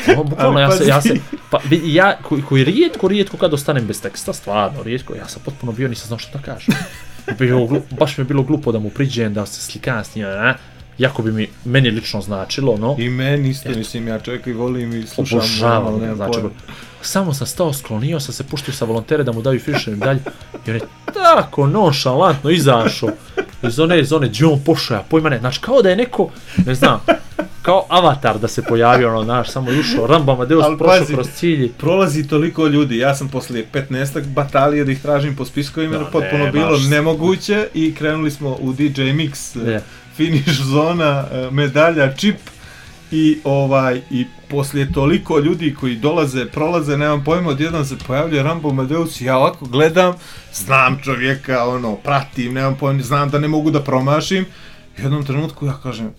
ono, 0.07 0.23
bukvalno 0.23 0.59
ja 0.59 0.71
se, 0.71 0.87
ja 0.87 1.01
se, 1.01 1.15
pa 1.49 1.59
ja, 1.83 2.17
koji, 2.23 2.41
koji 2.41 2.63
rijetko, 2.63 3.07
rijetko 3.07 3.37
kad 3.37 3.53
ostanem 3.53 3.85
bez 3.85 4.01
teksta, 4.01 4.33
stvarno, 4.33 4.83
rijetko, 4.83 5.15
ja 5.15 5.27
sam 5.27 5.41
potpuno 5.45 5.71
bio, 5.71 5.87
nisam 5.87 6.07
znao 6.07 6.19
što 6.19 6.37
da 6.37 6.43
kažem. 6.43 6.75
Bio, 7.39 7.65
glu, 7.65 7.81
baš 7.99 8.17
mi 8.17 8.21
je 8.21 8.25
bilo 8.25 8.43
glupo 8.43 8.71
da 8.71 8.79
mu 8.79 8.89
priđem, 8.89 9.33
da 9.33 9.45
se 9.45 9.61
slikam 9.61 10.03
s 10.03 10.15
njim, 10.15 10.25
a, 10.25 10.53
jako 10.97 11.21
bi 11.21 11.31
mi, 11.31 11.47
meni 11.65 11.89
lično 11.91 12.21
značilo, 12.21 12.77
no, 12.77 12.95
I 12.99 13.09
meni 13.09 13.49
isto, 13.49 13.69
mislim, 13.69 14.07
ja 14.07 14.19
čovjek 14.19 14.47
i 14.47 14.53
volim 14.53 14.93
i 14.93 15.07
slušam. 15.07 15.37
obožavam 15.37 15.93
ga, 15.93 16.01
nemam 16.01 16.15
znači, 16.15 16.33
pojma. 16.33 16.49
samo 17.01 17.33
sam 17.33 17.47
stao, 17.47 17.73
sklonio 17.73 18.19
sam 18.19 18.33
se, 18.33 18.43
puštio 18.43 18.73
sa 18.73 18.85
volontere 18.85 19.23
da 19.23 19.31
mu 19.31 19.41
daju 19.41 19.59
fišer 19.59 19.95
dalje, 19.95 20.19
i 20.67 20.69
on 20.69 20.75
je 20.75 20.81
tako 21.13 21.67
nonšalantno 21.67 22.49
izašao 22.49 23.09
iz 23.63 23.79
one 23.79 24.03
zone, 24.03 24.27
gdje 24.27 24.45
on 24.45 24.59
pošao, 24.65 24.95
ja 24.95 25.03
pojma 25.09 25.29
ne, 25.29 25.39
znači 25.39 25.61
kao 25.61 25.81
da 25.81 25.89
je 25.89 25.95
neko, 25.95 26.29
ne 26.65 26.75
znam, 26.75 26.99
kao 27.61 27.85
avatar 27.89 28.39
da 28.39 28.47
se 28.47 28.63
pojavio, 28.63 29.09
ono, 29.09 29.23
znaš, 29.23 29.49
samo 29.49 29.71
je 29.71 29.79
ušao, 29.79 30.07
Rambo 30.07 30.31
Amadeus 30.31 30.63
Ali 30.65 30.77
prošao 30.77 31.05
kroz 31.05 31.27
cilj, 31.35 31.71
Prolazi 31.77 32.27
toliko 32.27 32.67
ljudi, 32.67 32.97
ja 32.97 33.15
sam 33.15 33.29
poslije 33.29 33.67
15 33.73 34.27
batalije 34.27 34.85
da 34.85 34.91
ih 34.91 35.01
tražim 35.01 35.35
po 35.35 35.45
spiskovima, 35.45 35.97
Da, 35.97 36.05
potpuno 36.05 36.37
nemaš 36.37 36.53
bilo 36.53 36.79
se. 36.79 36.89
nemoguće 36.89 37.67
i 37.73 37.95
krenuli 37.95 38.31
smo 38.31 38.49
u 38.59 38.73
DJ 38.73 39.01
Mix, 39.01 39.31
yeah. 39.55 39.79
finish 40.15 40.61
zona, 40.61 41.25
eh, 41.31 41.51
medalja, 41.51 42.13
čip 42.15 42.35
i 43.11 43.37
ovaj 43.43 44.01
i 44.11 44.25
poslije 44.49 44.91
toliko 44.93 45.39
ljudi 45.39 45.75
koji 45.79 45.95
dolaze, 45.95 46.45
prolaze, 46.45 46.97
nemam 46.97 47.23
pojma, 47.23 47.49
odjednom 47.49 47.85
se 47.85 47.95
pojavljuje 48.07 48.43
Rambo 48.43 48.73
Madeus 48.73 49.21
ja 49.21 49.37
ovako 49.37 49.65
gledam, 49.65 50.13
znam 50.53 50.99
čovjeka, 51.03 51.65
ono, 51.65 51.95
pratim, 51.95 52.53
nemam 52.53 52.75
pojma, 52.75 53.03
znam 53.03 53.29
da 53.29 53.39
ne 53.39 53.47
mogu 53.47 53.71
da 53.71 53.83
promašim. 53.83 54.45
U 54.97 55.01
jednom 55.01 55.25
trenutku 55.25 55.65
ja 55.65 55.79
kažem, 55.83 56.05
"Je 56.05 56.11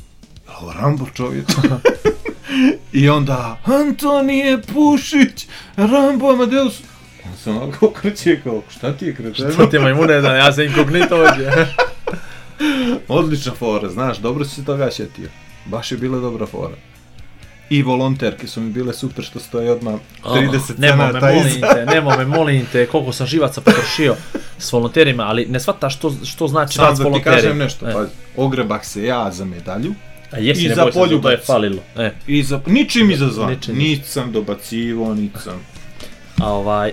li 0.48 0.56
ovo 0.60 0.72
Rambo 0.72 1.06
čovjek. 1.14 1.46
I 2.92 3.08
onda, 3.08 3.58
Antonije 3.64 4.62
Pušić, 4.62 5.46
Rambo 5.76 6.32
Amadeus. 6.32 6.80
Ja 7.24 7.36
sam 7.44 7.56
ovako 7.56 7.86
okreće 7.86 8.40
kao, 8.44 8.62
šta 8.70 8.92
ti 8.92 9.06
je 9.06 9.14
kreteno? 9.14 9.50
to 9.50 9.66
ti 9.66 9.76
je 9.76 9.80
majmune, 9.80 10.20
da 10.20 10.36
ja 10.36 10.52
se 10.52 10.64
inkognito 10.64 11.16
ovdje. 11.16 11.74
Odlična 13.08 13.52
fora, 13.52 13.88
znaš, 13.88 14.18
dobro 14.18 14.44
si 14.44 14.54
se 14.54 14.64
toga 14.64 14.90
sjetio. 14.90 15.28
Baš 15.66 15.92
je 15.92 15.98
bila 15.98 16.18
dobra 16.18 16.46
fora. 16.46 16.74
I 17.70 17.83
volonterke 17.83 18.46
su 18.46 18.61
mi 18.61 18.70
bile 18.70 18.94
super 18.94 19.24
što 19.24 19.40
stoje 19.40 19.72
odmah 19.72 19.94
30 20.24 20.78
Nemo 20.78 20.96
me, 20.96 21.12
cenata 21.12 21.26
molim 21.26 21.61
te, 21.74 21.87
nemo 21.87 22.11
me, 22.11 22.24
molim 22.26 22.66
te, 22.72 22.87
koliko 22.87 23.12
sam 23.12 23.26
živaca 23.26 23.61
potrošio 23.61 24.16
s 24.59 24.72
volonterima, 24.72 25.22
ali 25.22 25.46
ne 25.46 25.61
shvataš 25.61 25.96
što, 25.96 26.14
što 26.24 26.48
znači 26.48 26.74
Sam 26.74 26.85
rad 26.85 26.96
s 26.96 27.00
da 27.00 27.12
ti 27.12 27.22
kažem 27.22 27.59
nešto, 27.59 27.88
E. 27.88 27.92
pa 27.92 28.06
ogrebak 28.37 28.85
se 28.85 29.04
ja 29.04 29.30
za 29.33 29.44
medalju 29.44 29.94
A 30.33 30.38
jesi, 30.38 30.64
I 30.64 30.68
ne 30.68 30.74
za 30.74 30.85
se, 30.85 30.90
to 30.92 30.98
je 31.00 31.06
poljubac. 31.06 31.46
falilo. 31.46 31.83
E. 31.96 32.11
i 32.26 32.42
za, 32.42 32.61
ničim 32.66 33.11
izazvan. 33.11 33.50
Ničim. 33.50 33.76
Nit 33.76 34.06
sam 34.06 34.33
dobacivo, 34.33 35.14
nit 35.14 35.33
sam. 35.44 35.61
A 36.38 36.52
ovaj, 36.52 36.92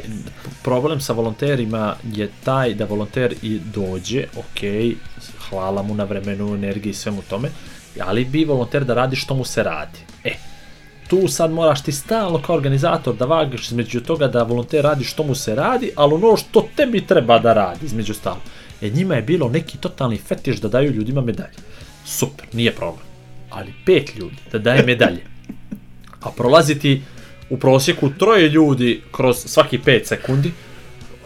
problem 0.63 0.99
sa 1.01 1.13
volonterima 1.13 1.95
je 2.13 2.29
taj 2.43 2.73
da 2.73 2.85
volonter 2.85 3.35
i 3.41 3.59
dođe, 3.73 4.25
ok, 4.35 4.59
hvala 5.49 5.83
mu 5.83 5.95
na 5.95 6.03
vremenu, 6.03 6.53
energiji 6.55 6.91
i 6.91 6.93
svemu 6.93 7.21
tome, 7.29 7.49
ali 8.01 8.25
bi 8.25 8.45
volonter 8.45 8.85
da 8.85 8.93
radi 8.93 9.15
što 9.15 9.35
mu 9.35 9.45
se 9.45 9.63
radi. 9.63 9.99
Tu 11.07 11.27
sad 11.27 11.51
moraš 11.51 11.83
ti 11.83 11.91
stalno 11.91 12.41
kao 12.41 12.55
organizator 12.55 13.15
da 13.15 13.25
vagaš 13.25 13.67
između 13.67 14.01
toga 14.01 14.27
da 14.27 14.43
volonter 14.43 14.83
radi 14.83 15.03
što 15.03 15.23
mu 15.23 15.35
se 15.35 15.55
radi, 15.55 15.91
ali 15.95 16.13
ono 16.13 16.37
što 16.37 16.67
tebi 16.75 17.07
treba 17.07 17.39
da 17.39 17.53
radi 17.53 17.85
između 17.85 18.13
stalo. 18.13 18.41
E 18.81 18.89
njima 18.89 19.15
je 19.15 19.21
bilo 19.21 19.49
neki 19.49 19.77
totalni 19.77 20.17
fetiš 20.17 20.57
da 20.61 20.67
daju 20.67 20.91
ljudima 20.91 21.21
medalje. 21.21 21.57
Super, 22.05 22.45
nije 22.53 22.75
problem. 22.75 23.05
Ali 23.49 23.73
pet 23.85 24.15
ljudi 24.15 24.35
da 24.51 24.59
daje 24.59 24.83
medalje. 24.83 25.23
A 26.21 26.31
prolaziti 26.31 27.01
u 27.49 27.57
prosjeku 27.57 28.09
troje 28.19 28.49
ljudi 28.49 29.01
kroz 29.11 29.37
svaki 29.37 29.79
5 29.79 30.05
sekundi, 30.05 30.51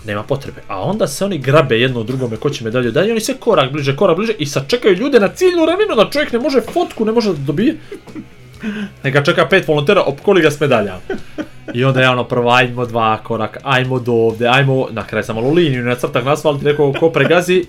nema 0.06 0.24
potrebe. 0.24 0.62
A 0.68 0.82
onda 0.82 1.08
se 1.08 1.26
oni 1.26 1.38
grabe 1.38 1.80
jedno 1.80 2.00
od 2.00 2.06
drugome 2.06 2.38
ko 2.38 2.50
će 2.50 2.64
medalju 2.64 2.92
dalje, 2.92 3.12
oni 3.12 3.22
sve 3.22 3.36
korak 3.40 3.72
bliže, 3.72 3.96
korak 3.96 4.18
bliže 4.18 4.34
i 4.40 4.46
sačekaju 4.46 4.96
ljude 4.96 5.20
na 5.20 5.28
ciljnu 5.28 5.66
ravninu 5.66 5.96
da 5.96 6.10
čovjek 6.10 6.34
ne 6.34 6.40
može 6.40 6.62
fotku, 6.62 7.06
ne 7.06 7.12
može 7.12 7.34
da 7.34 7.38
dobije. 7.38 7.78
Neka 9.04 9.24
čeka 9.24 9.46
pet 9.46 9.68
volontera, 9.68 10.02
opkoli 10.02 10.42
ga 10.42 10.52
s 10.52 10.60
medaljama. 10.60 11.00
I 11.74 11.84
onda 11.84 12.02
je 12.02 12.10
ono 12.10 12.24
prvo, 12.24 12.50
ajmo 12.52 12.86
dva 12.86 13.18
koraka, 13.18 13.60
ajmo 13.64 14.00
do 14.00 14.12
ovde, 14.14 14.48
ajmo, 14.48 14.88
na 14.92 15.04
kraju 15.04 15.24
sam 15.24 15.36
malo 15.36 15.52
liniju 15.52 15.84
na 15.84 15.96
crtak 15.96 16.26
na 16.26 16.34
asfalt 16.34 16.64
rekao 16.64 16.94
ko 16.94 17.10
pregazi, 17.10 17.66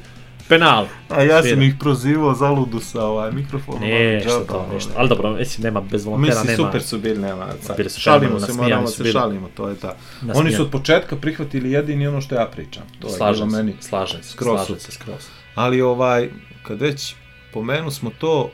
penal. 0.48 0.87
A 1.09 1.22
ja 1.22 1.42
sam 1.42 1.62
ih 1.62 1.74
prozivao 1.81 2.35
zaludu 2.35 2.81
sa 2.81 3.05
ovaj 3.05 3.33
mikrofonom. 3.33 3.81
Ništa 3.83 4.31
džaba, 4.31 4.44
to, 4.44 4.68
ništa. 4.74 4.90
Ali 4.96 5.09
dobro, 5.09 5.31
mislim, 5.31 5.64
nema 5.64 5.81
bez 5.81 6.05
volontera, 6.05 6.35
Mislim, 6.35 6.46
nema. 6.46 6.68
super 6.68 6.83
su 6.83 6.98
bili, 6.98 7.18
nema. 7.18 7.46
sad. 7.62 7.76
Bili 7.76 7.90
su 7.90 8.00
šalimo 8.00 8.40
se, 8.40 8.52
moramo 8.52 8.87
se 8.87 9.12
šalimo, 9.12 9.48
to 9.57 9.68
je 9.68 9.76
ta. 9.76 9.88
Oni 9.88 10.28
Nasmijani. 10.28 10.57
su 10.57 10.62
od 10.62 10.70
početka 10.70 11.16
prihvatili 11.16 11.72
jedini 11.72 12.07
ono 12.07 12.20
što 12.20 12.35
ja 12.35 12.46
pričam. 12.46 12.83
To 13.00 13.07
je 13.07 13.12
Slažem 13.12 13.48
bilo 13.48 13.50
se, 13.50 13.62
meni. 13.62 13.76
slažem 13.81 14.22
se, 14.22 14.37
slažem 14.38 14.78
se, 14.78 14.92
skroz. 14.92 15.26
Ali 15.55 15.81
ovaj, 15.83 16.28
kad 16.62 16.81
već 16.81 17.14
pomenu 17.52 17.90
smo 17.90 18.11
to 18.18 18.50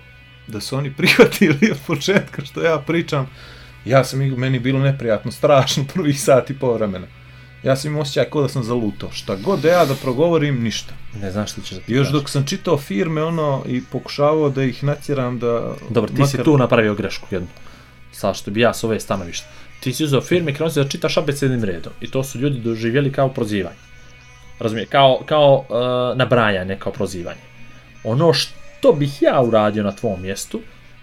da 0.49 0.61
su 0.61 0.77
oni 0.77 0.93
prihvatili 0.99 1.71
od 1.71 1.79
početka 1.87 2.45
što 2.45 2.63
ja 2.63 2.79
pričam, 2.79 3.31
ja 3.85 4.05
sam, 4.05 4.19
meni 4.19 4.59
bilo 4.59 4.79
neprijatno, 4.79 5.33
strašno 5.33 5.85
prvi 5.95 6.13
sat 6.13 6.51
i 6.51 6.59
pol 6.59 6.75
vremena. 6.75 7.07
Ja 7.63 7.77
sam 7.77 7.91
imao 7.91 8.03
osjećaj 8.03 8.25
kao 8.25 8.43
da 8.43 8.49
sam 8.49 8.63
zalutao. 8.63 9.11
Šta 9.13 9.37
god 9.37 9.61
da 9.61 9.69
ja 9.69 9.85
da 9.85 9.95
progovorim, 9.95 10.63
ništa. 10.63 10.95
Ne 11.21 11.31
znaš 11.31 11.53
što 11.53 11.61
ćeš 11.61 11.71
da 11.71 11.81
ti 11.81 11.93
Još 11.93 12.09
dok 12.09 12.31
sam 12.31 12.47
čitao 12.47 12.79
firme 12.79 13.23
ono 13.23 13.65
i 13.67 13.83
pokušavao 13.93 14.51
da 14.51 14.65
ih 14.65 14.85
natjeram 14.85 15.39
da... 15.39 15.75
Dobro, 15.91 16.13
ti 16.17 16.27
si 16.27 16.43
tu 16.45 16.59
napravio 16.59 16.95
grešku 16.95 17.27
jednu. 17.31 17.49
Sad 18.13 18.37
što 18.37 18.51
bi 18.51 18.61
ja 18.61 18.75
s 18.75 18.85
ove 18.85 19.01
stanovište. 19.01 19.47
Ti 19.81 19.93
si 19.93 20.05
uzeo 20.05 20.21
firme 20.21 20.51
i 20.51 20.55
krenuo 20.55 20.71
si 20.71 20.81
da 20.81 20.89
čitaš 20.89 21.17
abecednim 21.17 21.65
redom. 21.65 21.93
I 22.01 22.11
to 22.11 22.25
su 22.25 22.39
ljudi 22.39 22.61
doživjeli 22.61 23.13
kao 23.13 23.29
prozivanje. 23.29 23.77
Razumije, 24.59 24.87
kao, 24.87 25.21
kao 25.27 25.59
uh, 25.59 26.19
nabrajanje, 26.19 26.77
kao 26.79 26.93
prozivanje. 26.93 27.41
Ono 28.05 28.33
što 28.33 28.55
bih 28.93 29.23
ja 29.23 29.41
uradio 29.43 29.83
na 29.83 29.93
tvom 29.93 30.23
mjestu, 30.23 30.61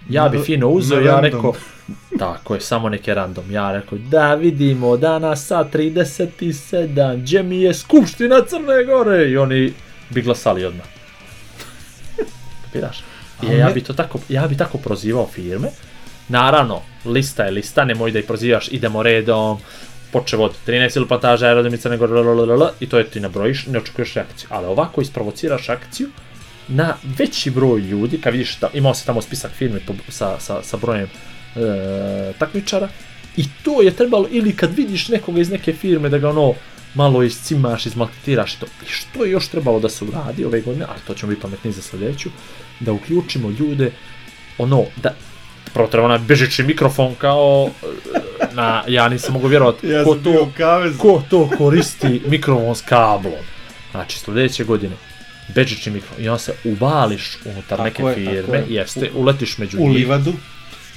ja 0.09 0.30
bi 0.30 0.38
Na- 0.38 0.43
fino 0.43 0.69
uzeo, 0.69 0.99
ja 0.99 1.19
rekao, 1.19 1.53
tako 2.19 2.55
je, 2.55 2.61
samo 2.61 2.89
neke 2.89 3.13
random. 3.13 3.51
Ja 3.51 3.71
rekao, 3.71 3.97
da 3.97 4.36
vidimo, 4.36 4.97
danas 4.97 5.47
sa 5.47 5.63
37, 5.73 7.17
gdje 7.21 7.43
mi 7.43 7.61
je 7.61 7.73
Skupština 7.73 8.41
Crne 8.47 8.84
Gore? 8.86 9.30
I 9.30 9.38
oni 9.38 9.73
bi 10.09 10.21
glasali 10.21 10.65
odmah. 10.65 10.86
Kapiraš? 12.65 13.03
I 13.43 13.47
ja 13.57 13.69
bi 13.69 13.82
to 13.82 13.93
tako, 13.93 14.19
ja 14.30 14.47
bi 14.47 14.57
tako 14.57 14.78
prozivao 14.78 15.28
firme. 15.28 15.69
Naravno, 16.30 16.82
lista 17.05 17.43
je 17.43 17.51
lista, 17.51 17.86
nemoj 17.86 18.11
da 18.11 18.19
ih 18.19 18.26
prozivaš, 18.26 18.67
idemo 18.71 19.03
redom, 19.03 19.57
počeo 20.11 20.41
od 20.41 20.53
13 20.67 20.97
ili 20.97 21.07
plantaža, 21.07 21.47
aerodromica, 21.47 21.89
nego 21.89 22.07
i 22.80 22.89
to 22.89 22.97
je 22.97 23.03
ti 23.03 23.19
nabrojiš, 23.19 23.65
ne 23.67 23.80
očekuješ 23.80 24.13
reakciju. 24.13 24.47
Ali 24.51 24.65
ovako 24.65 25.01
isprovociraš 25.01 25.69
akciju, 25.69 26.09
na 26.68 26.95
veći 27.18 27.51
broj 27.51 27.80
ljudi, 27.80 28.22
kad 28.22 28.34
vidiš, 28.34 28.59
da, 28.59 28.70
imao 28.74 28.93
se 28.93 29.05
tamo 29.05 29.22
spisak 29.22 29.51
firme 29.51 29.80
po, 29.88 29.93
sa, 30.09 30.39
sa, 30.39 30.63
sa 30.63 30.78
brojem 30.78 31.07
e, 31.07 32.34
takmičara, 32.39 32.89
i 33.38 33.43
to 33.63 33.82
je 33.82 33.91
trebalo, 33.91 34.28
ili 34.32 34.55
kad 34.55 34.76
vidiš 34.76 35.07
nekoga 35.07 35.41
iz 35.41 35.49
neke 35.49 35.74
firme 35.74 36.09
da 36.09 36.18
ga 36.18 36.30
ono 36.30 36.53
malo 36.93 37.24
iscimaš, 37.24 37.86
izmaltretiraš 37.86 38.53
i 38.53 38.59
to. 38.59 38.66
I 38.66 38.86
što 38.88 39.26
je 39.26 39.32
još 39.32 39.47
trebalo 39.47 39.80
da 39.80 39.89
se 39.89 40.05
uradi 40.05 40.45
ove 40.45 40.61
godine, 40.61 40.86
ali 40.89 40.99
to 41.07 41.13
ćemo 41.13 41.30
biti 41.30 41.41
pametniji 41.41 41.74
za 41.74 41.82
sljedeću, 41.82 42.30
da 42.80 42.91
uključimo 42.91 43.49
ljude, 43.49 43.91
ono, 44.57 44.84
da, 45.03 45.13
prvo 45.74 45.88
treba 45.88 46.05
onaj 46.05 46.20
bežići 46.20 46.63
mikrofon 46.63 47.16
kao 47.16 47.70
e, 47.84 48.45
na, 48.53 48.84
ja 48.88 49.09
nisam 49.09 49.34
mogu 49.34 49.47
vjerovati 49.47 49.88
Ja 49.88 50.03
ko, 50.03 50.16
to, 50.16 50.51
ko 50.97 51.24
to 51.30 51.49
koristi 51.57 52.22
mikrofon 52.28 52.76
s 52.76 52.82
kablom. 52.82 53.43
Znači, 53.91 54.20
sljedeće 54.20 54.63
godine, 54.63 54.95
bežići 55.48 55.91
mikrofon 55.91 56.24
i 56.24 56.30
on 56.30 56.39
se 56.39 56.54
uvališ 56.64 57.38
unutar 57.46 57.78
Tako 57.78 57.84
neke 57.84 58.04
je, 58.04 58.14
firme, 58.16 58.58
je. 58.58 58.66
jeste, 58.70 59.12
uletiš 59.16 59.58
među 59.58 59.78
U 59.80 59.88
livadu, 59.88 60.34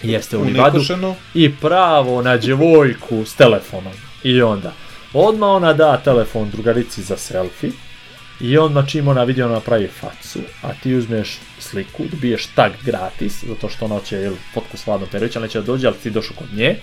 jeste 0.02 0.36
u 0.36 0.40
u 0.40 0.44
livadu, 0.44 0.78
nekošeno. 0.78 1.14
i 1.34 1.54
pravo 1.54 2.22
na 2.22 2.36
djevojku 2.36 3.24
s 3.24 3.34
telefonom. 3.34 3.92
I 4.22 4.42
onda, 4.42 4.72
odmah 5.12 5.48
ona 5.48 5.72
da 5.72 5.96
telefon 5.96 6.50
drugarici 6.50 7.02
za 7.02 7.16
selfie, 7.16 7.70
i 8.40 8.58
odmah 8.58 8.88
čim 8.88 9.08
ona 9.08 9.24
vidi 9.24 9.42
ona 9.42 9.54
napravi 9.54 9.88
facu, 9.88 10.38
a 10.62 10.68
ti 10.82 10.94
uzmeš 10.94 11.38
sliku, 11.58 12.04
dobiješ 12.10 12.46
tag 12.46 12.72
gratis, 12.84 13.44
zato 13.44 13.68
što 13.68 13.84
ona 13.84 13.94
hoće 13.94 14.16
jel, 14.16 14.34
fotku 14.54 14.76
s 14.76 14.86
Vladom 14.86 15.08
Perović, 15.12 15.36
ali 15.36 15.42
neće 15.42 15.60
da 15.60 15.64
dođe, 15.66 15.86
ali 15.86 15.96
ti 16.02 16.10
došao 16.10 16.36
kod 16.36 16.46
nje, 16.54 16.76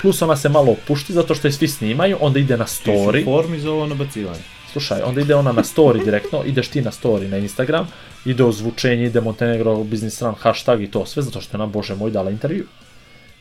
plus 0.00 0.22
ona 0.22 0.36
se 0.36 0.48
malo 0.48 0.72
opušti 0.72 1.12
zato 1.12 1.34
što 1.34 1.48
je 1.48 1.52
svi 1.52 1.68
snimaju, 1.68 2.16
onda 2.20 2.38
ide 2.38 2.56
na 2.56 2.64
Ti 2.64 2.70
su 2.70 2.90
story, 2.90 3.24
formi 3.24 3.60
za 3.60 3.70
ovo 3.70 3.86
nabacivanje. 3.86 4.42
Slušaj, 4.72 5.02
onda 5.02 5.20
ide 5.20 5.34
ona 5.34 5.52
na 5.52 5.62
story 5.62 6.04
direktno, 6.04 6.42
ideš 6.44 6.68
ti 6.68 6.82
na 6.82 6.90
story 6.90 7.28
na 7.28 7.36
Instagram, 7.36 7.88
ide 8.24 8.44
ozvučenje, 8.44 9.04
ide 9.04 9.20
Montenegro 9.20 9.76
business 9.84 10.22
run, 10.22 10.34
hashtag 10.34 10.82
i 10.82 10.90
to 10.90 11.06
sve, 11.06 11.22
zato 11.22 11.40
što 11.40 11.56
je 11.56 11.62
ona, 11.62 11.72
bože 11.72 11.94
moj, 11.94 12.10
dala 12.10 12.30
intervju. 12.30 12.66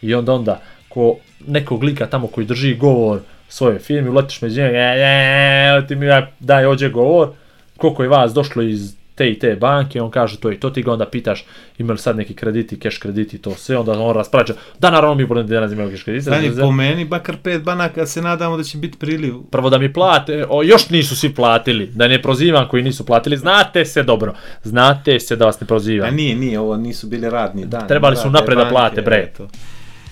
I 0.02 0.14
onda 0.16 0.34
onda, 0.34 0.62
ko 0.90 1.16
nekog 1.48 1.84
lika 1.84 2.08
tamo 2.08 2.28
koji 2.28 2.48
drži 2.48 2.76
govor 2.76 3.20
svoje 3.50 3.80
firme, 3.80 4.10
uletiš 4.10 4.42
među 4.42 4.62
njega, 4.62 4.78
e, 4.78 4.82
e, 4.82 5.78
e, 5.84 5.88
ti 5.88 5.96
mi 5.96 6.06
daj 6.40 6.66
ođe 6.66 6.90
govor, 6.90 7.30
koliko 7.78 8.04
je 8.04 8.10
vas 8.10 8.34
došlo 8.34 8.64
iz 8.64 8.99
te 9.20 9.30
i 9.30 9.40
te 9.40 9.56
banke, 9.56 10.02
on 10.02 10.12
kaže 10.12 10.40
to 10.40 10.52
i 10.52 10.60
to, 10.60 10.70
ti 10.70 10.84
ga 10.84 10.94
onda 10.94 11.06
pitaš 11.06 11.46
ima 11.78 11.94
li 11.94 12.00
sad 12.00 12.18
neki 12.18 12.34
krediti, 12.34 12.80
cash 12.80 13.00
krediti 13.00 13.38
to 13.38 13.52
sve, 13.52 13.78
onda 13.78 13.92
on 13.92 14.16
raspraća, 14.16 14.54
da 14.80 14.92
naravno 14.92 15.16
mi 15.16 15.26
budemo 15.26 15.48
danas 15.48 15.72
imali 15.72 15.92
cash 15.92 16.04
krediti, 16.04 16.24
Stani, 16.24 16.52
po 16.60 16.72
meni, 16.72 17.06
bakar 17.06 17.38
pet 17.38 17.64
banaka, 17.64 18.06
se 18.06 18.22
nadamo 18.22 18.58
da 18.58 18.64
će 18.64 18.78
biti 18.78 18.98
priliv. 18.98 19.34
prvo 19.52 19.70
da 19.70 19.78
mi 19.78 19.94
plate, 19.94 20.46
o, 20.50 20.64
još 20.64 20.90
nisu 20.90 21.16
svi 21.16 21.34
platili, 21.34 21.88
da 21.88 22.08
ne 22.08 22.22
prozivam 22.22 22.68
koji 22.68 22.84
nisu 22.84 23.06
platili, 23.06 23.38
znate 23.38 23.86
se 23.86 24.04
dobro, 24.04 24.34
znate 24.64 25.20
se 25.20 25.36
da 25.36 25.46
vas 25.46 25.60
ne 25.62 25.66
A 25.66 25.68
prozivam. 25.68 26.16
nije, 26.16 26.36
nije, 26.36 26.60
ovo 26.60 26.78
nisu 26.78 27.08
bili 27.08 27.30
radni 27.30 27.66
dani. 27.66 27.88
Trebali 27.88 28.16
su 28.16 28.30
napred 28.30 28.58
da 28.58 28.64
banke, 28.64 28.74
plate, 28.74 29.02
bre. 29.02 29.18
eto. 29.32 29.48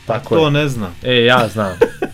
Tako 0.06 0.36
To 0.36 0.46
je. 0.46 0.52
ne 0.52 0.68
znam. 0.68 0.96
E, 1.04 1.16
ja 1.16 1.48
znam. 1.48 1.74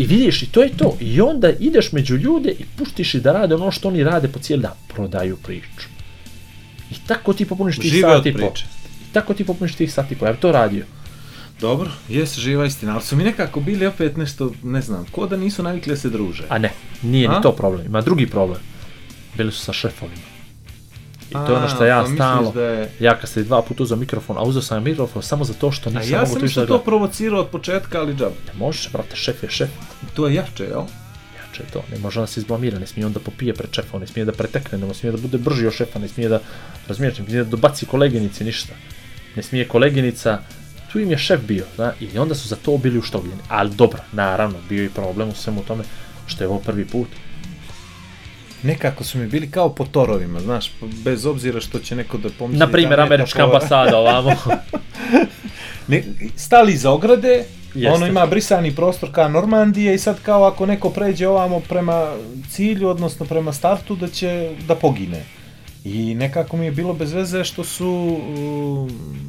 I 0.00 0.06
vidiš, 0.06 0.42
i 0.42 0.46
to 0.46 0.62
je 0.62 0.76
to. 0.76 0.96
I 1.00 1.20
onda 1.20 1.50
ideš 1.50 1.92
među 1.92 2.16
ljude 2.16 2.50
i 2.50 2.64
puštiš 2.78 3.14
ih 3.14 3.22
da 3.22 3.32
rade 3.32 3.54
ono 3.54 3.70
što 3.70 3.88
oni 3.88 4.04
rade 4.04 4.28
po 4.28 4.38
cijeli 4.38 4.62
dan. 4.62 4.72
Prodaju 4.88 5.36
priču. 5.36 5.88
I 6.90 6.94
tako 7.06 7.32
ti 7.32 7.44
popuniš 7.44 7.78
tih 7.78 7.92
Žive 7.92 8.08
od 8.08 8.18
sat 8.18 8.26
i 8.26 8.32
po. 8.32 8.52
I 9.10 9.12
tako 9.12 9.34
ti 9.34 9.44
popuniš 9.44 9.74
tih 9.74 9.92
sat 9.92 10.12
i 10.12 10.14
po. 10.14 10.26
Ja 10.26 10.32
bi 10.32 10.38
to 10.38 10.52
radio. 10.52 10.84
Dobro, 11.60 11.90
jesi 12.08 12.40
živa 12.40 12.66
istina, 12.66 12.92
ali 12.92 13.02
su 13.02 13.16
mi 13.16 13.24
nekako 13.24 13.60
bili 13.60 13.86
opet 13.86 14.16
nešto, 14.16 14.52
ne 14.62 14.80
znam, 14.80 15.06
ko 15.10 15.26
da 15.26 15.36
nisu 15.36 15.62
navikli 15.62 15.92
da 15.92 15.96
se 15.96 16.10
druže. 16.10 16.44
A 16.48 16.58
ne, 16.58 16.72
nije 17.02 17.28
A? 17.28 17.36
ni 17.36 17.42
to 17.42 17.52
problem. 17.52 17.86
Ima 17.86 18.00
drugi 18.00 18.26
problem. 18.26 18.60
Bili 19.36 19.52
su 19.52 19.60
sa 19.60 19.72
šefovima. 19.72 20.29
I 21.30 21.32
to 21.32 21.52
je 21.52 21.56
ono 21.58 21.68
što 21.68 21.84
ja 21.84 22.02
pa 22.02 22.14
stalno, 22.14 22.52
Da 22.52 22.62
je... 22.62 22.90
ja 23.00 23.18
kad 23.18 23.30
sam 23.30 23.44
dva 23.44 23.62
puta 23.62 23.82
uzeo 23.82 23.96
mikrofon, 23.96 24.38
a 24.38 24.42
uzeo 24.42 24.62
sam 24.62 24.84
mikrofon 24.84 25.22
samo 25.22 25.44
zato 25.44 25.72
što 25.72 25.90
nisam 25.90 26.12
ja 26.12 26.20
mogu 26.20 26.30
sam 26.30 26.40
to 26.40 26.46
isto 26.46 26.60
da 26.60 26.66
to 26.66 26.78
provocirao 26.78 27.40
od 27.40 27.48
početka, 27.48 28.00
ali 28.00 28.14
džab. 28.14 28.32
Ne 28.46 28.52
možeš, 28.58 28.92
brate, 28.92 29.16
šef 29.16 29.42
je 29.42 29.50
šef. 29.50 29.70
To 30.14 30.26
je 30.26 30.34
jače, 30.34 30.64
jel? 30.64 30.82
Jače 31.36 31.62
je 31.62 31.70
to, 31.72 31.82
ne 31.92 31.98
može 31.98 32.20
da 32.20 32.26
se 32.26 32.40
izblamira, 32.40 32.78
ne 32.78 32.86
smije 32.86 33.06
on 33.06 33.12
da 33.12 33.20
popije 33.20 33.54
pred 33.54 33.72
šefom, 33.72 34.00
ne 34.00 34.06
smije 34.06 34.24
da 34.24 34.32
pretekne, 34.32 34.78
ne 34.78 34.94
smije 34.94 35.12
da 35.12 35.18
bude 35.18 35.38
brži 35.38 35.66
od 35.66 35.72
šefa, 35.72 35.98
ne 35.98 36.08
smije 36.08 36.28
da, 36.28 36.40
razumiješ, 36.88 37.18
ne 37.18 37.24
smije 37.24 37.44
da 37.44 37.50
dobaci 37.50 37.86
koleginici 37.86 38.44
ništa. 38.44 38.74
Ne 39.36 39.42
smije 39.42 39.68
koleginica, 39.68 40.38
tu 40.92 41.00
im 41.00 41.10
je 41.10 41.18
šef 41.18 41.40
bio, 41.40 41.64
zna, 41.76 41.92
i 42.00 42.18
onda 42.18 42.34
su 42.34 42.48
za 42.48 42.56
to 42.56 42.76
bili 42.78 42.98
uštogljeni. 42.98 43.42
Ali 43.48 43.70
dobro, 43.74 44.00
naravno, 44.12 44.58
bio 44.68 44.82
je 44.82 44.90
problem 44.90 45.28
u 45.28 45.34
svemu 45.34 45.62
tome, 45.62 45.84
što 46.26 46.44
je 46.44 46.48
ovo 46.48 46.58
prvi 46.58 46.84
put. 46.84 47.08
Nekako 48.62 49.04
su 49.04 49.18
mi 49.18 49.26
bili 49.26 49.50
kao 49.50 49.74
po 49.74 49.84
torovima, 49.84 50.40
znaš, 50.40 50.72
bez 51.04 51.26
obzira 51.26 51.60
što 51.60 51.78
će 51.78 51.96
neko 51.96 52.18
da 52.18 52.28
pomisli... 52.38 52.58
Na 52.58 52.66
primjer, 52.66 52.96
da 52.96 53.02
američka 53.02 53.44
ambasada 53.44 53.98
ovamo. 53.98 54.30
Ne, 55.88 56.04
stali 56.36 56.72
iza 56.72 56.90
ograde, 56.90 57.44
Jeste. 57.74 57.90
ono 57.90 58.06
ima 58.06 58.26
brisani 58.26 58.74
prostor 58.74 59.12
ka 59.12 59.28
Normandije 59.28 59.94
i 59.94 59.98
sad 59.98 60.22
kao 60.22 60.44
ako 60.44 60.66
neko 60.66 60.90
pređe 60.90 61.28
ovamo 61.28 61.60
prema 61.60 62.12
cilju, 62.50 62.88
odnosno 62.88 63.26
prema 63.26 63.52
startu, 63.52 63.96
da 63.96 64.08
će 64.08 64.50
da 64.68 64.74
pogine. 64.74 65.24
I 65.84 66.14
nekako 66.14 66.56
mi 66.56 66.64
je 66.64 66.72
bilo 66.72 66.94
bez 66.94 67.12
veze 67.12 67.44
što 67.44 67.64
su, 67.64 68.18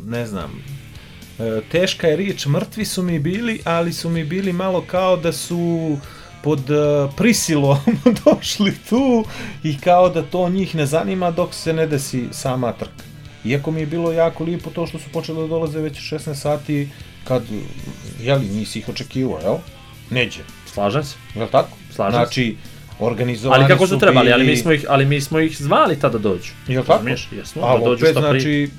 ne 0.05 0.25
znam, 0.25 0.63
e, 1.39 1.61
teška 1.71 2.07
je 2.07 2.15
riječ, 2.15 2.45
mrtvi 2.45 2.85
su 2.85 3.03
mi 3.03 3.19
bili, 3.19 3.59
ali 3.63 3.93
su 3.93 4.09
mi 4.09 4.23
bili 4.23 4.53
malo 4.53 4.81
kao 4.81 5.17
da 5.17 5.31
su 5.31 5.97
pod 6.43 6.59
e, 6.61 6.73
prisilom 7.17 7.77
došli 8.25 8.73
tu 8.89 9.25
i 9.63 9.77
kao 9.77 10.09
da 10.09 10.21
to 10.23 10.49
njih 10.49 10.75
ne 10.75 10.85
zanima 10.85 11.31
dok 11.31 11.53
se 11.53 11.73
ne 11.73 11.87
desi 11.87 12.25
sama 12.31 12.71
trka. 12.71 13.03
Iako 13.45 13.71
mi 13.71 13.79
je 13.79 13.85
bilo 13.85 14.11
jako 14.11 14.43
lijepo 14.43 14.69
to 14.69 14.87
što 14.87 14.99
su 14.99 15.09
počeli 15.09 15.39
da 15.39 15.47
dolaze 15.47 15.79
već 15.79 15.99
u 15.99 16.15
16 16.15 16.33
sati 16.35 16.89
kad, 17.23 17.43
jeli, 18.21 18.45
nisi 18.47 18.79
ih 18.79 18.89
očekivao, 18.89 19.39
jel? 19.39 19.55
Neđe, 20.09 20.39
Slažem 20.65 21.03
se. 21.03 21.15
jel 21.35 21.47
tako? 21.47 21.69
Slažem. 21.91 22.11
Znači, 22.13 22.55
organizovani 22.99 23.63
Ali 23.63 23.67
kako 23.67 23.87
su 23.87 23.99
trebali, 23.99 24.31
ali 24.31 24.43
mi 24.43 24.47
bili- 24.47 24.57
smo 24.57 24.71
ih, 24.71 24.85
ali 24.89 25.05
mi 25.05 25.21
smo 25.21 25.39
ih 25.39 25.57
zvali 25.57 25.99
tada 25.99 26.17
da 26.17 26.29
dođu. 26.29 26.51
Jel 26.67 26.81
tako? 26.83 26.93
Razumiješ? 26.93 27.27
Jesmo, 27.31 27.61
Ali 27.61 27.79
da 27.79 27.85
dođu 27.85 28.05
opet, 28.05 28.11
što 28.11 28.29
prije. 28.29 28.41
znači, 28.41 28.71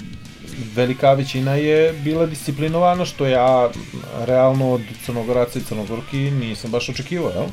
velika 0.75 1.13
većina 1.13 1.55
je 1.55 1.93
bila 1.93 2.27
disciplinovana, 2.27 3.05
što 3.05 3.27
ja 3.27 3.71
realno 4.25 4.71
od 4.71 4.81
Crnogoraca 5.05 5.59
i 5.59 5.63
Crnogorki 5.63 6.17
nisam 6.17 6.71
baš 6.71 6.89
očekivao, 6.89 7.31
jel? 7.31 7.47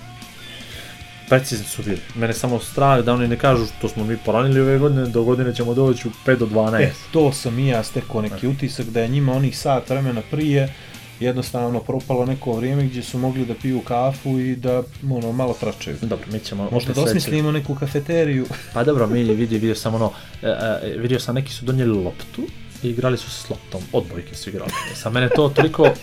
Precizni 1.30 1.66
su 1.66 1.84
bili. 1.84 2.00
Mene 2.16 2.34
samo 2.34 2.60
strah 2.60 3.00
da 3.00 3.14
oni 3.14 3.28
ne 3.28 3.38
kažu 3.38 3.66
to 3.82 3.90
smo 3.90 4.04
mi 4.04 4.18
poranili 4.18 4.62
ove 4.62 4.78
godine, 4.78 5.06
do 5.06 5.24
godine 5.24 5.56
ćemo 5.56 5.74
doći 5.74 6.08
u 6.08 6.12
5 6.26 6.38
do 6.38 6.46
12. 6.46 6.82
E, 6.82 6.94
to 7.12 7.32
sam 7.32 7.60
i 7.60 7.68
ja 7.68 7.84
stekao 7.84 8.22
neki 8.22 8.48
utisak 8.48 8.86
da 8.86 9.02
je 9.02 9.08
njima 9.08 9.34
onih 9.34 9.58
sat 9.58 9.90
vremena 9.90 10.22
prije 10.32 10.74
jednostavno 11.20 11.80
propalo 11.80 12.26
neko 12.26 12.52
vrijeme 12.52 12.84
gdje 12.84 13.04
su 13.04 13.18
mogli 13.18 13.46
da 13.46 13.54
piju 13.54 13.82
kafu 13.82 14.40
i 14.40 14.56
da 14.56 14.84
ono, 15.12 15.32
malo 15.32 15.56
tračaju. 15.60 15.98
Dobro, 16.02 16.26
mi 16.32 16.40
ćemo 16.40 16.70
Možda 16.72 16.94
da 16.94 17.02
osmislimo 17.02 17.52
neku 17.52 17.76
kafeteriju. 17.76 18.46
Pa 18.74 18.84
dobro, 18.84 19.08
mi 19.08 19.24
vidi, 19.24 19.58
vidio 19.58 19.76
sam 19.76 19.96
ono, 19.96 20.12
e, 20.42 20.48
e, 20.84 20.98
vidio 20.98 21.20
sam 21.20 21.36
neki 21.36 21.54
su 21.54 21.66
donijeli 21.66 22.04
loptu 22.04 22.42
i 22.84 22.90
igrali 22.90 23.18
su 23.18 23.30
se 23.32 23.42
s 23.42 23.50
loptom, 23.50 23.82
odbojke 23.94 24.36
su 24.36 24.50
igrali. 24.50 24.72
Sa 24.96 25.10
mene 25.10 25.30
to 25.30 25.50
toliko 25.56 25.94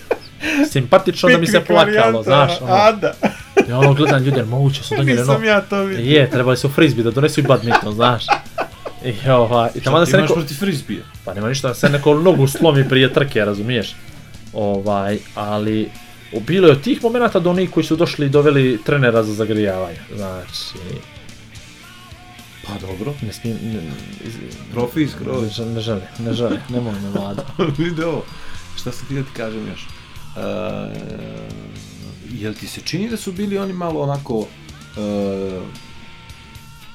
simpatično 0.72 1.28
da 1.28 1.38
mi 1.38 1.46
se 1.46 1.64
plakalo, 1.64 2.22
znaš, 2.22 2.60
ono, 2.60 2.72
Ada, 2.74 3.14
ja 3.68 3.78
ono 3.78 3.94
gledam 3.94 4.22
ljudi, 4.24 4.36
jer 4.36 4.46
moguće 4.46 4.82
su 4.82 4.94
donijeli 4.96 5.20
ono, 5.22 5.32
nisam 5.32 5.44
ja 5.44 5.60
to 5.60 5.82
vidio. 5.82 6.12
je, 6.20 6.30
trebali 6.30 6.56
su 6.56 6.68
frisbee 6.68 7.04
da 7.04 7.10
donesu 7.10 7.40
i 7.40 7.42
badminton, 7.42 7.92
znaš. 7.94 8.24
I, 9.04 9.30
ova, 9.30 9.70
i 9.74 9.80
tamo 9.80 9.98
da 9.98 10.04
Ti 10.04 10.10
se 10.10 10.16
imaš 10.16 10.28
neko, 10.28 10.40
protiv 10.40 10.54
frisbija. 10.54 11.02
pa 11.24 11.34
nema 11.34 11.48
ništa, 11.48 11.68
da 11.68 11.74
se 11.74 11.88
neko 11.88 12.14
nogu 12.14 12.46
slomi 12.46 12.88
prije 12.88 13.12
trke, 13.12 13.44
razumiješ? 13.44 13.94
Ovaj, 14.52 15.18
ali 15.34 15.88
bilo 16.40 16.66
je 16.66 16.72
od 16.72 16.82
tih 16.82 17.02
momenata 17.02 17.38
do 17.40 17.50
onih 17.50 17.70
koji 17.70 17.84
su 17.84 17.96
došli 17.96 18.26
i 18.26 18.28
doveli 18.28 18.80
trenera 18.84 19.22
za 19.22 19.34
zagrijavanje. 19.34 19.98
Znači, 20.16 20.78
Pa 22.66 22.86
dobro. 22.86 23.14
ne 23.22 23.32
smijem, 23.32 23.58
ne, 23.62 23.92
Profi 24.72 25.00
ne, 25.00 25.08
skroz. 25.08 25.50
žele, 25.50 25.72
ne 25.72 25.80
žele, 25.80 26.08
ne 26.18 26.32
žele, 26.32 26.60
ne 26.68 26.80
mogu 26.80 26.96
me 27.02 27.10
vlada. 27.10 27.44
Vidi 27.78 28.02
ovo. 28.02 28.24
Šta 28.76 28.92
sam 28.92 29.08
ti 29.08 29.14
da 29.14 29.22
ti 29.22 29.30
kažem 29.36 29.68
još? 29.68 29.86
Uh, 30.36 30.42
jel 32.32 32.54
ti 32.54 32.66
se 32.66 32.80
čini 32.80 33.08
da 33.08 33.16
su 33.16 33.32
bili 33.32 33.58
oni 33.58 33.72
malo 33.72 34.00
onako 34.00 34.38
uh, 34.38 34.46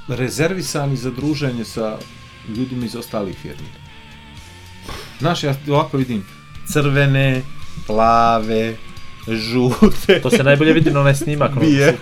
rezervisani 0.07 0.95
za 0.97 1.11
druženje 1.11 1.65
sa 1.65 1.97
ljudima 2.47 2.85
iz 2.85 2.95
ostalih 2.95 3.37
firmi? 3.41 3.67
Znaš, 5.19 5.43
ja 5.43 5.55
ovako 5.69 5.97
vidim 5.97 6.25
crvene, 6.67 7.41
plave, 7.87 8.75
žute, 9.27 10.21
To 10.21 10.29
se 10.29 10.43
najbolje 10.43 10.73
vidi 10.73 10.91
na 10.91 10.99
onaj 10.99 11.15
snimak. 11.15 11.59
bijele. 11.59 11.93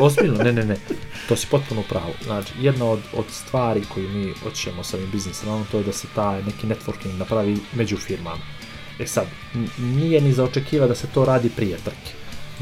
Ozbiljno, 0.00 0.42
ne, 0.44 0.52
ne, 0.52 0.64
ne. 0.64 0.76
To 1.28 1.36
si 1.36 1.46
potpuno 1.50 1.82
pravo. 1.88 2.12
Znači, 2.24 2.52
jedna 2.60 2.84
od, 2.84 3.00
od 3.12 3.24
stvari 3.30 3.82
koju 3.94 4.08
mi 4.08 4.32
hoćemo 4.42 4.84
sa 4.84 4.96
ovim 4.96 5.10
biznis 5.10 5.44
ranom, 5.44 5.64
to 5.72 5.78
je 5.78 5.84
da 5.84 5.92
se 5.92 6.06
taj 6.14 6.42
neki 6.42 6.66
networking 6.66 7.18
napravi 7.18 7.58
među 7.72 7.96
firmama. 7.96 8.42
E 8.98 9.06
sad, 9.06 9.26
nije 9.78 10.20
ni 10.20 10.32
za 10.32 10.44
očekiva 10.44 10.86
da 10.86 10.94
se 10.94 11.06
to 11.14 11.24
radi 11.24 11.50
prije 11.56 11.76
trke. 11.76 12.12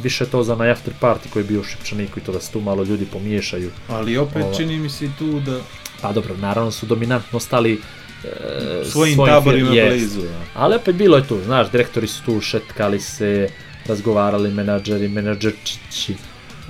Više 0.03 0.25
je 0.25 0.31
to 0.31 0.43
za 0.43 0.53
onaj 0.53 0.71
after 0.71 0.95
party 1.01 1.29
koji 1.33 1.43
je 1.43 1.49
bio 1.49 1.61
u 1.61 1.65
Šipčaniku 1.65 2.19
i 2.19 2.23
to 2.23 2.33
da 2.33 2.41
se 2.41 2.53
tu 2.53 2.61
malo 2.61 2.83
ljudi 2.83 3.07
pomiješaju. 3.13 3.71
Ali 3.89 4.17
opet 4.17 4.43
Ova. 4.45 4.55
čini 4.55 4.79
mi 4.79 4.91
se 4.91 5.09
tu 5.19 5.41
da 5.41 5.61
Pa 6.03 6.13
dobro, 6.13 6.37
naravno 6.37 6.71
su 6.71 6.87
dominantno 6.87 7.37
ostali 7.37 7.73
e, 7.73 8.29
Svojim 8.85 9.15
svojim 9.15 9.35
taborima 9.35 9.71
blizu. 9.71 10.21
Ja. 10.21 10.41
Ali 10.55 10.77
opet 10.77 10.95
bilo 10.97 11.17
je 11.17 11.27
tu, 11.27 11.39
znaš, 11.45 11.71
direktori 11.71 12.07
su 12.07 12.23
tu 12.25 12.41
šetkali 12.41 13.01
se, 13.01 13.49
razgovarali 13.89 14.51
menadžeri, 14.51 15.09
menadžerčići, 15.09 16.15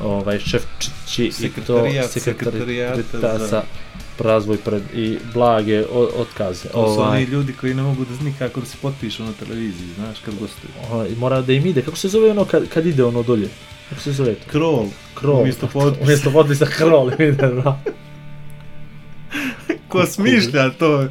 ovaj, 0.03 0.39
šefčići 0.39 1.25
i 1.25 1.31
to 1.31 1.37
Sekretarijat, 1.37 2.11
sekretarijata 2.11 3.39
za- 3.41 3.63
razvoj 4.21 4.57
pred, 4.57 4.83
i 4.95 5.19
blage 5.35 5.85
o- 5.87 6.11
otkaze. 6.17 6.63
To 6.65 6.95
su 6.95 7.01
Ovaj, 7.01 7.09
oni 7.13 7.25
ljudi 7.25 7.53
koji 7.53 7.75
ne 7.75 7.83
mogu 7.83 8.05
da 8.05 8.25
nikako 8.25 8.61
da 8.61 8.67
se 8.67 8.77
potpišu 8.83 9.25
na 9.25 9.33
televiziji, 9.35 9.89
znaš, 9.97 10.19
kad 10.19 10.35
gostuju. 10.35 10.71
ovaj, 10.91 11.09
mora 11.17 11.41
da 11.41 11.53
im 11.53 11.67
ide, 11.67 11.83
kako 11.83 11.97
se 11.97 12.09
zove 12.09 12.31
ono 12.31 12.45
kad, 12.45 12.69
kad 12.69 12.87
ide 12.87 13.05
ono 13.05 13.23
dolje? 13.23 13.49
Kako 13.89 14.01
se 14.01 14.13
zove 14.13 14.35
to? 14.35 14.51
Krol, 14.51 14.85
Krol. 15.15 15.41
umjesto 15.41 15.67
potpisa. 15.67 16.05
Umjesto 16.05 16.31
potpisa 16.31 16.67
krol 16.69 17.11
ide, 17.13 17.33
da. 17.55 17.81
Ko 19.89 20.07
smišlja 20.07 20.71
to? 20.71 21.09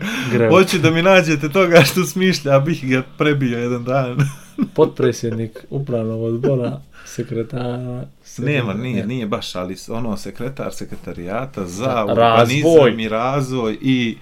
Hoću 0.50 0.78
da 0.80 0.92
mi 0.92 1.02
nađete 1.02 1.50
toga 1.50 1.82
što 1.84 2.06
smišlja, 2.06 2.56
a 2.56 2.60
bih 2.60 2.90
ga 2.90 3.04
prebio 3.18 3.60
jedan 3.60 3.84
dan. 3.84 4.18
Potpredsjednik 4.76 5.66
upravnog 5.70 6.22
odbora, 6.22 6.82
sekretara... 7.06 8.04
Nema, 8.38 8.74
nije, 8.74 9.08
nije 9.08 9.28
baš, 9.28 9.56
ali 9.56 9.76
ono, 9.90 10.18
sekretar 10.18 10.74
sekretarijata 10.74 11.68
za 11.68 11.86
Razvoj. 11.86 12.12
urbanizam 12.14 13.00
i 13.00 13.10
razvoj 13.10 13.78
i 13.82 14.18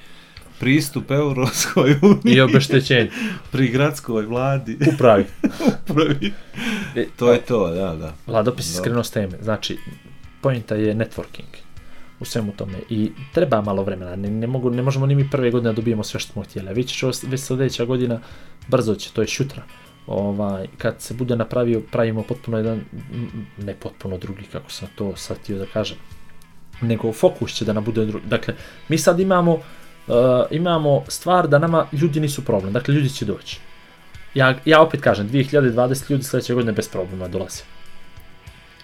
pristup 0.60 1.12
Europskoj 1.12 1.96
uniji 2.02 2.36
I 2.36 2.42
obeštećenje. 2.42 3.12
pri 3.52 3.68
gradskoj 3.68 4.26
vladi. 4.26 4.78
Upravi. 4.94 5.26
Upravi. 5.90 6.34
E, 6.96 7.06
To 7.16 7.32
je 7.32 7.42
to, 7.42 7.68
da, 7.68 7.96
da. 7.96 8.14
Vladopis 8.28 8.70
je 8.70 8.74
skrenuo 8.74 9.04
s 9.04 9.12
teme. 9.12 9.38
Znači, 9.42 9.78
pojenta 10.42 10.76
je 10.76 10.96
networking 10.96 11.65
u 12.20 12.26
svemu 12.26 12.52
tome 12.52 12.78
i 12.90 13.12
treba 13.34 13.62
malo 13.62 13.84
vremena. 13.84 14.16
Ne, 14.16 14.30
ne, 14.30 14.48
mogu, 14.48 14.70
ne 14.70 14.82
možemo 14.82 15.06
ni 15.06 15.16
mi 15.16 15.30
prve 15.30 15.52
godine 15.52 15.72
da 15.72 15.76
dobijemo 15.76 16.04
sve 16.04 16.20
što 16.20 16.34
smo 16.34 16.44
htjeli. 16.44 16.74
Već 16.74 17.04
već 17.24 17.42
sljedeća 17.42 17.86
godina 17.86 18.20
brzo 18.68 18.96
će, 18.96 19.12
to 19.14 19.22
je 19.22 19.28
šutra. 19.28 19.64
Ovaj, 20.08 20.68
kad 20.78 20.96
se 21.02 21.14
bude 21.14 21.36
napravio, 21.36 21.82
pravimo 21.92 22.24
potpuno 22.24 22.58
jedan, 22.58 22.82
ne 23.58 23.74
potpuno 23.74 24.18
drugi, 24.18 24.44
kako 24.52 24.72
sam 24.72 24.88
to 24.96 25.16
sad 25.16 25.38
htio 25.38 25.58
da 25.58 25.66
kažem, 25.66 25.98
nego 26.82 27.14
fokus 27.14 27.54
će 27.54 27.66
da 27.66 27.74
nam 27.74 27.84
bude 27.84 28.06
drugi. 28.06 28.28
Dakle, 28.28 28.54
mi 28.90 28.98
sad 28.98 29.20
imamo, 29.20 29.54
uh, 29.54 30.16
imamo 30.52 31.04
stvar 31.08 31.48
da 31.48 31.60
nama 31.60 31.88
ljudi 31.92 32.20
nisu 32.20 32.46
problem, 32.46 32.74
dakle 32.74 32.94
ljudi 32.94 33.10
će 33.10 33.26
doći. 33.26 33.60
Ja, 34.34 34.56
ja 34.66 34.82
opet 34.82 35.02
kažem, 35.02 35.30
2020 35.30 36.12
ljudi 36.12 36.24
sljedeće 36.24 36.54
godine 36.54 36.72
bez 36.72 36.90
problema 36.90 37.28
dolaze. 37.28 37.64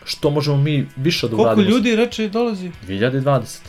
Što 0.05 0.29
možemo 0.29 0.57
mi 0.57 0.87
više 0.95 1.27
da 1.27 1.35
Koliko 1.35 1.43
uradimo? 1.43 1.69
ljudi 1.69 1.95
reče 1.95 2.29
dolazi? 2.29 2.71
2020. 2.83 3.59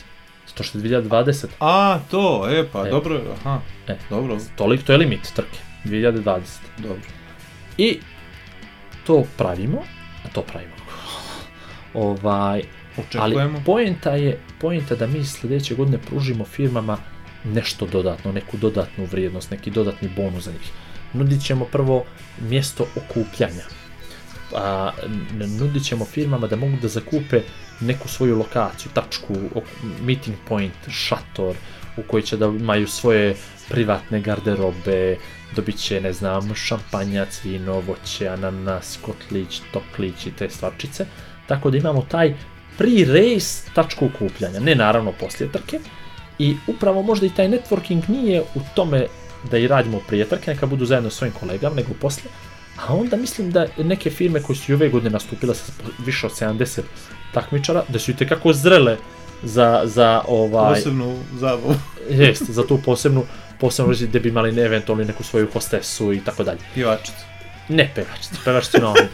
To 0.55 0.63
što 0.63 0.79
je 0.79 0.85
2020. 0.85 1.47
A, 1.61 1.99
to, 2.11 2.47
e, 2.51 2.65
pa, 2.73 2.87
E. 2.87 2.91
dobro, 2.91 3.21
aha, 3.35 3.61
E. 3.89 3.97
dobro, 4.11 4.39
Toliko, 4.57 4.83
to 4.85 4.93
je 4.93 4.99
limit 4.99 5.33
trke. 5.35 5.59
2020. 5.85 6.41
dobro. 6.79 7.01
I 7.79 7.99
to 9.07 9.25
pravimo, 9.39 9.83
a 10.25 10.29
to 10.29 10.43
pravimo. 10.43 10.73
ovaj, 11.95 12.63
ali 13.15 13.33
Očekujemo. 13.33 13.63
poenta 13.67 14.11
je, 14.11 14.39
poenta 14.61 14.95
da 14.95 15.07
mi 15.07 15.25
sljedeće 15.25 15.75
godine 15.75 15.99
pružimo 16.01 16.45
firmama 16.45 16.99
nešto 17.45 17.87
dodatno, 17.87 18.33
neku 18.33 18.57
dodatnu 18.57 19.05
vrijednost, 19.05 19.51
neki 19.51 19.71
dodatni 19.71 20.09
bonus 20.17 20.45
za 20.45 20.51
njih. 20.53 20.71
Nudit 21.13 21.43
ćemo 21.43 21.65
prvo 21.65 22.05
mjesto 22.41 22.87
okupljanja. 22.97 23.65
A, 24.55 24.91
nudit 25.59 25.85
ćemo 25.85 26.05
firmama 26.05 26.47
da 26.47 26.57
mogu 26.57 26.77
da 26.83 26.89
zakupe 26.89 27.41
neku 27.81 28.09
svoju 28.09 28.39
lokaciju, 28.39 28.93
tačku, 28.95 29.35
meeting 30.03 30.37
point, 30.49 30.91
šator, 30.91 31.57
u 31.97 32.03
koji 32.03 32.23
će 32.23 32.37
da 32.37 32.47
imaju 32.47 32.89
svoje 32.89 33.37
privatne 33.69 34.21
garderobe, 34.21 35.17
dobit 35.57 35.77
će, 35.77 36.01
ne 36.01 36.13
znam, 36.13 36.55
šampanjac, 36.55 37.45
vino, 37.45 37.81
voće, 37.81 38.29
ananas, 38.29 38.99
kotlić, 39.03 39.61
toplić 39.73 40.27
i 40.27 40.31
te 40.31 40.51
stvarčice. 40.51 41.07
Tako 41.47 41.71
da 41.71 41.77
imamo 41.77 42.07
taj 42.11 42.35
pre-race 42.79 43.75
tačku 43.75 44.07
okupljanja, 44.07 44.61
ne 44.61 44.75
naravno 44.75 45.13
poslije 45.13 45.53
trke. 45.53 45.81
I 46.39 46.57
upravo 46.67 47.03
možda 47.03 47.27
i 47.27 47.35
taj 47.37 47.49
networking 47.49 48.09
nije 48.09 48.41
u 48.41 48.61
tome 48.75 49.07
da 49.51 49.59
i 49.59 49.67
radimo 49.67 50.01
prije 50.09 50.29
trke, 50.29 50.51
neka 50.51 50.67
budu 50.67 50.85
zajedno 50.85 51.11
s 51.11 51.15
svojim 51.15 51.35
kolegama, 51.41 51.75
nego 51.75 51.89
poslije. 52.01 52.33
A 52.77 52.95
onda 52.95 53.17
mislim 53.17 53.51
da 53.51 53.67
neke 53.79 54.11
firme 54.11 54.43
koje 54.43 54.57
su 54.57 54.73
i 54.73 54.75
ove 54.75 54.89
godine 54.89 55.11
nastupile 55.11 55.55
sa 55.55 55.73
više 56.07 56.27
od 56.27 56.33
70 56.33 56.81
takmičara, 57.35 57.85
da 57.89 57.99
su 57.99 58.11
i 58.11 58.17
tekako 58.17 58.53
zrele 58.53 58.97
za, 59.43 59.83
za 59.85 60.23
ovaj... 60.29 60.75
Posebnu 60.75 61.19
zabavu. 61.35 61.75
Jest, 62.11 62.51
za 62.51 62.67
tu 62.67 62.79
posebnu, 62.85 63.25
posebnu 63.61 63.95
gdje 64.01 64.21
bi 64.21 64.29
imali 64.29 64.61
eventualno 64.61 65.05
neku 65.05 65.23
svoju 65.23 65.49
hostesu 65.53 66.13
i 66.13 66.21
tako 66.21 66.45
dalje. 66.45 66.59
Pjevačicu. 66.75 67.25
Ne 67.69 67.93
pevačice, 67.95 68.35
pevačice 68.45 68.79
na 68.79 68.89
ovim. 68.89 69.09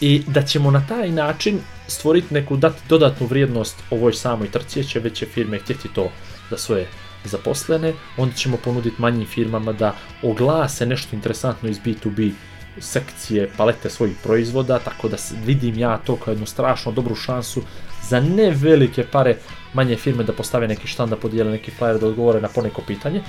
I 0.00 0.22
da 0.26 0.42
ćemo 0.42 0.70
na 0.70 0.86
taj 0.88 1.10
način 1.10 1.60
stvoriti 1.86 2.34
neku 2.34 2.56
dati 2.56 2.80
dodatnu 2.88 3.26
vrijednost 3.26 3.76
ovoj 3.90 4.12
samoj 4.12 4.50
trci, 4.50 4.78
jer 4.78 4.86
će 4.86 5.00
veće 5.00 5.26
firme 5.26 5.58
htjeti 5.58 5.88
to 5.94 6.10
za 6.50 6.56
svoje 6.56 6.86
zaposlene, 7.24 7.94
onda 8.16 8.34
ćemo 8.34 8.56
ponuditi 8.56 8.96
manjim 8.98 9.26
firmama 9.26 9.72
da 9.72 9.94
oglase 10.22 10.86
nešto 10.86 11.16
interesantno 11.16 11.68
iz 11.68 11.78
B2B 11.78 12.32
sekcije 12.78 13.48
palete 13.56 13.90
svojih 13.90 14.16
proizvoda, 14.22 14.78
tako 14.78 15.08
da 15.08 15.16
vidim 15.44 15.78
ja 15.78 15.98
to 15.98 16.16
kao 16.16 16.32
jednu 16.32 16.46
strašno 16.46 16.92
dobru 16.92 17.14
šansu 17.14 17.62
za 18.08 18.20
ne 18.20 18.50
velike 18.50 19.04
pare 19.12 19.36
manje 19.74 19.96
firme 19.96 20.24
da 20.24 20.32
postave 20.32 20.68
neki 20.68 20.86
štand, 20.86 21.10
da 21.10 21.16
podijele 21.16 21.50
neki 21.50 21.72
flyer, 21.80 21.98
da 22.00 22.06
odgovore 22.06 22.40
na 22.40 22.48
poneko 22.48 22.82
pitanje. 22.86 23.22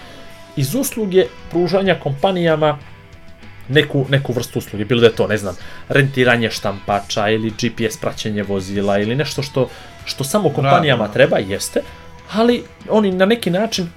Iz 0.55 0.75
usluge 0.75 1.25
pružanja 1.51 1.95
kompanijama 2.03 2.77
neku, 3.69 4.05
neku 4.09 4.33
vrstu 4.33 4.59
usluge, 4.59 4.85
bilo 4.85 5.01
da 5.01 5.07
je 5.07 5.15
to, 5.15 5.27
ne 5.27 5.37
znam, 5.37 5.55
rentiranje 5.89 6.49
štampača 6.51 7.29
ili 7.29 7.49
GPS 7.49 7.97
praćenje 7.97 8.43
vozila 8.43 8.99
ili 8.99 9.15
nešto 9.15 9.43
što, 9.43 9.69
što 10.05 10.23
samo 10.23 10.49
kompanijama 10.49 11.03
Radno. 11.03 11.13
treba, 11.13 11.37
jeste, 11.37 11.81
ali 12.31 12.63
oni 12.89 13.11
na 13.11 13.25
neki 13.25 13.49
način 13.49 13.89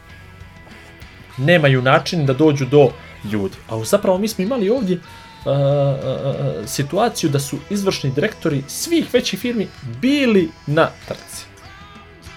nemaju 1.39 1.83
način 1.83 2.27
da 2.27 2.33
dođu 2.33 2.65
do 2.65 2.91
ljudi. 3.33 3.57
A 3.69 3.85
zapravo 3.85 4.19
mi 4.19 4.29
smo 4.29 4.45
imali 4.45 4.71
ovdje 4.71 4.97
uh, 4.97 5.03
uh, 5.47 6.67
situaciju 6.67 7.31
da 7.31 7.39
su 7.39 7.59
izvršni 7.71 8.11
direktori 8.11 8.63
svih 8.69 9.07
većih 9.13 9.41
firmi 9.41 9.69
bili 10.01 10.51
na 10.67 10.91
trci. 11.09 11.45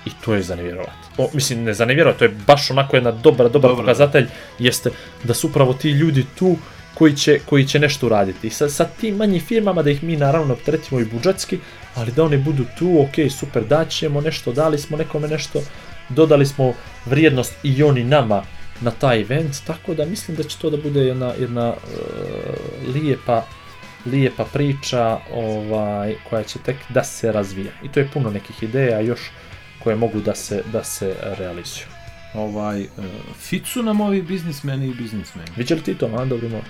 I 0.05 0.09
to 0.25 0.33
je 0.33 0.43
za 0.43 0.55
nevjerovati. 0.55 1.09
O, 1.17 1.29
mislim, 1.33 1.63
ne 1.63 1.73
za 1.73 1.85
nevjerovati, 1.85 2.19
to 2.19 2.25
je 2.25 2.35
baš 2.47 2.71
onako 2.71 2.97
jedna 2.97 3.11
dobra, 3.11 3.49
dobar 3.49 3.71
Dobro, 3.71 3.83
pokazatelj, 3.83 4.27
jeste 4.59 4.91
da 5.23 5.33
su 5.33 5.47
upravo 5.47 5.73
ti 5.73 5.89
ljudi 5.89 6.25
tu 6.39 6.57
koji 6.93 7.15
će, 7.15 7.39
koji 7.45 7.67
će 7.67 7.79
nešto 7.79 8.05
uraditi. 8.05 8.47
I 8.47 8.49
sa, 8.49 8.69
sa 8.69 8.85
tim 8.85 9.15
manjim 9.15 9.41
firmama 9.41 9.83
da 9.83 9.89
ih 9.89 10.03
mi 10.03 10.17
naravno 10.17 10.53
opteretimo 10.53 11.01
i 11.01 11.05
budžetski, 11.05 11.59
ali 11.95 12.11
da 12.11 12.23
oni 12.23 12.37
budu 12.37 12.65
tu, 12.79 13.01
ok, 13.01 13.31
super, 13.31 13.63
daćemo 13.63 14.21
nešto, 14.21 14.53
dali 14.53 14.77
smo 14.77 14.97
nekome 14.97 15.27
nešto, 15.27 15.61
dodali 16.09 16.45
smo 16.45 16.73
vrijednost 17.05 17.53
i 17.63 17.83
oni 17.83 18.03
nama 18.03 18.43
na 18.81 18.91
taj 18.91 19.21
event, 19.21 19.55
tako 19.67 19.93
da 19.93 20.05
mislim 20.05 20.37
da 20.37 20.43
će 20.43 20.57
to 20.57 20.69
da 20.69 20.77
bude 20.77 20.99
jedna, 20.99 21.33
jedna 21.39 21.69
uh, 21.69 22.95
lijepa, 22.95 23.45
lijepa 24.05 24.45
priča 24.53 25.17
ovaj, 25.33 26.15
koja 26.29 26.43
će 26.43 26.59
tek 26.59 26.75
da 26.89 27.03
se 27.03 27.31
razvija. 27.31 27.71
I 27.83 27.89
to 27.89 27.99
je 27.99 28.09
puno 28.13 28.29
nekih 28.29 28.63
ideja 28.63 28.99
još 28.99 29.19
koje 29.83 29.95
mogu 29.95 30.19
da 30.19 30.35
se, 30.35 30.63
da 30.73 30.83
se 30.83 31.15
realizuju. 31.21 31.85
Ovaj, 32.33 32.81
uh, 32.81 32.87
fit 33.39 33.65
su 33.67 33.83
nam 33.83 34.01
ovi 34.01 34.21
biznismeni 34.21 34.87
i 34.87 34.93
biznismeni. 34.93 35.49
Viđali 35.55 35.81
ti 35.83 35.95
to, 35.95 36.05
a? 36.17 36.25
Dobri 36.25 36.49
moj. 36.49 36.61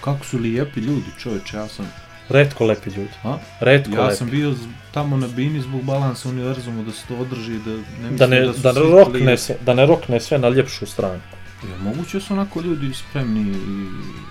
Kako 0.00 0.24
su 0.24 0.38
lijepi 0.38 0.80
ljudi, 0.80 1.06
čovječe, 1.18 1.56
ja 1.56 1.68
sam, 1.68 1.92
Redko 2.28 2.66
lepi 2.66 2.90
ljudi. 2.90 3.10
a? 3.24 3.38
Redko 3.60 3.94
Ja 3.96 4.02
lepi. 4.04 4.16
sam 4.16 4.30
bio 4.30 4.54
tamo 4.92 5.16
na 5.16 5.26
bini 5.26 5.60
zbog 5.60 5.82
balansa 5.82 6.28
univerzumu 6.28 6.82
da 6.82 6.92
se 6.92 7.06
to 7.08 7.16
održi 7.16 7.58
da 7.58 7.70
ne 7.70 8.10
mislim 8.10 8.16
Da 8.16 8.26
ne, 8.26 8.40
da 8.40 8.52
su 8.52 8.60
da, 8.60 8.72
ne 8.72 8.80
rokne 8.80 9.36
sve, 9.36 9.56
da 9.66 9.74
ne 9.74 9.86
rokne 9.86 10.20
sve 10.20 10.38
na 10.38 10.48
ljepšu 10.48 10.86
stranu. 10.86 11.20
Ja, 11.62 11.78
moguće 11.78 12.20
su 12.20 12.32
onako 12.32 12.60
ljudi 12.60 12.94
spremni 12.94 13.40
i... 13.40 13.54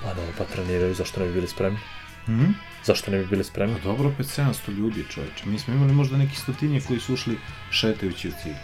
Pa 0.04 0.14
da, 0.14 0.22
pa 0.38 0.44
treniraju, 0.44 0.94
zašto 0.94 1.20
ne 1.20 1.26
bi 1.26 1.34
bili 1.34 1.48
spremni? 1.48 1.80
Hm? 2.26 2.52
Zašto 2.84 3.12
ne 3.12 3.18
bi 3.18 3.26
bili 3.26 3.44
spremni? 3.44 3.76
Pa 3.76 3.90
dobro, 3.90 4.10
opet 4.10 4.26
700 4.26 4.54
ljudi, 4.78 5.06
čovječe. 5.10 5.46
Mi 5.46 5.60
smo 5.60 5.74
imali 5.74 5.94
možda 5.94 6.18
neki 6.18 6.36
stotinje 6.36 6.82
koji 6.88 7.00
su 7.00 7.14
ušli 7.14 7.38
šetajući 7.72 8.28
u 8.28 8.32
cilj. 8.44 8.56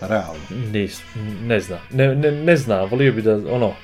Realno. 0.00 0.70
Nis, 0.72 1.02
ne 1.42 1.60
zna, 1.60 1.78
ne, 1.90 2.14
ne, 2.14 2.30
ne 2.30 2.56
zna, 2.56 2.82
volio 2.82 3.12
bi 3.12 3.22
da, 3.22 3.34
ono, 3.34 3.74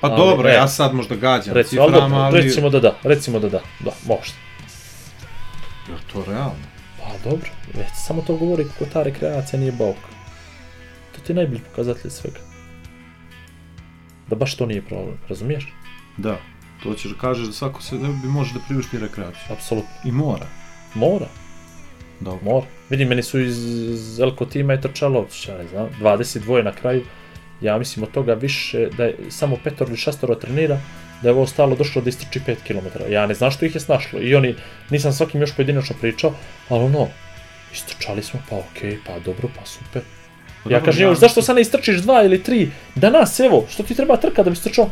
Pa 0.00 0.10
Ali, 0.10 0.16
dobro, 0.16 0.48
ne. 0.48 0.54
ja 0.54 0.68
sad 0.68 0.94
možda 0.94 1.16
gađam 1.16 1.54
recimo, 1.54 1.86
ciframa, 1.86 2.18
da, 2.18 2.24
ali... 2.24 2.40
recimo 2.40 2.70
da 2.70 2.80
da, 2.80 2.94
recimo 3.02 3.38
da 3.38 3.48
da, 3.48 3.60
da, 3.80 3.90
možda. 4.06 4.34
Je 5.88 5.94
to 6.12 6.24
realno? 6.26 6.64
Pa 7.00 7.30
dobro, 7.30 7.48
već 7.74 7.86
samo 8.06 8.22
to 8.22 8.36
govori 8.36 8.64
kako 8.64 8.90
ta 8.92 9.02
rekreacija 9.02 9.60
nije 9.60 9.72
bauk. 9.72 9.96
To 11.12 11.20
ti 11.20 11.32
je 11.32 11.36
najbolji 11.36 11.60
pokazatelj 11.60 12.10
svega. 12.10 12.53
Da 14.28 14.36
baš 14.36 14.56
to 14.56 14.66
nije 14.66 14.82
problem, 14.82 15.18
razumiješ? 15.28 15.72
Da. 16.16 16.38
To 16.82 16.94
ćeš 16.94 17.10
da 17.10 17.18
kažeš 17.18 17.46
da 17.46 17.52
svako 17.52 17.82
se 17.82 17.96
bi 17.96 18.28
može 18.28 18.54
da 18.54 18.60
priušti 18.68 18.98
rekreaciju. 18.98 19.42
Apsolutno. 19.50 19.90
I 20.04 20.12
mora. 20.12 20.46
Mora. 20.94 21.26
Dobro. 22.20 22.44
Mora. 22.44 22.66
Vidi, 22.90 23.04
meni 23.04 23.22
su 23.22 23.40
iz, 23.40 23.64
iz 23.64 24.20
Elko 24.20 24.46
tima 24.46 24.72
je 24.72 24.80
trčalo, 24.80 25.26
ja 25.48 25.58
ne 25.58 25.68
znam, 25.68 25.88
22 26.00 26.62
na 26.62 26.72
kraju. 26.72 27.04
Ja 27.60 27.78
mislim 27.78 28.02
od 28.02 28.10
toga 28.10 28.34
više, 28.34 28.88
da 28.96 29.04
je 29.04 29.16
samo 29.30 29.56
petoro 29.64 29.88
ili 29.88 29.96
šestoro 29.96 30.34
trenira, 30.34 30.80
da 31.22 31.28
je 31.28 31.34
ovo 31.34 31.46
stalo 31.46 31.76
došlo 31.76 32.02
da 32.02 32.08
istrči 32.08 32.40
5 32.40 32.56
km. 32.66 33.12
Ja 33.12 33.26
ne 33.26 33.34
znam 33.34 33.50
što 33.50 33.64
ih 33.64 33.74
je 33.74 33.80
snašlo. 33.80 34.20
I 34.20 34.34
oni, 34.34 34.54
nisam 34.90 35.12
svakim 35.12 35.40
još 35.40 35.56
pojedinačno 35.56 35.96
pričao, 36.00 36.34
ali 36.68 36.84
ono, 36.84 37.08
istrčali 37.72 38.22
smo, 38.22 38.40
pa 38.50 38.56
okej, 38.56 38.98
pa 39.06 39.18
dobro, 39.18 39.48
pa 39.58 39.66
super. 39.66 40.02
Ja 40.64 40.70
dobro, 40.70 40.84
kažem, 40.84 41.02
ja 41.02 41.08
još 41.08 41.18
zašto 41.18 41.42
sad 41.42 41.56
ne 41.56 41.62
istrčiš 41.62 41.96
dva 41.96 42.22
ili 42.22 42.42
tri? 42.42 42.70
Danas, 42.94 43.40
evo, 43.40 43.64
što 43.70 43.82
ti 43.82 43.94
treba 43.94 44.16
trka 44.16 44.42
da 44.42 44.50
bi 44.50 44.54
istrčao? 44.54 44.88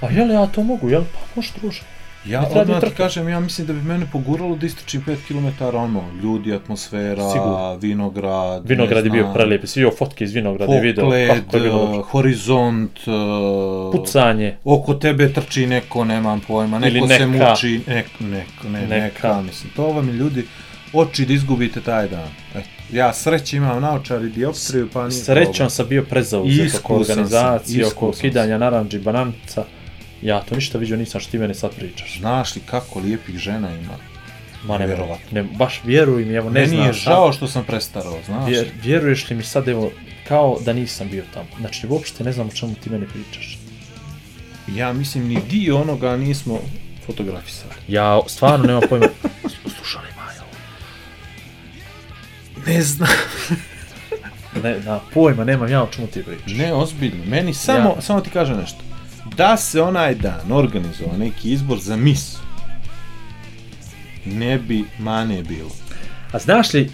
A 0.00 0.10
jel 0.10 0.30
ja 0.30 0.46
to 0.46 0.62
mogu, 0.62 0.90
jel? 0.90 1.02
Pa 1.12 1.18
može 1.36 1.50
druže. 1.60 1.82
Ja 2.26 2.44
odmah 2.54 2.80
ti 2.80 2.90
kažem, 2.96 3.28
ja 3.28 3.40
mislim 3.40 3.66
da 3.66 3.72
bi 3.72 3.82
mene 3.82 4.06
poguralo 4.12 4.56
da 4.56 4.66
istrčim 4.66 5.04
5 5.06 5.16
km, 5.28 5.76
ono, 5.76 6.04
ljudi, 6.22 6.54
atmosfera, 6.54 7.30
Sigurno. 7.32 7.76
vinograd, 7.76 8.68
Vinograd 8.68 9.04
je 9.04 9.10
bio 9.10 9.32
prelijep, 9.34 9.66
svi 9.66 9.80
vidio 9.80 9.96
fotke 9.98 10.24
iz 10.24 10.32
vinograda 10.32 10.76
i 10.76 10.80
video 10.80 11.04
kako 11.04 11.56
je 11.56 11.62
bilo 11.62 12.02
horizont, 12.02 12.98
uh, 13.06 13.92
Pucanje, 13.92 14.56
oko 14.64 14.94
tebe 14.94 15.32
trči 15.32 15.66
neko, 15.66 16.04
nemam 16.04 16.40
pojma, 16.40 16.78
neko 16.78 16.96
Ili 16.96 17.08
se 17.08 17.26
neka. 17.26 17.50
muči, 17.50 17.80
nek, 17.86 18.06
nek, 18.20 18.46
ne, 18.64 18.80
neka. 18.80 18.94
Neka. 18.94 19.42
mislim, 19.42 19.72
to 19.76 19.86
vam 19.86 20.08
je 20.08 20.14
ljudi, 20.14 20.46
oči 20.92 21.26
da 21.26 21.32
izgubite 21.32 21.80
taj 21.80 22.08
dan. 22.08 22.28
E, 22.54 22.62
ja 22.92 23.12
sreće 23.12 23.56
imam 23.56 23.82
naočar 23.82 24.24
i 24.24 24.28
dioptriju, 24.28 24.88
pa 24.92 25.08
nije 25.08 25.24
Srećom 25.24 25.52
problem. 25.52 25.70
sam 25.70 25.88
bio 25.88 26.02
prezauzet 26.02 26.74
oko 26.74 26.96
organizacije, 26.96 27.86
oko 27.86 28.12
kidanja 28.12 28.58
naranđi 28.58 28.98
bananca. 28.98 29.64
Ja 30.22 30.40
to 30.40 30.54
ništa 30.54 30.78
vidio 30.78 30.96
nisam 30.96 31.20
što 31.20 31.30
ti 31.30 31.38
mene 31.38 31.54
sad 31.54 31.74
pričaš. 31.74 32.18
Znaš 32.18 32.56
li 32.56 32.62
kako 32.66 32.98
lijepih 32.98 33.36
žena 33.38 33.70
ima? 33.74 33.94
Ma 34.64 34.78
ne, 34.78 34.96
ne, 35.30 35.42
baš 35.42 35.80
vjeruj 35.84 36.24
mi, 36.24 36.34
evo 36.34 36.50
ne 36.50 36.60
Meni 36.60 36.76
znam. 36.76 36.86
je 36.86 36.92
žao 36.92 37.32
što 37.32 37.48
sam 37.48 37.64
prestarao, 37.64 38.18
znaš? 38.26 38.48
Vjer, 38.50 38.66
vjeruješ 38.82 39.30
li 39.30 39.36
mi 39.36 39.42
sad, 39.42 39.68
evo, 39.68 39.90
kao 40.28 40.58
da 40.64 40.72
nisam 40.72 41.08
bio 41.10 41.24
tamo. 41.34 41.46
Znači, 41.60 41.86
uopšte 41.86 42.24
ne 42.24 42.32
znam 42.32 42.46
o 42.46 42.50
čemu 42.50 42.74
ti 42.74 42.90
mene 42.90 43.06
pričaš. 43.06 43.58
Ja 44.74 44.92
mislim 44.92 45.28
ni 45.28 45.38
dio 45.50 45.80
onoga 45.80 46.16
nismo 46.16 46.60
fotografisali. 47.06 47.74
Ja 47.88 48.20
stvarno 48.26 48.66
nemam 48.66 48.82
pojma. 48.88 49.06
Ne 52.66 52.82
znam. 52.82 53.08
Ne, 54.56 54.80
na 54.80 55.00
pojma 55.14 55.44
nemam 55.44 55.68
ja 55.68 55.82
o 55.82 55.88
čemu 55.88 56.06
ti 56.06 56.22
pričaš. 56.22 56.52
Ne, 56.52 56.74
ozbiljno. 56.74 57.24
Meni 57.24 57.54
samo, 57.54 57.88
Ja. 57.90 58.02
samo 58.02 58.20
ti 58.20 58.30
kažem 58.30 58.56
nešto. 58.56 58.78
Da 59.26 59.56
se 59.56 59.82
onaj 59.82 60.14
dan 60.14 60.52
organizovao 60.52 61.16
neki 61.18 61.52
izbor 61.52 61.78
za 61.78 61.96
mis, 61.96 62.36
ne 64.26 64.58
bi 64.58 64.84
mane 64.98 65.42
bilo. 65.42 65.70
A 66.32 66.38
znaš 66.38 66.72
li, 66.72 66.90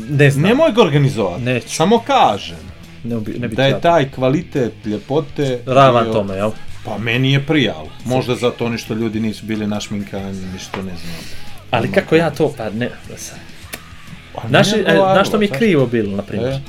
ne 0.00 0.30
znam, 0.30 0.42
Nemoj 0.42 0.72
ga 0.72 0.82
organizovati. 0.82 1.42
Neću. 1.42 1.68
Samo 1.68 1.98
kažem 1.98 2.56
ne, 3.04 3.16
bi, 3.16 3.32
ne 3.32 3.48
bi 3.48 3.56
da 3.56 3.64
je 3.64 3.80
taj 3.80 4.10
kvalitet 4.10 4.72
ljepote 4.86 5.60
ravan 5.66 6.04
bio- 6.04 6.12
tome, 6.12 6.34
jel? 6.34 6.50
Pa 6.84 6.98
meni 6.98 7.32
je 7.32 7.46
prijal. 7.46 7.86
Možda 8.04 8.34
zato 8.36 8.66
oni 8.66 8.78
što 8.78 8.94
ljudi 8.94 9.20
nisu 9.20 9.46
bili 9.46 9.66
našminkani, 9.66 10.46
ništa 10.52 10.76
ne 10.76 10.92
znam. 10.96 11.14
Ali 11.70 11.92
kako 11.92 12.16
ja 12.16 12.30
to, 12.30 12.52
pa 12.56 12.70
ne, 12.70 12.90
sad. 13.16 13.38
Pa 13.38 13.45
Znaš, 14.48 14.72
nije 14.72 14.84
e, 14.88 14.94
znaš 14.94 15.28
što 15.28 15.38
mi 15.38 15.44
je 15.44 15.48
znaš? 15.48 15.58
krivo 15.58 15.86
bilo, 15.86 16.16
na 16.16 16.22
primjer? 16.22 16.52
E, 16.52 16.60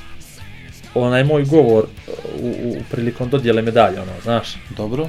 Onaj 0.94 1.24
moj 1.24 1.44
govor 1.44 1.86
u, 2.40 2.48
u 2.48 2.76
prilikom 2.92 3.30
dodjele 3.30 3.62
medalje, 3.62 4.02
ono, 4.02 4.12
znaš? 4.24 4.48
dobro. 4.78 5.08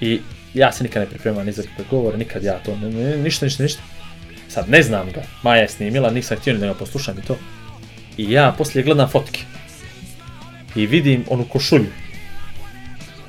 I 0.00 0.20
ja 0.54 0.72
se 0.72 0.84
nikad 0.84 1.02
ne 1.02 1.08
pripremam 1.08 1.46
ni 1.46 1.52
za 1.52 1.62
kakve 1.62 1.84
govore, 1.90 2.16
nikad 2.16 2.42
ja 2.44 2.58
to, 2.58 2.76
ne, 2.76 3.16
ništa, 3.16 3.46
ništa, 3.46 3.62
ništa. 3.62 3.82
Sad 4.48 4.70
ne 4.70 4.82
znam 4.82 5.12
ga, 5.12 5.22
Maja 5.42 5.62
je 5.62 5.68
snimila, 5.68 6.10
nisam 6.10 6.36
htio 6.36 6.54
ni 6.54 6.60
da 6.60 6.66
ga 6.66 6.74
poslušam 6.74 7.18
i 7.18 7.22
to. 7.22 7.36
I 8.16 8.32
ja 8.32 8.54
poslije 8.58 8.84
gledam 8.84 9.08
fotke. 9.08 9.40
I 10.76 10.86
vidim 10.86 11.24
onu 11.28 11.44
košulju. 11.44 11.86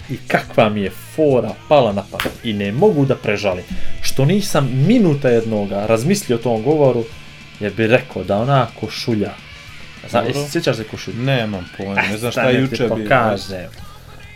I 0.10 0.18
kakva 0.28 0.70
mi 0.70 0.82
je 0.82 0.92
fora 1.16 1.52
pala 1.70 1.94
na 1.94 2.04
pamet. 2.12 2.34
I 2.44 2.54
ne 2.54 2.72
mogu 2.72 3.06
da 3.06 3.16
prežalim. 3.16 3.64
Što 4.02 4.26
nisam 4.26 4.70
minuta 4.88 5.30
jednoga 5.30 5.86
razmislio 5.86 6.38
o 6.38 6.42
tom 6.42 6.64
govoru, 6.64 7.04
jer 7.60 7.74
bi 7.74 7.88
rekao 7.88 8.24
da 8.24 8.38
ona 8.38 8.68
košulja. 8.80 9.32
Zna, 10.10 10.22
jesi 10.22 10.52
sjećaš 10.52 10.76
se 10.76 10.84
košulju? 10.84 11.18
Nemam 11.18 11.70
pojma, 11.78 11.96
ne 12.02 12.18
znam 12.18 12.32
šta 12.32 12.42
je 12.42 12.56
ti 12.58 12.62
juče 12.64 12.84
bilo. 12.86 12.98
pokažem. 12.98 13.70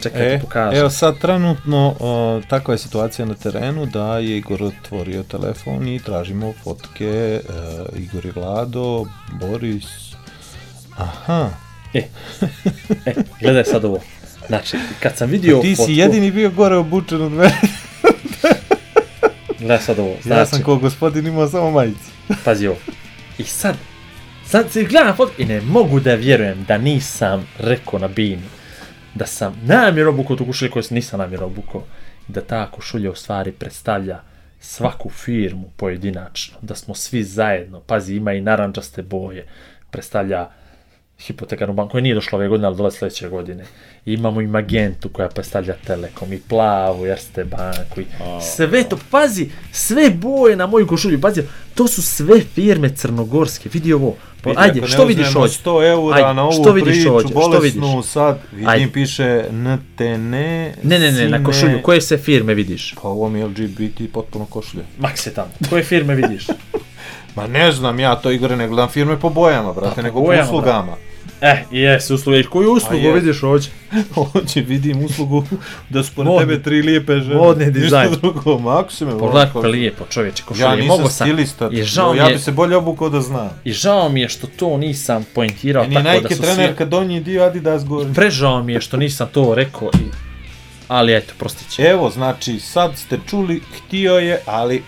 Čekaj, 0.04 0.28
E, 0.28 0.36
ti 0.36 0.42
pokažem. 0.42 0.80
evo 0.80 0.90
sad 0.90 1.20
trenutno 1.20 1.96
o, 2.00 2.42
takva 2.44 2.74
je 2.74 2.78
situacija 2.78 3.26
na 3.26 3.34
terenu 3.34 3.86
da 3.86 4.18
je 4.18 4.38
Igor 4.38 4.64
otvorio 4.64 5.24
telefon 5.24 5.88
i 5.88 6.00
tražimo 6.00 6.54
fotke 6.54 7.06
e, 7.06 7.40
Igor 7.96 8.26
i 8.26 8.32
Vlado, 8.32 9.06
Boris. 9.32 9.86
Aha, 10.98 11.50
E, 11.94 12.04
gledaj 13.42 13.64
sad 13.64 13.86
ovo. 13.86 14.00
Znači, 14.48 14.78
kad 15.00 15.18
sam 15.18 15.30
vidio 15.30 15.60
ti 15.60 15.70
fotku, 15.70 15.86
si 15.86 15.94
jedini 15.94 16.32
bio 16.32 16.50
gore 16.50 16.76
obučen 16.76 17.22
od 17.22 17.32
mene. 17.32 17.56
gledaj 19.60 19.80
sad 19.80 20.00
ovo, 20.00 20.16
znači, 20.24 20.40
Ja 20.40 20.46
sam 20.46 20.64
kao 20.64 20.76
gospodin 20.78 21.28
imao 21.28 21.48
samo 21.48 21.72
majicu. 21.72 22.12
pazi 22.46 22.68
ovo. 22.68 22.78
I 23.42 23.44
sad, 23.44 23.76
sad 24.46 24.72
se 24.72 24.84
gledam 24.84 25.16
fotku 25.16 25.42
i 25.42 25.46
ne 25.46 25.62
mogu 25.62 26.00
da 26.00 26.16
vjerujem 26.16 26.66
da 26.68 26.78
nisam 26.78 27.48
rekao 27.60 28.00
na 28.00 28.08
bini 28.08 28.44
da 29.16 29.26
sam 29.26 29.62
namjerno 29.64 30.12
obukao 30.12 30.36
tu 30.36 30.46
košulju 30.46 30.72
koju 30.72 30.84
nisam 30.90 31.20
namjerno 31.20 31.46
obukao 31.46 31.84
da 32.28 32.42
ta 32.42 32.72
košulja 32.72 33.12
u 33.12 33.16
stvari 33.16 33.52
predstavlja 33.52 34.20
svaku 34.60 35.10
firmu 35.10 35.70
pojedinačno, 35.78 36.58
da 36.62 36.76
smo 36.76 36.96
svi 36.96 37.24
zajedno, 37.24 37.80
pazi 37.80 38.16
ima 38.16 38.34
i 38.34 38.42
naranđaste 38.42 39.02
boje, 39.02 39.48
predstavlja 39.92 40.50
hipotekarnu 41.28 41.74
banku 41.74 41.92
koja 41.92 42.02
nije 42.02 42.16
došla 42.16 42.38
ove 42.38 42.48
godine, 42.48 42.68
ali 42.68 42.78
dolazi 42.78 42.98
sledeće 42.98 43.30
godine. 43.30 43.64
I 44.06 44.14
imamo 44.14 44.42
i 44.42 44.48
Magentu 44.48 45.10
koja 45.10 45.30
predstavlja 45.30 45.76
Telekom, 45.88 46.34
i 46.34 46.40
Plavu, 46.40 47.06
Erste 47.06 47.44
banku, 47.44 48.02
i 48.02 48.06
sve 48.56 48.84
to, 48.84 48.98
pazi, 49.12 49.50
sve 49.72 50.10
boje 50.10 50.56
na 50.56 50.68
moju 50.68 50.88
košulju, 50.88 51.22
pazi, 51.22 51.42
to 51.76 51.88
su 51.88 52.02
sve 52.02 52.42
firme 52.42 52.90
crnogorske, 52.96 53.70
vidi 53.74 53.94
ovo, 53.94 54.16
pa, 54.44 54.50
Vidi, 54.50 54.62
ajde, 54.62 54.88
što 54.88 55.06
vidiš 55.06 55.36
ovdje? 55.36 55.58
100 55.66 55.92
eura 55.92 56.16
Ajde, 56.16 56.34
na 56.34 56.44
ovu 56.44 56.64
što 56.64 56.72
vidiš 56.72 56.94
priču 56.94 57.14
ovdje? 57.14 57.30
Što 57.30 57.40
bolesnu, 57.40 57.88
vidiš? 57.92 58.12
sad 58.12 58.40
vidim 58.52 58.70
Ajde. 58.70 58.92
piše 58.94 59.44
NTN, 59.52 60.32
Ne, 60.32 60.74
ne, 60.84 61.12
ne, 61.12 61.30
na 61.30 61.44
košulju, 61.44 61.82
koje 61.82 62.02
sve 62.02 62.18
firme 62.18 62.54
vidiš? 62.54 62.96
Pa 63.02 63.08
ovo 63.08 63.30
mi 63.30 63.40
je 63.40 63.46
LGBT 63.46 64.14
potpuno 64.14 64.46
košulje. 64.46 64.84
Makse 65.00 65.34
tamo, 65.34 65.50
koje 65.70 65.84
firme 65.84 66.16
vidiš? 66.16 66.48
Ma 67.36 67.48
ne 67.48 67.72
znam 67.72 68.00
ja 68.00 68.16
to 68.16 68.32
Igore, 68.32 68.56
ne 68.56 68.68
gledam 68.68 68.90
firme 68.90 69.20
po 69.20 69.30
bojama, 69.30 69.74
brate, 69.74 69.96
Pa, 69.96 70.02
nego 70.02 70.24
po 70.24 70.34
uslugama. 70.44 70.96
Eh, 71.44 71.64
jes, 71.72 72.10
usluge, 72.10 72.40
i 72.40 72.44
koju 72.44 72.72
uslugu 72.72 72.96
je. 72.98 73.14
vidiš 73.14 73.44
ovdje? 73.44 73.70
Hoće 74.32 74.62
vidim 74.62 75.06
uslugu 75.06 75.44
da 75.90 76.04
su 76.04 76.12
pored 76.16 76.40
tebe 76.40 76.64
tri 76.64 76.82
lijepe 76.82 77.14
žene. 77.14 77.36
modni 77.36 77.66
Ništa 77.66 77.80
dizajn. 77.80 78.12
drugo, 78.14 78.58
Maksime. 78.60 79.12
Pogledaj 79.12 79.46
kako 79.46 79.62
je 79.62 79.70
lijepo, 79.70 80.06
čovječe, 80.06 80.44
košulje, 80.44 80.64
Ja 80.64 80.76
nisam 80.76 80.88
mogo 80.88 81.10
sam, 81.10 81.28
stilista, 81.28 81.70
i 81.72 81.84
žao 81.84 82.14
ja 82.16 82.24
mi 82.24 82.30
je- 82.30 82.36
bi 82.36 82.42
se 82.42 82.52
bolje 82.52 82.76
obukao 82.76 83.10
da 83.10 83.22
znam. 83.22 83.50
i 83.64 83.72
žao 83.74 84.10
mi 84.10 84.22
je 84.22 84.30
što 84.30 84.48
to 84.50 84.78
nisam 84.78 85.26
poentirao 85.36 85.84
je 85.84 85.90
tako 85.92 86.04
da 86.04 86.14
Nike 86.14 86.36
su 86.36 86.42
trenerka 86.42 86.86
donji 86.86 87.20
dio 87.20 87.44
Adidas 87.44 87.86
gornji. 87.86 88.14
Prežao 88.14 88.64
mi 88.64 88.74
je 88.74 88.82
što 88.82 88.98
nisam 88.98 89.30
to 89.30 89.56
rekao 89.56 89.90
i... 89.96 90.06
Ali 90.88 91.14
eto, 91.14 91.34
prostit 91.38 91.70
će. 91.70 91.82
Evo, 91.84 92.10
znači, 92.10 92.60
sad 92.60 92.98
ste 92.98 93.20
čuli, 93.26 93.62
htio 93.78 94.14
je, 94.14 94.42
ali 94.46 94.84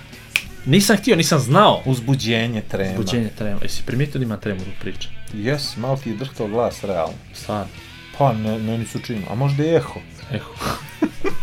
Nisam 0.65 0.97
htio, 0.97 1.15
nisam 1.15 1.39
znao. 1.39 1.81
uzbuđenje 1.85 2.61
trema. 2.61 2.97
Buđenje 2.97 3.29
trema. 3.29 3.59
Jesi 3.61 3.83
primijetio 3.85 4.19
da 4.19 4.25
ima 4.25 4.37
tremu 4.37 4.59
u 4.61 4.81
priče? 4.81 5.09
Jes, 5.33 5.77
malo 5.77 5.97
ti 5.97 6.09
je 6.09 6.15
drhtao 6.15 6.47
glas, 6.47 6.83
realno. 6.83 7.13
Stvarno. 7.33 7.67
Pa, 8.17 8.33
ne, 8.33 8.59
meni 8.59 8.85
su 8.85 8.99
čini. 8.99 9.25
A 9.29 9.35
možda 9.35 9.63
je 9.63 9.75
eho. 9.75 9.99
Eho. 10.31 10.53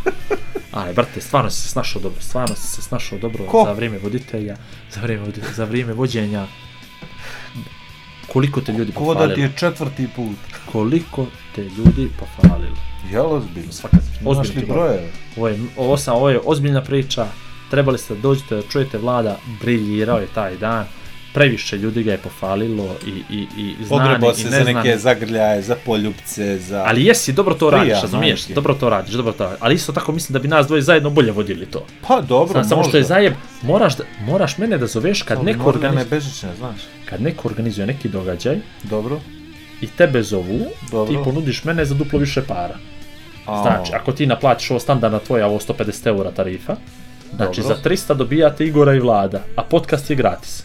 Aj, 0.73 0.93
brate, 0.93 1.21
stvarno 1.21 1.51
si 1.51 1.63
se 1.63 1.69
snašao 1.69 2.03
dobro. 2.03 2.21
Stvarno 2.21 2.57
si 2.57 2.67
se 2.67 2.83
snašao 2.83 3.19
dobro 3.19 3.45
Ko? 3.47 3.65
za 3.67 3.73
vrijeme 3.73 3.99
voditelja, 3.99 4.57
za 4.91 5.01
vrijeme, 5.01 5.27
za 5.57 5.65
vrijeme 5.65 5.93
vođenja. 5.93 6.47
Koliko 8.33 8.61
te 8.61 8.73
ljudi 8.73 8.93
Ko 8.93 9.15
da 9.15 9.35
ti 9.35 9.41
je 9.41 9.53
četvrti 9.57 10.09
put. 10.17 10.37
Koliko 10.73 11.27
te 11.55 11.63
ljudi 11.63 12.11
pofalilo. 12.19 12.77
Jel 13.13 13.33
ozbiljno? 13.33 13.73
Svaka 13.73 13.97
ozbiljno 14.25 14.41
li 14.41 14.49
ti 14.49 14.67
govorim. 14.67 14.75
brojeve? 14.75 15.11
Ovo 15.37 15.49
je, 15.49 15.59
ovo, 15.77 15.97
sam, 15.97 16.15
ovo 16.15 16.31
je 16.31 16.41
ozbiljna 16.45 16.83
priča, 16.83 17.27
trebali 17.71 17.99
ste 17.99 18.15
da 18.15 18.21
dođete 18.21 18.57
da 18.57 18.63
čujete 18.63 18.99
vlada, 18.99 19.37
briljirao 19.61 20.19
je 20.19 20.27
taj 20.35 20.57
dan, 20.57 20.87
previše 21.35 21.77
ljudi 21.77 22.03
ga 22.03 22.13
je 22.13 22.19
pofalilo 22.19 22.97
i, 23.07 23.35
i, 23.37 23.47
i 23.57 23.75
znani 23.79 23.89
Pogrebao 23.89 24.31
i 24.31 24.35
se 24.35 24.43
za 24.43 24.51
neznani. 24.51 24.75
neke 24.75 24.99
zagrljaje, 24.99 25.63
za 25.63 25.77
poljubce, 25.87 26.59
za... 26.59 26.83
Ali 26.87 27.05
jesi, 27.05 27.33
dobro 27.33 27.55
to 27.55 27.71
radiš, 27.71 27.85
Prija, 27.85 28.01
razumiješ? 28.01 28.41
majke. 28.41 28.55
Dobro 28.55 28.75
to 28.75 28.91
radiš, 28.91 29.15
dobro 29.15 29.33
to 29.33 29.45
radiš. 29.45 29.59
Ali 29.61 29.75
isto 29.75 29.93
tako 29.93 30.13
mislim 30.13 30.33
da 30.33 30.39
bi 30.39 30.49
nas 30.49 30.67
dvoje 30.67 30.83
zajedno 30.83 31.11
bolje 31.11 31.33
vodili 31.33 31.67
to. 31.67 31.87
Pa 32.09 32.21
dobro, 32.21 32.55
Sam, 32.55 32.69
samo 32.69 32.85
što 32.85 32.97
je 32.97 33.03
zajeb, 33.05 33.35
moraš, 33.63 33.97
da, 33.97 34.05
moraš 34.21 34.59
mene 34.59 34.79
da 34.79 34.87
zoveš 34.87 35.23
kad 35.23 35.45
neko, 35.45 35.69
organizuje, 35.69 36.05
bežična, 36.05 36.49
znaš. 36.59 36.81
kad 37.05 37.23
neko 37.23 37.49
organizuje 37.49 37.87
neki 37.87 38.09
događaj 38.09 38.57
Dobro. 38.83 39.21
i 39.81 39.87
tebe 39.87 40.23
zovu, 40.23 40.61
Dobro. 40.91 41.15
ti 41.15 41.25
ponudiš 41.25 41.65
mene 41.65 41.85
za 41.85 41.95
duplo 41.95 42.19
više 42.19 42.43
para. 42.43 42.75
A, 43.47 43.63
Znači, 43.63 43.93
ako 43.95 44.13
ti 44.13 44.27
naplatiš 44.27 44.71
ovo 44.71 44.81
standardna 44.81 45.19
tvoja, 45.19 45.47
ovo 45.47 45.59
150 45.59 46.07
eura 46.07 46.31
tarifa, 46.31 46.77
znači 47.37 47.61
Dobro. 47.61 47.77
za 47.77 47.83
300 47.83 48.15
dobijate 48.15 48.67
Igora 48.67 48.95
i 48.95 49.01
Vlada, 49.01 49.43
a 49.57 49.63
podcast 49.63 50.11
je 50.11 50.17
gratis. 50.17 50.65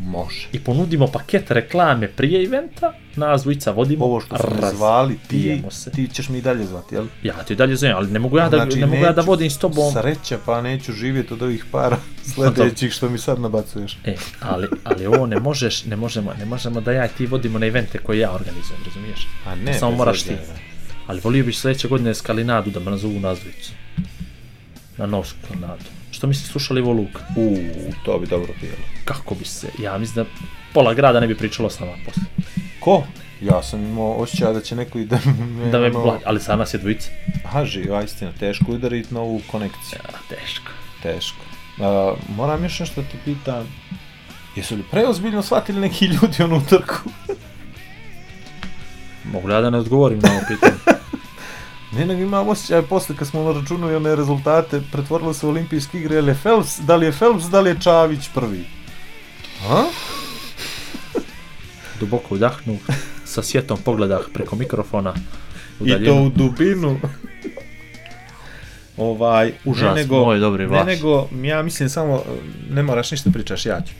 Može. 0.00 0.48
i 0.52 0.60
ponudimo 0.60 1.06
paket 1.06 1.50
reklame 1.50 2.08
prije 2.08 2.44
eventa, 2.44 2.92
nas 3.16 3.42
dvojica 3.42 3.70
vodimo, 3.70 4.04
Ovo 4.04 4.20
što 4.20 4.36
raz- 4.36 4.74
zvali, 4.74 5.18
ti, 5.28 5.62
se. 5.70 5.90
ti 5.90 6.08
ćeš 6.08 6.28
mi 6.28 6.40
dalje 6.40 6.66
zvati, 6.66 6.94
jel? 6.94 7.06
Ja 7.22 7.34
ti 7.34 7.54
dalje 7.54 7.76
zovem, 7.76 7.96
ali 7.96 8.10
ne 8.10 8.18
mogu 8.18 8.38
ja 8.38 8.48
da, 8.48 8.64
ne 8.64 8.86
mogu 8.86 9.02
ja 9.02 9.12
da 9.12 9.22
vodim 9.22 9.50
s 9.50 9.58
tobom. 9.58 9.92
Sreća, 9.92 10.38
pa 10.46 10.62
neću 10.62 10.92
živjeti 10.92 11.32
od 11.32 11.42
ovih 11.42 11.64
para 11.72 11.96
sljedećih 12.34 12.92
što 12.92 13.08
mi 13.08 13.18
sad 13.18 13.40
nabacuješ. 13.40 13.98
E, 14.04 14.16
ali, 14.40 14.68
ali 14.84 15.06
ovo 15.06 15.26
ne 15.26 15.40
možeš, 15.40 15.84
ne 15.84 15.96
možemo, 15.96 16.32
ne 16.38 16.44
možemo 16.44 16.80
da 16.80 16.92
ja 16.92 17.06
i 17.06 17.08
ti 17.08 17.26
vodimo 17.26 17.58
na 17.58 17.66
evente 17.66 17.98
koje 17.98 18.18
ja 18.18 18.32
organizujem, 18.32 18.80
razumiješ? 18.86 19.28
A 19.46 19.54
ne, 19.54 19.74
Samo 19.74 19.90
bez 19.90 19.98
moraš 19.98 20.22
ti. 20.22 20.30
ne. 20.30 20.38
Ali 21.06 21.20
volio 21.20 21.44
bih 21.44 21.58
sljedeće 21.58 21.88
godine 21.88 22.14
Skalinadu 22.14 22.70
da 22.70 22.80
me 22.80 22.90
nazovu 22.90 23.20
nas 23.20 23.38
dvojicu. 23.40 23.72
Na 24.96 25.06
novsku 25.06 25.38
Skalinadu. 25.44 25.84
Što 26.16 26.26
misliš, 26.26 26.50
slušali 26.50 26.80
ovo 26.80 26.92
Luka? 26.92 27.20
U, 27.36 27.56
to 28.04 28.18
bi 28.18 28.26
dobro 28.26 28.52
bilo. 28.60 28.76
Kako 29.04 29.34
bi 29.34 29.44
se, 29.44 29.68
ja 29.78 29.98
mislim 29.98 30.24
da 30.24 30.30
pola 30.74 30.94
grada 30.94 31.20
ne 31.20 31.26
bi 31.26 31.36
pričalo 31.36 31.70
s 31.70 31.80
nama 31.80 31.92
posle. 32.06 32.22
Ko? 32.80 33.02
Ja 33.40 33.62
sam 33.62 33.84
imao 33.84 34.12
osjećaj 34.12 34.52
da 34.52 34.60
će 34.60 34.76
neko 34.76 34.98
i 34.98 35.04
da 35.04 35.18
me... 35.26 35.70
Da 35.72 35.78
me 35.78 35.86
ono- 35.86 36.02
bla... 36.02 36.18
ali 36.24 36.40
sad 36.40 36.58
nas 36.58 36.74
je 36.74 36.78
dvojica. 36.78 37.10
Aha, 37.44 37.64
živa, 37.64 38.02
istina, 38.02 38.32
teško 38.32 38.64
udariti 38.68 39.14
na 39.14 39.20
ovu 39.20 39.40
konekciju. 39.46 39.98
Ja, 40.04 40.18
teško. 40.36 40.70
Teško. 41.02 41.38
A, 41.80 42.14
moram 42.36 42.62
još 42.64 42.80
nešto 42.80 43.02
da 43.02 43.08
ti 43.08 43.16
pitam. 43.24 43.66
Jesu 44.56 44.76
li 44.76 44.82
preozbiljno 44.90 45.42
shvatili 45.42 45.80
neki 45.80 46.04
ljudi 46.06 46.42
onu 46.42 46.56
utrku? 46.56 46.94
Mogu 49.24 49.50
ja 49.50 49.60
da 49.60 49.70
ne 49.70 49.78
odgovorim 49.78 50.18
na 50.18 50.30
ovo 50.30 50.40
pitanje? 50.48 50.76
Ne, 51.98 52.06
nego 52.06 52.22
imam 52.22 52.48
osjećaj 52.48 52.82
posle 52.82 53.16
kad 53.16 53.28
smo 53.28 53.52
računali 53.52 53.96
one 53.96 54.16
rezultate, 54.16 54.82
pretvorilo 54.92 55.34
se 55.34 55.46
u 55.46 55.48
olimpijske 55.48 55.98
igre, 55.98 56.16
je 56.16 56.34
Phelps, 56.42 56.78
da 56.78 56.96
li 56.96 57.06
je 57.06 57.12
Phelps, 57.12 57.44
da 57.44 57.60
li 57.60 57.70
je 57.70 57.80
Čavić 57.80 58.28
prvi? 58.34 58.64
A? 59.68 59.84
Duboko 62.00 62.34
udahnu, 62.34 62.78
sa 63.24 63.42
sjetom 63.42 63.78
pogledah 63.84 64.20
preko 64.34 64.56
mikrofona. 64.56 65.14
I 65.84 66.04
to 66.04 66.14
u 66.14 66.30
dubinu. 66.30 67.00
ovaj, 68.96 69.52
Užas, 69.64 69.96
ne 69.96 70.02
nego, 70.02 70.24
moj 70.24 70.38
dobri 70.38 70.66
ne 70.66 70.76
vaš. 70.76 70.86
nego, 70.86 71.28
ja 71.42 71.62
mislim 71.62 71.88
samo, 71.88 72.22
ne 72.70 72.82
moraš 72.82 73.10
ništa 73.10 73.30
pričaš, 73.30 73.66
ja 73.66 73.80
ću. 73.80 73.92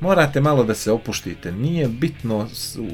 Morate 0.00 0.40
malo 0.40 0.64
da 0.64 0.74
se 0.74 0.92
opuštite, 0.92 1.52
nije 1.52 1.88
bitno, 1.88 2.48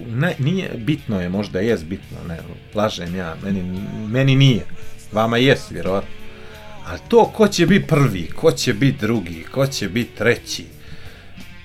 ne, 0.08 0.34
nije 0.38 0.70
bitno 0.76 1.20
je, 1.20 1.28
možda 1.28 1.60
jest 1.60 1.84
bitno, 1.84 2.16
ne, 2.28 2.38
lažem 2.74 3.14
ja, 3.14 3.36
meni, 3.44 3.62
meni 4.08 4.36
nije, 4.36 4.66
vama 5.12 5.36
jest, 5.36 5.70
vjerovatno. 5.70 6.10
Ali 6.86 7.00
to 7.08 7.24
ko 7.24 7.48
će 7.48 7.66
biti 7.66 7.86
prvi, 7.86 8.26
ko 8.26 8.52
će 8.52 8.74
biti 8.74 8.98
drugi, 9.00 9.44
ko 9.50 9.66
će 9.66 9.88
biti 9.88 10.16
treći, 10.16 10.64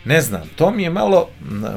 ne 0.08 0.22
znam, 0.22 0.42
to 0.56 0.72
mi 0.72 0.84
je 0.84 0.90
malo, 0.90 1.28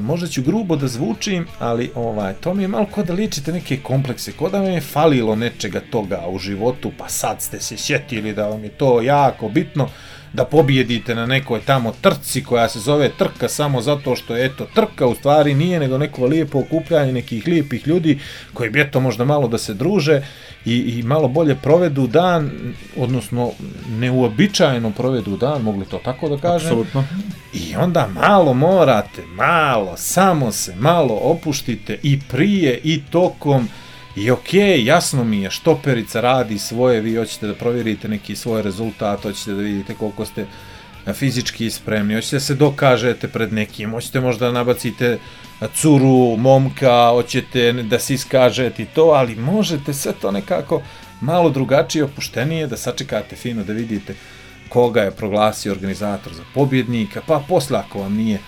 možda 0.01 0.27
ću 0.27 0.43
grubo 0.43 0.77
da 0.77 0.89
zvučim, 0.89 1.47
ali 1.59 1.91
ovaj, 1.95 2.35
to 2.35 2.55
mi 2.55 2.63
je 2.63 2.69
malo 2.69 2.87
ko 2.87 3.03
da 3.03 3.13
ličite 3.13 3.53
neke 3.53 3.77
komplekse, 3.77 4.33
ko 4.33 4.49
da 4.49 4.61
vam 4.61 4.73
je 4.73 4.81
falilo 4.81 5.37
nečega 5.37 5.81
toga 5.91 6.25
u 6.29 6.39
životu, 6.39 6.93
pa 6.99 7.09
sad 7.09 7.43
ste 7.43 7.61
se 7.61 7.77
sjetili 7.77 8.33
da 8.33 8.49
vam 8.49 8.65
je 8.65 8.71
to 8.71 9.01
jako 9.03 9.49
bitno, 9.49 9.89
da 10.33 10.45
pobjedite 10.45 11.15
na 11.15 11.27
nekoj 11.27 11.61
tamo 11.61 11.93
trci 12.01 12.45
koja 12.45 12.69
se 12.69 12.81
zove 12.81 13.11
trka 13.19 13.49
samo 13.49 13.83
zato 13.83 14.17
što 14.17 14.37
je 14.37 14.47
eto 14.47 14.67
trka 14.75 15.07
u 15.07 15.15
stvari 15.15 15.55
nije 15.55 15.81
nego 15.81 15.99
neko 15.99 16.27
lijepo 16.27 16.59
okupljanje 16.59 17.13
nekih 17.13 17.47
lijepih 17.47 17.89
ljudi 17.89 18.19
koji 18.55 18.71
bi 18.71 18.81
eto 18.81 19.01
možda 19.01 19.25
malo 19.25 19.49
da 19.49 19.59
se 19.59 19.75
druže 19.75 20.23
i, 20.65 20.77
i 20.77 21.03
malo 21.03 21.29
bolje 21.29 21.55
provedu 21.55 22.07
dan, 22.07 22.51
odnosno 22.97 23.51
neuobičajeno 23.89 24.91
provedu 24.91 25.37
dan, 25.37 25.63
mogli 25.63 25.87
to 25.87 26.01
tako 26.05 26.29
da 26.29 26.37
kažem. 26.37 26.69
Apsolutno. 26.69 27.05
I 27.53 27.77
onda 27.77 28.09
malo 28.15 28.55
morate, 28.55 29.23
malo, 29.27 29.97
samo 29.97 30.53
se 30.53 30.75
malo 30.77 31.15
opuštite 31.15 31.99
i 32.03 32.21
prije 32.31 32.81
i 32.85 33.03
tokom 33.11 33.69
i 34.17 34.31
okej, 34.31 34.85
jasno 34.85 35.25
mi 35.25 35.43
je, 35.43 35.51
štoperica 35.51 36.21
radi 36.21 36.59
svoje, 36.59 37.01
vi 37.01 37.17
hoćete 37.17 37.47
da 37.47 37.55
provjerite 37.55 38.09
neki 38.09 38.37
svoj 38.37 38.63
rezultat, 38.63 39.23
hoćete 39.23 39.53
da 39.53 39.63
vidite 39.63 39.95
koliko 39.95 40.25
ste 40.25 40.47
a, 41.07 41.13
fizički 41.13 41.71
spremni, 41.71 42.15
hoćete 42.15 42.37
da 42.37 42.41
se 42.41 42.55
dokažete 42.55 43.29
pred 43.29 43.53
nekim, 43.53 43.91
hoćete 43.91 44.21
možda 44.21 44.47
da 44.47 44.53
nabacite 44.53 45.19
a, 45.61 45.67
curu, 45.75 46.37
momka, 46.37 47.09
hoćete 47.09 47.73
da 47.73 47.99
se 47.99 48.15
iskažete 48.15 48.83
i 48.83 48.87
to, 48.87 49.05
ali 49.05 49.37
možete 49.37 49.95
sve 49.95 50.13
to 50.21 50.31
nekako 50.31 50.83
malo 51.21 51.51
drugačije, 51.51 52.05
opuštenije, 52.05 52.67
da 52.67 52.77
sačekate 52.77 53.37
fino, 53.37 53.65
da 53.65 53.73
vidite 53.73 54.15
koga 54.69 55.03
je 55.03 55.11
proglasio 55.11 55.73
organizator 55.73 56.35
za 56.35 56.43
pobjednika, 56.55 57.21
pa 57.27 57.43
posle 57.49 57.79
ako 57.79 57.99
vam 57.99 58.15
nije 58.15 58.39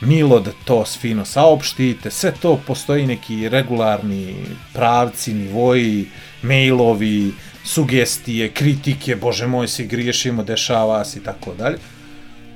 milo 0.00 0.40
da 0.40 0.50
to 0.64 0.84
fino 1.00 1.24
saopštite, 1.24 2.10
sve 2.10 2.32
to 2.42 2.60
postoji 2.66 3.06
neki 3.06 3.48
regularni 3.48 4.36
pravci, 4.72 5.34
nivoji, 5.34 6.06
mailovi, 6.42 7.32
sugestije, 7.64 8.48
kritike, 8.48 9.16
bože 9.16 9.46
moj, 9.46 9.68
svi 9.68 9.86
griješimo, 9.86 10.42
dešava 10.42 11.04
se 11.04 11.18
i 11.18 11.22
tako 11.22 11.54
dalje. 11.54 11.78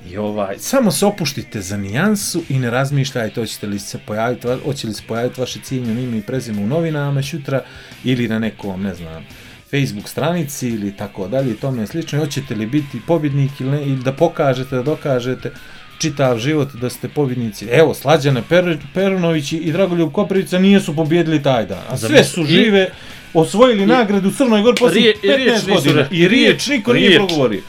I 0.09 0.17
ovaj, 0.17 0.55
samo 0.59 0.91
se 0.91 1.05
opuštite 1.05 1.61
za 1.61 1.77
nijansu 1.77 2.43
i 2.49 2.59
ne 2.59 2.69
razmišljajte 2.69 3.41
hoćete 3.41 3.67
li 3.67 3.79
se 3.79 3.99
pojaviti, 4.05 4.47
hoće 4.63 4.87
li 4.87 4.93
se 4.93 5.03
pojaviti 5.07 5.41
vaše 5.41 5.59
ciljno 5.63 6.01
ime 6.01 6.17
i 6.17 6.21
prezime 6.21 6.61
u 6.61 6.67
novinama 6.67 7.21
šutra 7.21 7.61
ili 8.03 8.27
na 8.27 8.39
nekom, 8.39 8.83
ne 8.83 8.95
znam, 8.95 9.25
Facebook 9.71 10.09
stranici 10.09 10.69
ili 10.69 10.97
tako 10.97 11.27
dalje 11.27 11.51
i 11.51 11.55
tome 11.55 11.87
slično. 11.87 12.19
Hoćete 12.19 12.55
li 12.55 12.65
biti 12.65 13.01
pobjednik 13.07 13.59
ili, 13.59 13.71
ne, 13.71 13.81
ili 13.83 14.03
da 14.03 14.13
pokažete, 14.13 14.75
da 14.75 14.83
dokažete 14.83 15.51
čitav 15.97 16.37
život 16.37 16.73
da 16.73 16.89
ste 16.89 17.07
pobjednici. 17.09 17.65
Evo, 17.65 17.93
Slađane 17.93 18.41
per, 18.49 18.77
Perunović 18.93 19.51
i 19.53 19.71
Dragoljub 19.71 20.11
Koprivica 20.11 20.59
nisu 20.59 20.95
pobjedili 20.95 21.43
taj 21.43 21.65
dan. 21.65 21.83
A 21.89 21.97
sve 21.97 22.23
su 22.23 22.41
i- 22.41 22.45
žive, 22.45 22.89
osvojili 23.33 23.85
nagradu 23.85 24.29
u 24.29 24.33
Crnoj 24.33 24.61
Gori 24.61 24.77
poslije 24.77 25.13
Rije- 25.13 25.33
i 25.33 25.37
riječ 25.37 25.53
15 25.53 25.67
nisu 25.67 25.83
godina. 25.83 26.07
I 26.11 26.27
riječ 26.27 26.67
niko 26.67 26.93
nije 26.93 27.07
Riječ. 27.07 27.17
progovorio. 27.19 27.61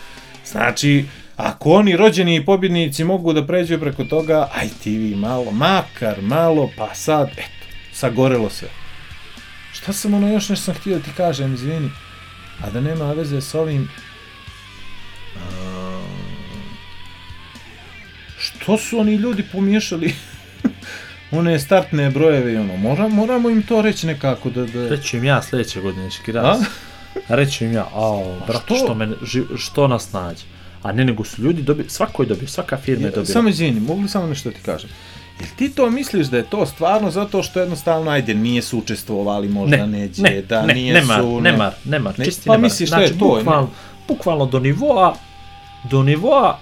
Znači, 0.47 1.05
ako 1.37 1.71
oni 1.71 1.97
rođeni 1.97 2.45
pobjednici 2.45 3.05
mogu 3.05 3.33
da 3.33 3.47
pređu 3.47 3.79
preko 3.79 4.05
toga, 4.05 4.49
aj 4.55 4.69
ti 4.83 4.91
vi 4.93 5.15
malo, 5.15 5.51
makar 5.51 6.23
malo, 6.23 6.71
pa 6.77 6.95
sad, 6.95 7.29
eto, 7.29 7.67
sagorelo 7.93 8.51
sve. 8.51 8.69
Šta 9.73 9.93
sam 9.93 10.15
ono 10.15 10.29
još 10.29 10.49
nešto 10.49 10.65
sam 10.65 10.75
htio 10.75 10.97
da 10.97 11.03
ti 11.03 11.11
kažem, 11.17 11.55
izvini, 11.55 11.91
a 12.61 12.71
da 12.71 12.81
nema 12.81 13.13
veze 13.13 13.41
s 13.41 13.55
ovim... 13.55 13.89
što 18.61 18.79
su 18.79 18.99
oni 18.99 19.15
ljudi 19.15 19.45
pomiješali 19.53 20.15
one 21.31 21.59
startne 21.59 22.11
brojeve 22.11 22.53
i 22.53 22.57
ono, 22.57 22.77
mora, 22.77 23.09
moramo 23.09 23.51
im 23.51 23.63
to 23.63 23.83
reći 23.83 24.07
nekako 24.07 24.51
da... 24.51 24.67
da... 24.67 24.89
Reći 24.89 25.17
im 25.17 25.25
ja 25.25 25.43
sljedeće 25.43 25.81
godine? 25.81 26.11
Škiras. 26.11 26.59
Reći 27.29 27.65
im 27.65 27.73
ja, 27.73 27.87
ao, 27.95 28.37
brate, 28.47 28.65
što? 28.65 28.75
što, 28.75 28.95
me, 28.95 29.09
ži- 29.23 29.57
što 29.59 29.89
nas 29.89 30.13
nađe. 30.13 30.45
A 30.83 30.93
ne, 30.93 31.05
nego 31.05 31.25
su 31.25 31.43
ljudi 31.43 31.63
dobili, 31.63 31.89
svako 31.91 32.23
je 32.23 32.27
dobio, 32.27 32.49
svaka 32.49 32.77
firma 32.77 33.05
je 33.05 33.11
dobila. 33.11 33.27
Samo 33.27 33.49
izvini, 33.49 33.81
mogu 33.81 34.03
li 34.03 34.09
samo 34.09 34.27
nešto 34.27 34.51
da 34.51 34.57
ti 34.57 34.63
kažem? 34.63 34.91
Jel 35.41 35.49
ti 35.57 35.71
to 35.71 35.91
misliš 35.91 36.27
da 36.27 36.37
je 36.37 36.43
to 36.43 36.67
stvarno 36.67 37.11
zato 37.11 37.43
što 37.43 37.61
jednostavno, 37.61 38.11
ajde, 38.11 38.35
nije 38.35 38.63
su 38.63 38.79
učestvovali, 38.79 39.49
možda 39.49 39.77
ne, 39.77 39.87
neće, 39.87 40.23
ne, 40.23 40.43
da 40.43 40.63
ne, 40.67 40.75
nije 40.75 40.95
nemar, 40.95 41.21
su... 41.21 41.41
nemar, 41.41 41.73
nemar, 41.85 42.19
Ne, 42.19 42.25
čisti 42.25 42.43
pa 42.47 42.53
nemar. 42.53 42.63
misliš 42.63 42.89
što 42.89 43.01
je 43.01 43.07
znači, 43.07 43.21
to, 43.21 43.27
Bukvalno, 43.27 43.71
bukvalno 44.09 44.47
do 44.47 44.59
nivoa, 44.61 45.17
do 45.91 46.03
nivoa, 46.03 46.59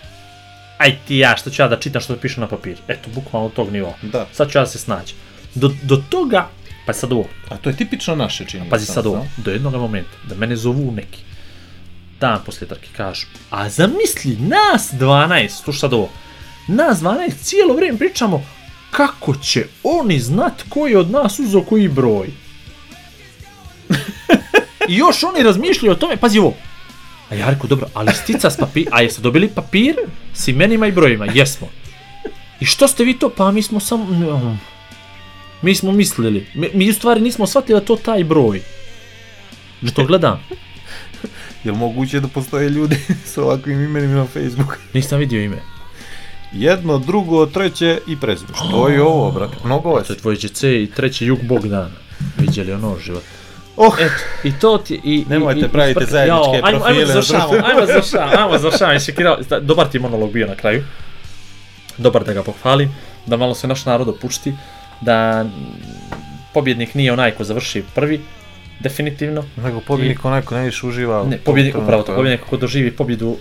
aj 0.78 0.96
ti 1.08 1.18
ja, 1.18 1.36
što 1.36 1.50
ću 1.50 1.62
ja 1.62 1.68
da 1.68 1.80
čitam 1.80 2.02
što 2.02 2.16
piše 2.16 2.40
na 2.40 2.48
papir. 2.48 2.76
Eto, 2.88 3.10
bukvalno 3.14 3.48
tog 3.48 3.72
nivoa. 3.72 3.94
Da, 4.02 4.26
Sad 4.32 4.50
ću 4.50 4.58
ja 4.58 4.62
da 4.62 4.70
se 4.70 4.78
snaći. 4.78 5.14
Do, 5.54 5.70
do 5.82 6.02
toga, 6.08 6.48
pa 6.86 6.92
sad 6.92 7.12
ovo, 7.12 7.24
a 7.48 7.56
to 7.56 7.70
je 7.70 7.76
tipično 7.76 8.16
naše 8.16 8.44
čini. 8.44 8.70
pazi 8.70 8.86
sad 8.86 9.06
ovo, 9.06 9.26
do 9.36 9.50
jednog 9.50 9.74
momenta, 9.74 10.16
da 10.28 10.34
mene 10.34 10.56
zovu 10.56 10.92
neki, 10.92 11.20
dan 12.20 12.40
poslije 12.46 12.68
trke 12.68 12.88
kažu, 12.96 13.26
a 13.50 13.68
zamisli 13.68 14.36
nas 14.36 14.92
12, 14.92 15.48
slušaj 15.48 15.80
sad 15.80 15.92
ovo, 15.92 16.10
nas 16.68 16.98
12 16.98 17.32
cijelo 17.42 17.74
vrijeme 17.74 17.98
pričamo 17.98 18.46
kako 18.90 19.34
će 19.34 19.66
oni 19.82 20.20
znat 20.20 20.62
koji 20.68 20.92
je 20.92 20.98
od 20.98 21.10
nas 21.10 21.38
uzeo 21.38 21.62
koji 21.62 21.88
broj. 21.88 22.28
I 24.88 24.96
još 24.96 25.22
oni 25.22 25.42
razmišljaju 25.42 25.92
o 25.92 25.96
tome, 25.96 26.16
pazi 26.16 26.38
ovo, 26.38 26.54
a 27.34 27.38
ja 27.38 27.50
rekao, 27.50 27.66
dobro, 27.66 27.86
ali 27.94 28.12
stica 28.14 28.50
s 28.50 28.56
papir, 28.56 28.88
a 28.90 29.02
jeste 29.02 29.22
dobili 29.22 29.48
papir 29.48 29.96
s 30.34 30.48
imenima 30.48 30.86
i 30.86 30.92
brojima, 30.92 31.26
jesmo. 31.34 31.68
I 32.60 32.64
što 32.64 32.88
ste 32.88 33.04
vi 33.04 33.18
to, 33.18 33.30
pa 33.36 33.52
mi 33.52 33.62
smo 33.62 33.80
samo, 33.80 34.06
mi 35.62 35.74
smo 35.74 35.92
mislili, 35.92 36.46
mi, 36.54 36.68
mi 36.74 36.90
u 36.90 36.94
stvari 36.94 37.20
nismo 37.20 37.46
shvatili 37.46 37.80
da 37.80 37.86
to 37.86 37.96
taj 37.96 38.24
broj. 38.24 38.60
Što 39.82 40.04
gledam, 40.04 40.40
Jel 41.64 41.74
moguće 41.74 42.20
da 42.20 42.28
postoje 42.28 42.70
ljudi 42.70 42.96
s 43.32 43.38
ovakvim 43.38 43.84
imenima 43.84 44.14
na 44.14 44.26
Facebooku? 44.26 44.74
nisam 44.94 45.18
vidio 45.18 45.42
ime. 45.42 45.56
Jedno, 46.52 46.98
drugo, 46.98 47.46
treće 47.46 48.00
i 48.06 48.16
prezime. 48.16 48.50
Što 48.54 48.88
je 48.88 49.02
ovo, 49.12 49.30
brate? 49.30 49.56
Mnogo 49.64 49.90
To 49.90 49.94
vas. 49.94 50.10
je 50.10 50.16
tvoj 50.16 50.34
GC 50.34 50.62
i 50.62 50.90
treći 50.96 51.26
jug 51.26 51.38
Bogdan. 51.42 51.92
Vidjeli 52.38 52.72
ono 52.72 52.98
život. 52.98 53.22
Oh, 53.76 53.94
Eto, 54.00 54.14
i 54.44 54.52
to 54.52 54.78
ti... 54.78 55.00
I, 55.04 55.24
Nemojte 55.28 55.60
i, 55.60 55.64
i, 55.64 55.68
pravite 55.68 56.06
zajedničke 56.06 56.56
Jao, 56.56 56.66
ajmo, 56.66 56.78
profile 56.78 56.88
Ajmo 57.00 57.06
na 57.06 57.12
završavamo, 57.12 57.66
ajmo 57.66 57.86
završavamo, 57.86 58.32
ajmo 58.38 58.58
završavamo. 58.58 58.92
Jesi 58.92 59.14
kirao, 59.14 59.38
dobar 59.60 59.88
ti 59.88 59.96
je 59.96 60.00
monolog 60.00 60.32
bio 60.32 60.46
na 60.46 60.54
kraju. 60.54 60.84
dobar 61.98 62.24
da 62.24 62.32
ga 62.32 62.42
pohvalim, 62.42 62.94
da 63.26 63.36
malo 63.36 63.54
se 63.54 63.68
naš 63.68 63.84
narod 63.86 64.08
opušti, 64.08 64.54
da 65.00 65.46
pobjednik 66.54 66.94
nije 66.94 67.12
onaj 67.12 67.30
ko 67.30 67.44
završi 67.44 67.82
prvi, 67.94 68.20
definitivno. 68.80 69.44
Nego 69.56 69.80
pobjednik 69.80 70.24
onaj 70.24 70.42
ko 70.42 70.54
najviše 70.54 70.86
uživa. 70.86 71.24
Ne, 71.24 71.38
pobjednik, 71.38 71.76
upravo 71.76 72.02
to, 72.02 72.14
pobjednik 72.14 72.40
ko 72.50 72.56
doživi 72.56 72.90
pobjedu, 72.90 73.28
uh, 73.28 73.38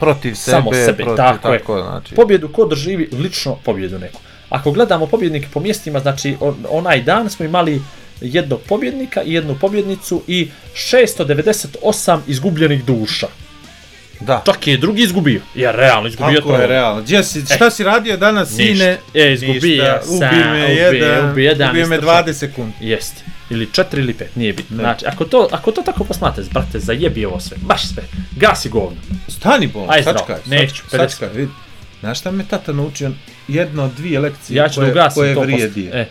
protiv 0.00 0.34
sebe, 0.34 0.56
samo 0.56 0.72
sebe, 0.72 1.04
protiv, 1.04 1.16
tako 1.16 1.52
je. 1.52 1.58
tako 1.58 1.82
znači. 1.82 2.14
pobjedu 2.14 2.48
ko 2.48 2.64
doživi 2.64 3.08
lično 3.12 3.56
pobjedu 3.64 3.98
neku. 3.98 4.20
Ako 4.48 4.72
gledamo 4.72 5.06
pobjednike 5.06 5.48
po 5.54 5.60
mjestima, 5.60 6.00
znači 6.00 6.36
on, 6.40 6.56
onaj 6.70 7.02
dan 7.02 7.30
smo 7.30 7.44
imali 7.44 7.82
jednog 8.20 8.60
pobjednika 8.68 9.22
i 9.22 9.32
jednu 9.32 9.56
pobjednicu 9.60 10.22
i 10.26 10.48
698 10.74 12.20
izgubljenih 12.26 12.84
duša. 12.84 13.26
Da. 14.20 14.42
Čak 14.46 14.66
je 14.66 14.76
drugi 14.76 15.02
izgubio. 15.02 15.40
Ja 15.54 15.70
realno 15.72 16.08
izgubio 16.08 16.40
Tako 16.40 16.54
je, 16.54 16.66
realno. 16.66 17.02
Gdje 17.02 17.24
si, 17.24 17.44
šta 17.56 17.70
si 17.70 17.84
radio 17.84 18.16
danas, 18.16 18.48
sine? 18.50 18.88
Ništa. 18.90 19.00
E, 19.14 19.32
izgubio 19.32 19.84
sam, 20.02 20.12
Ubi 20.16 20.36
me 20.36 20.66
ubi- 20.66 20.76
jedan, 20.76 21.30
ubi 21.30 21.44
jedan 21.44 21.70
ubio 21.70 21.86
me 21.86 21.96
istrčao. 21.96 22.22
20 22.22 22.32
sekundi. 22.32 22.74
Jeste. 22.80 23.22
Ili 23.50 23.66
4 23.66 23.98
ili 23.98 24.14
5, 24.14 24.24
nije 24.34 24.52
bitno. 24.52 24.76
Ne. 24.76 24.82
Znači, 24.82 25.06
ako 25.06 25.24
to, 25.24 25.48
ako 25.52 25.72
to 25.72 25.82
tako 25.82 26.04
posmatrate, 26.04 26.50
brate, 26.52 26.78
zajebi 26.80 27.24
ovo 27.24 27.40
sve. 27.40 27.56
Baš 27.60 27.88
sve. 27.88 28.02
Gasi 28.36 28.68
govno. 28.68 28.96
Stani 29.28 29.66
bol, 29.66 29.90
Aj, 29.90 30.02
sačkaj, 30.02 30.36
Neću, 30.46 30.74
sačkaj, 30.74 30.98
50. 30.98 31.08
sačkaj, 31.08 31.28
vidi. 31.34 31.52
Znaš 32.00 32.20
šta 32.20 32.30
me 32.30 32.44
tata 32.44 32.72
naučio? 32.72 33.10
Jedna 33.48 33.84
od 33.84 33.90
dvije 33.96 34.20
lekcije 34.20 34.56
Ja 34.56 34.68
da 34.68 34.74
koje, 34.74 35.14
koje 35.14 35.34
to 35.34 35.40
vrijedi. 35.40 35.90
E, 35.92 36.06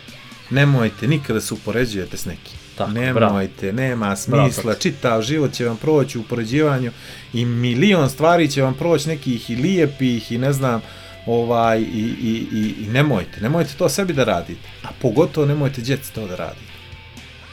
Nemojte 0.50 1.08
nikada 1.08 1.40
se 1.40 1.54
upoređujete 1.54 2.16
s 2.16 2.24
nekim. 2.24 2.58
Tako, 2.78 2.90
Nemojte, 2.90 3.72
nema 3.72 4.14
Bravo, 4.26 4.50
smisla, 4.50 4.72
tata. 4.72 4.82
čitav 4.82 5.22
život 5.22 5.52
će 5.52 5.64
vam 5.64 5.76
proći 5.76 6.18
u 6.18 6.20
upoređivanju 6.20 6.92
i 7.32 7.44
milion 7.44 8.10
stvari 8.10 8.50
će 8.50 8.62
vam 8.62 8.74
proći 8.74 9.08
nekih 9.08 9.50
i 9.50 9.56
lijepih 9.56 10.32
i 10.32 10.38
ne 10.38 10.52
znam, 10.52 10.82
ovaj, 11.26 11.80
i, 11.80 12.14
i, 12.22 12.46
i, 12.52 12.74
i 12.84 12.88
nemojte, 12.88 13.40
nemojte 13.40 13.74
to 13.78 13.88
sebi 13.88 14.12
da 14.12 14.24
radite, 14.24 14.68
a 14.82 14.88
pogotovo 15.02 15.46
nemojte 15.46 15.80
djeci 15.80 16.14
to 16.14 16.26
da 16.26 16.36
radite. 16.36 16.76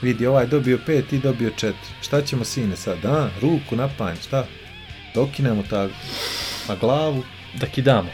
Vidi, 0.02 0.26
ovaj 0.26 0.48
dobio 0.48 0.80
pet, 0.86 1.08
ti 1.08 1.20
dobio 1.20 1.50
četiri. 1.50 1.94
Šta 2.02 2.22
ćemo 2.22 2.44
sine 2.46 2.76
sad, 2.76 3.06
a? 3.06 3.30
Ruku 3.42 3.76
na 3.76 3.90
panj, 3.98 4.16
šta? 4.28 4.46
Dokinemo 5.16 5.64
tak 5.70 5.92
na 6.70 6.76
glavu. 6.76 7.24
da 7.60 7.66
kidamo. 7.68 8.10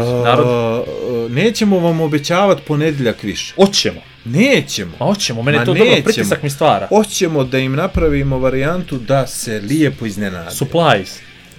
A, 0.00 0.22
narod, 0.24 0.46
a, 0.46 0.82
nećemo 1.30 1.78
vam 1.78 2.00
obećavat 2.00 2.58
ponedjeljak 2.66 3.22
više. 3.22 3.54
hoćemo. 3.54 4.00
Nećemo. 4.24 4.92
Ma 5.00 5.06
hoćemo, 5.06 5.42
mene 5.42 5.58
Ma 5.58 5.64
to 5.64 5.74
dobro, 5.74 5.84
nećemo. 5.84 6.04
pritisak 6.04 6.42
mi 6.42 6.50
stvara. 6.50 6.86
Hoćemo 6.86 7.44
da 7.44 7.58
im 7.58 7.72
napravimo 7.74 8.38
varijantu 8.38 8.98
da 8.98 9.26
se 9.26 9.60
lijepo 9.60 10.06
iznenade. 10.06 10.50
Supplies. 10.50 11.18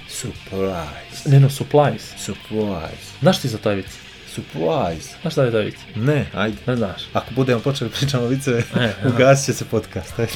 Surprise. 0.09 1.29
Ne 1.29 1.39
no, 1.39 1.49
supplies. 1.49 2.01
Surprise. 2.17 3.03
Znaš 3.19 3.39
ti 3.41 3.47
za 3.47 3.57
taj 3.57 3.75
vic? 3.75 3.85
Surprise. 4.35 5.09
Znaš 5.21 5.35
da 5.35 5.43
je 5.43 5.51
taj 5.51 5.61
vic? 5.63 5.75
Ne, 5.95 6.25
ajde. 6.33 6.57
Ne 6.67 6.75
znaš. 6.75 7.01
Ako 7.13 7.33
budemo 7.33 7.59
počeli 7.59 7.89
pričamo 7.89 8.27
viceve, 8.27 8.63
ugasit 9.15 9.45
će 9.45 9.53
se 9.53 9.65
podcast. 9.65 10.19
Ajde. 10.19 10.31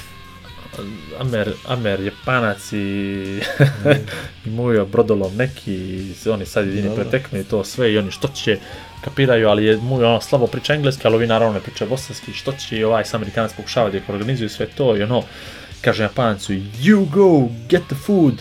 Amer, 1.20 1.54
Amer, 1.68 2.00
Japanac 2.02 2.74
i, 2.74 2.78
i 4.46 4.50
Mujo 4.50 4.86
Brodolom 4.86 5.36
neki, 5.36 5.74
i 6.26 6.30
oni 6.30 6.46
sad 6.46 6.68
jedini 6.68 6.96
preteknu 6.96 7.40
i 7.40 7.44
to 7.44 7.64
sve 7.64 7.94
i 7.94 7.98
oni 7.98 8.12
što 8.12 8.28
će 8.28 8.58
kapiraju, 9.02 9.50
ali 9.50 9.66
je 9.66 9.78
Mujo 9.78 10.10
ono 10.10 10.22
slabo 10.22 10.48
priča 10.48 10.74
engleski, 10.74 11.02
ali 11.08 11.16
ovi 11.16 11.28
naravno 11.28 11.54
ne 11.54 11.60
pričaju 11.60 11.90
bosanski, 11.90 12.34
što 12.34 12.52
će 12.52 12.78
i 12.78 12.84
ovaj 12.84 13.06
sam 13.06 13.22
Amerikanac 13.22 13.54
pokušava 13.58 13.90
da 13.90 13.98
ih 13.98 14.10
organizuju 14.10 14.50
sve 14.50 14.66
to 14.66 14.98
i 14.98 15.04
ono, 15.04 15.24
kaže 15.82 16.04
Japancu, 16.04 16.54
you 16.54 17.10
go, 17.10 17.50
get 17.70 17.84
the 17.88 17.96
food, 18.06 18.34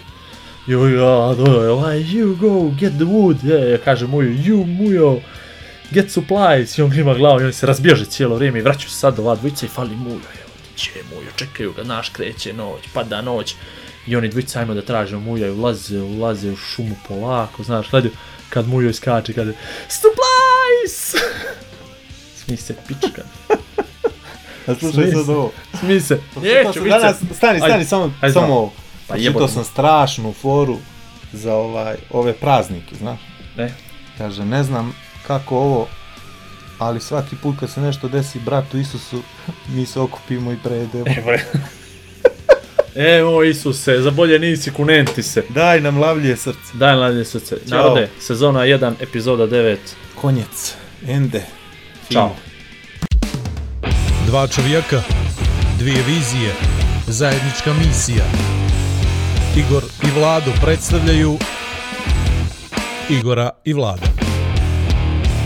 Jo, 0.66 0.88
ja, 0.88 1.34
do, 1.34 1.72
ovaj, 1.72 1.98
you 2.02 2.36
go, 2.36 2.70
get 2.80 2.92
the 2.92 3.04
wood, 3.04 3.44
je, 3.44 3.70
ja 3.70 3.78
kaže 3.78 4.06
Mujo, 4.06 4.30
you, 4.30 4.64
Mujo, 4.64 5.20
get 5.90 6.10
supplies, 6.10 6.78
i 6.78 6.82
on 6.82 6.90
klima 6.90 7.14
glavu 7.14 7.40
i 7.40 7.44
oni 7.44 7.52
se 7.52 7.66
razbježe 7.66 8.04
cijelo 8.04 8.36
vrijeme 8.36 8.58
i 8.58 8.62
vraćaju 8.62 8.90
se 8.90 8.98
sad 8.98 9.18
ova 9.18 9.34
dvojica 9.34 9.66
i 9.66 9.68
fali 9.68 9.96
Mujo, 9.96 10.14
evo, 10.14 10.45
ti 10.76 10.82
će 10.82 10.90
Mujo, 11.14 11.28
čekaju 11.36 11.72
ga, 11.72 11.82
naš 11.82 12.08
kreće 12.08 12.52
noć, 12.52 12.80
pada 12.94 13.22
noć, 13.22 13.54
i 14.06 14.16
oni 14.16 14.28
dvojica 14.28 14.60
ajmo 14.60 14.74
da 14.74 14.82
traže 14.82 15.16
Muja 15.16 15.46
i 15.46 15.50
ulaze, 15.50 16.00
ulaze 16.00 16.50
u 16.50 16.56
šumu 16.56 16.96
polako, 17.08 17.62
znaš, 17.62 17.90
gledaju, 17.90 18.12
kad 18.48 18.68
Mujo 18.68 18.90
iskače, 18.90 19.32
kaže, 19.32 19.52
supplies! 19.88 21.22
Smij 22.44 22.56
se, 22.56 22.74
pička. 22.88 23.22
A 24.66 24.74
slušaj 24.74 25.12
sad 25.12 25.28
ovo. 25.28 25.52
Smij 25.80 26.00
se. 26.00 26.20
Neću, 26.36 26.72
sam 26.72 26.82
vice. 26.82 26.98
danas, 26.98 27.16
stani, 27.16 27.58
stani, 27.58 27.72
Ajde, 27.72 27.84
samo, 27.84 28.12
ajde, 28.20 28.32
samo 28.32 28.54
ovo. 28.54 28.72
Pa 29.06 29.14
Pa 29.14 29.20
jebote. 29.20 29.44
to 29.44 29.48
sam 29.48 29.64
strašnu 29.64 30.32
foru 30.32 30.78
za 31.32 31.54
ovaj, 31.54 31.96
ove 32.10 32.32
praznike, 32.32 32.94
znaš. 32.94 33.20
Ne. 33.56 33.74
Kaže, 34.18 34.44
ne 34.44 34.64
znam 34.64 34.94
kako 35.26 35.56
ovo, 35.56 35.88
ali 36.78 37.00
svaki 37.00 37.36
put 37.36 37.60
kad 37.60 37.70
se 37.70 37.80
nešto 37.80 38.08
desi 38.08 38.38
bratu 38.40 38.78
Isusu, 38.78 39.22
mi 39.68 39.86
se 39.86 40.00
okupimo 40.00 40.52
i 40.52 40.56
prejedemo. 40.64 41.04
Evo 41.18 41.30
je. 41.30 41.44
Evo 43.18 43.42
Isuse, 43.42 44.00
za 44.00 44.10
bolje 44.10 44.38
nisi 44.38 44.70
kunenti 44.70 45.22
se. 45.22 45.42
Daj 45.48 45.80
nam 45.80 45.98
lavlje 45.98 46.36
srce. 46.36 46.72
Daj 46.74 46.94
ladnje 46.94 47.24
srce. 47.24 47.56
Ćao. 47.68 47.78
Narode, 47.78 48.08
sezona 48.20 48.60
1, 48.60 48.92
epizoda 49.00 49.46
9. 49.46 49.76
Konjec. 50.14 50.74
Ende. 51.08 51.42
Ćao. 52.12 52.36
Dva 54.26 54.46
čovjeka, 54.46 55.02
dvije 55.78 56.02
vizije, 56.06 56.52
zajednička 57.06 57.72
misija. 57.72 58.24
Igor 59.56 59.82
i 60.02 60.20
Vlado 60.20 60.50
predstavljaju 60.62 61.38
Igora 63.10 63.50
i 63.64 63.72
Vlada. 63.72 64.25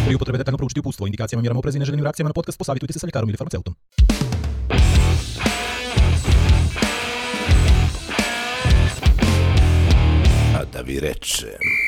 Pri 0.07 0.14
upotrebe 0.14 0.38
detaljno 0.38 0.59
proučiti 0.59 0.80
upustvo, 0.80 1.07
indikacijama, 1.07 1.40
mjerama 1.42 1.59
oprezi 1.59 1.78
i 1.78 1.80
neželjenim 1.80 2.05
reakcijama 2.05 2.28
na 2.28 2.34
podcast 2.34 2.59
posavitujte 2.59 2.92
se 2.92 2.98
sa 2.98 3.07
ljekarom 3.07 3.28
ili 3.28 3.36
farmaceutom. 3.36 3.74
A 10.55 10.64
da 10.72 10.80
vi 10.80 11.01
rečem... 11.01 11.80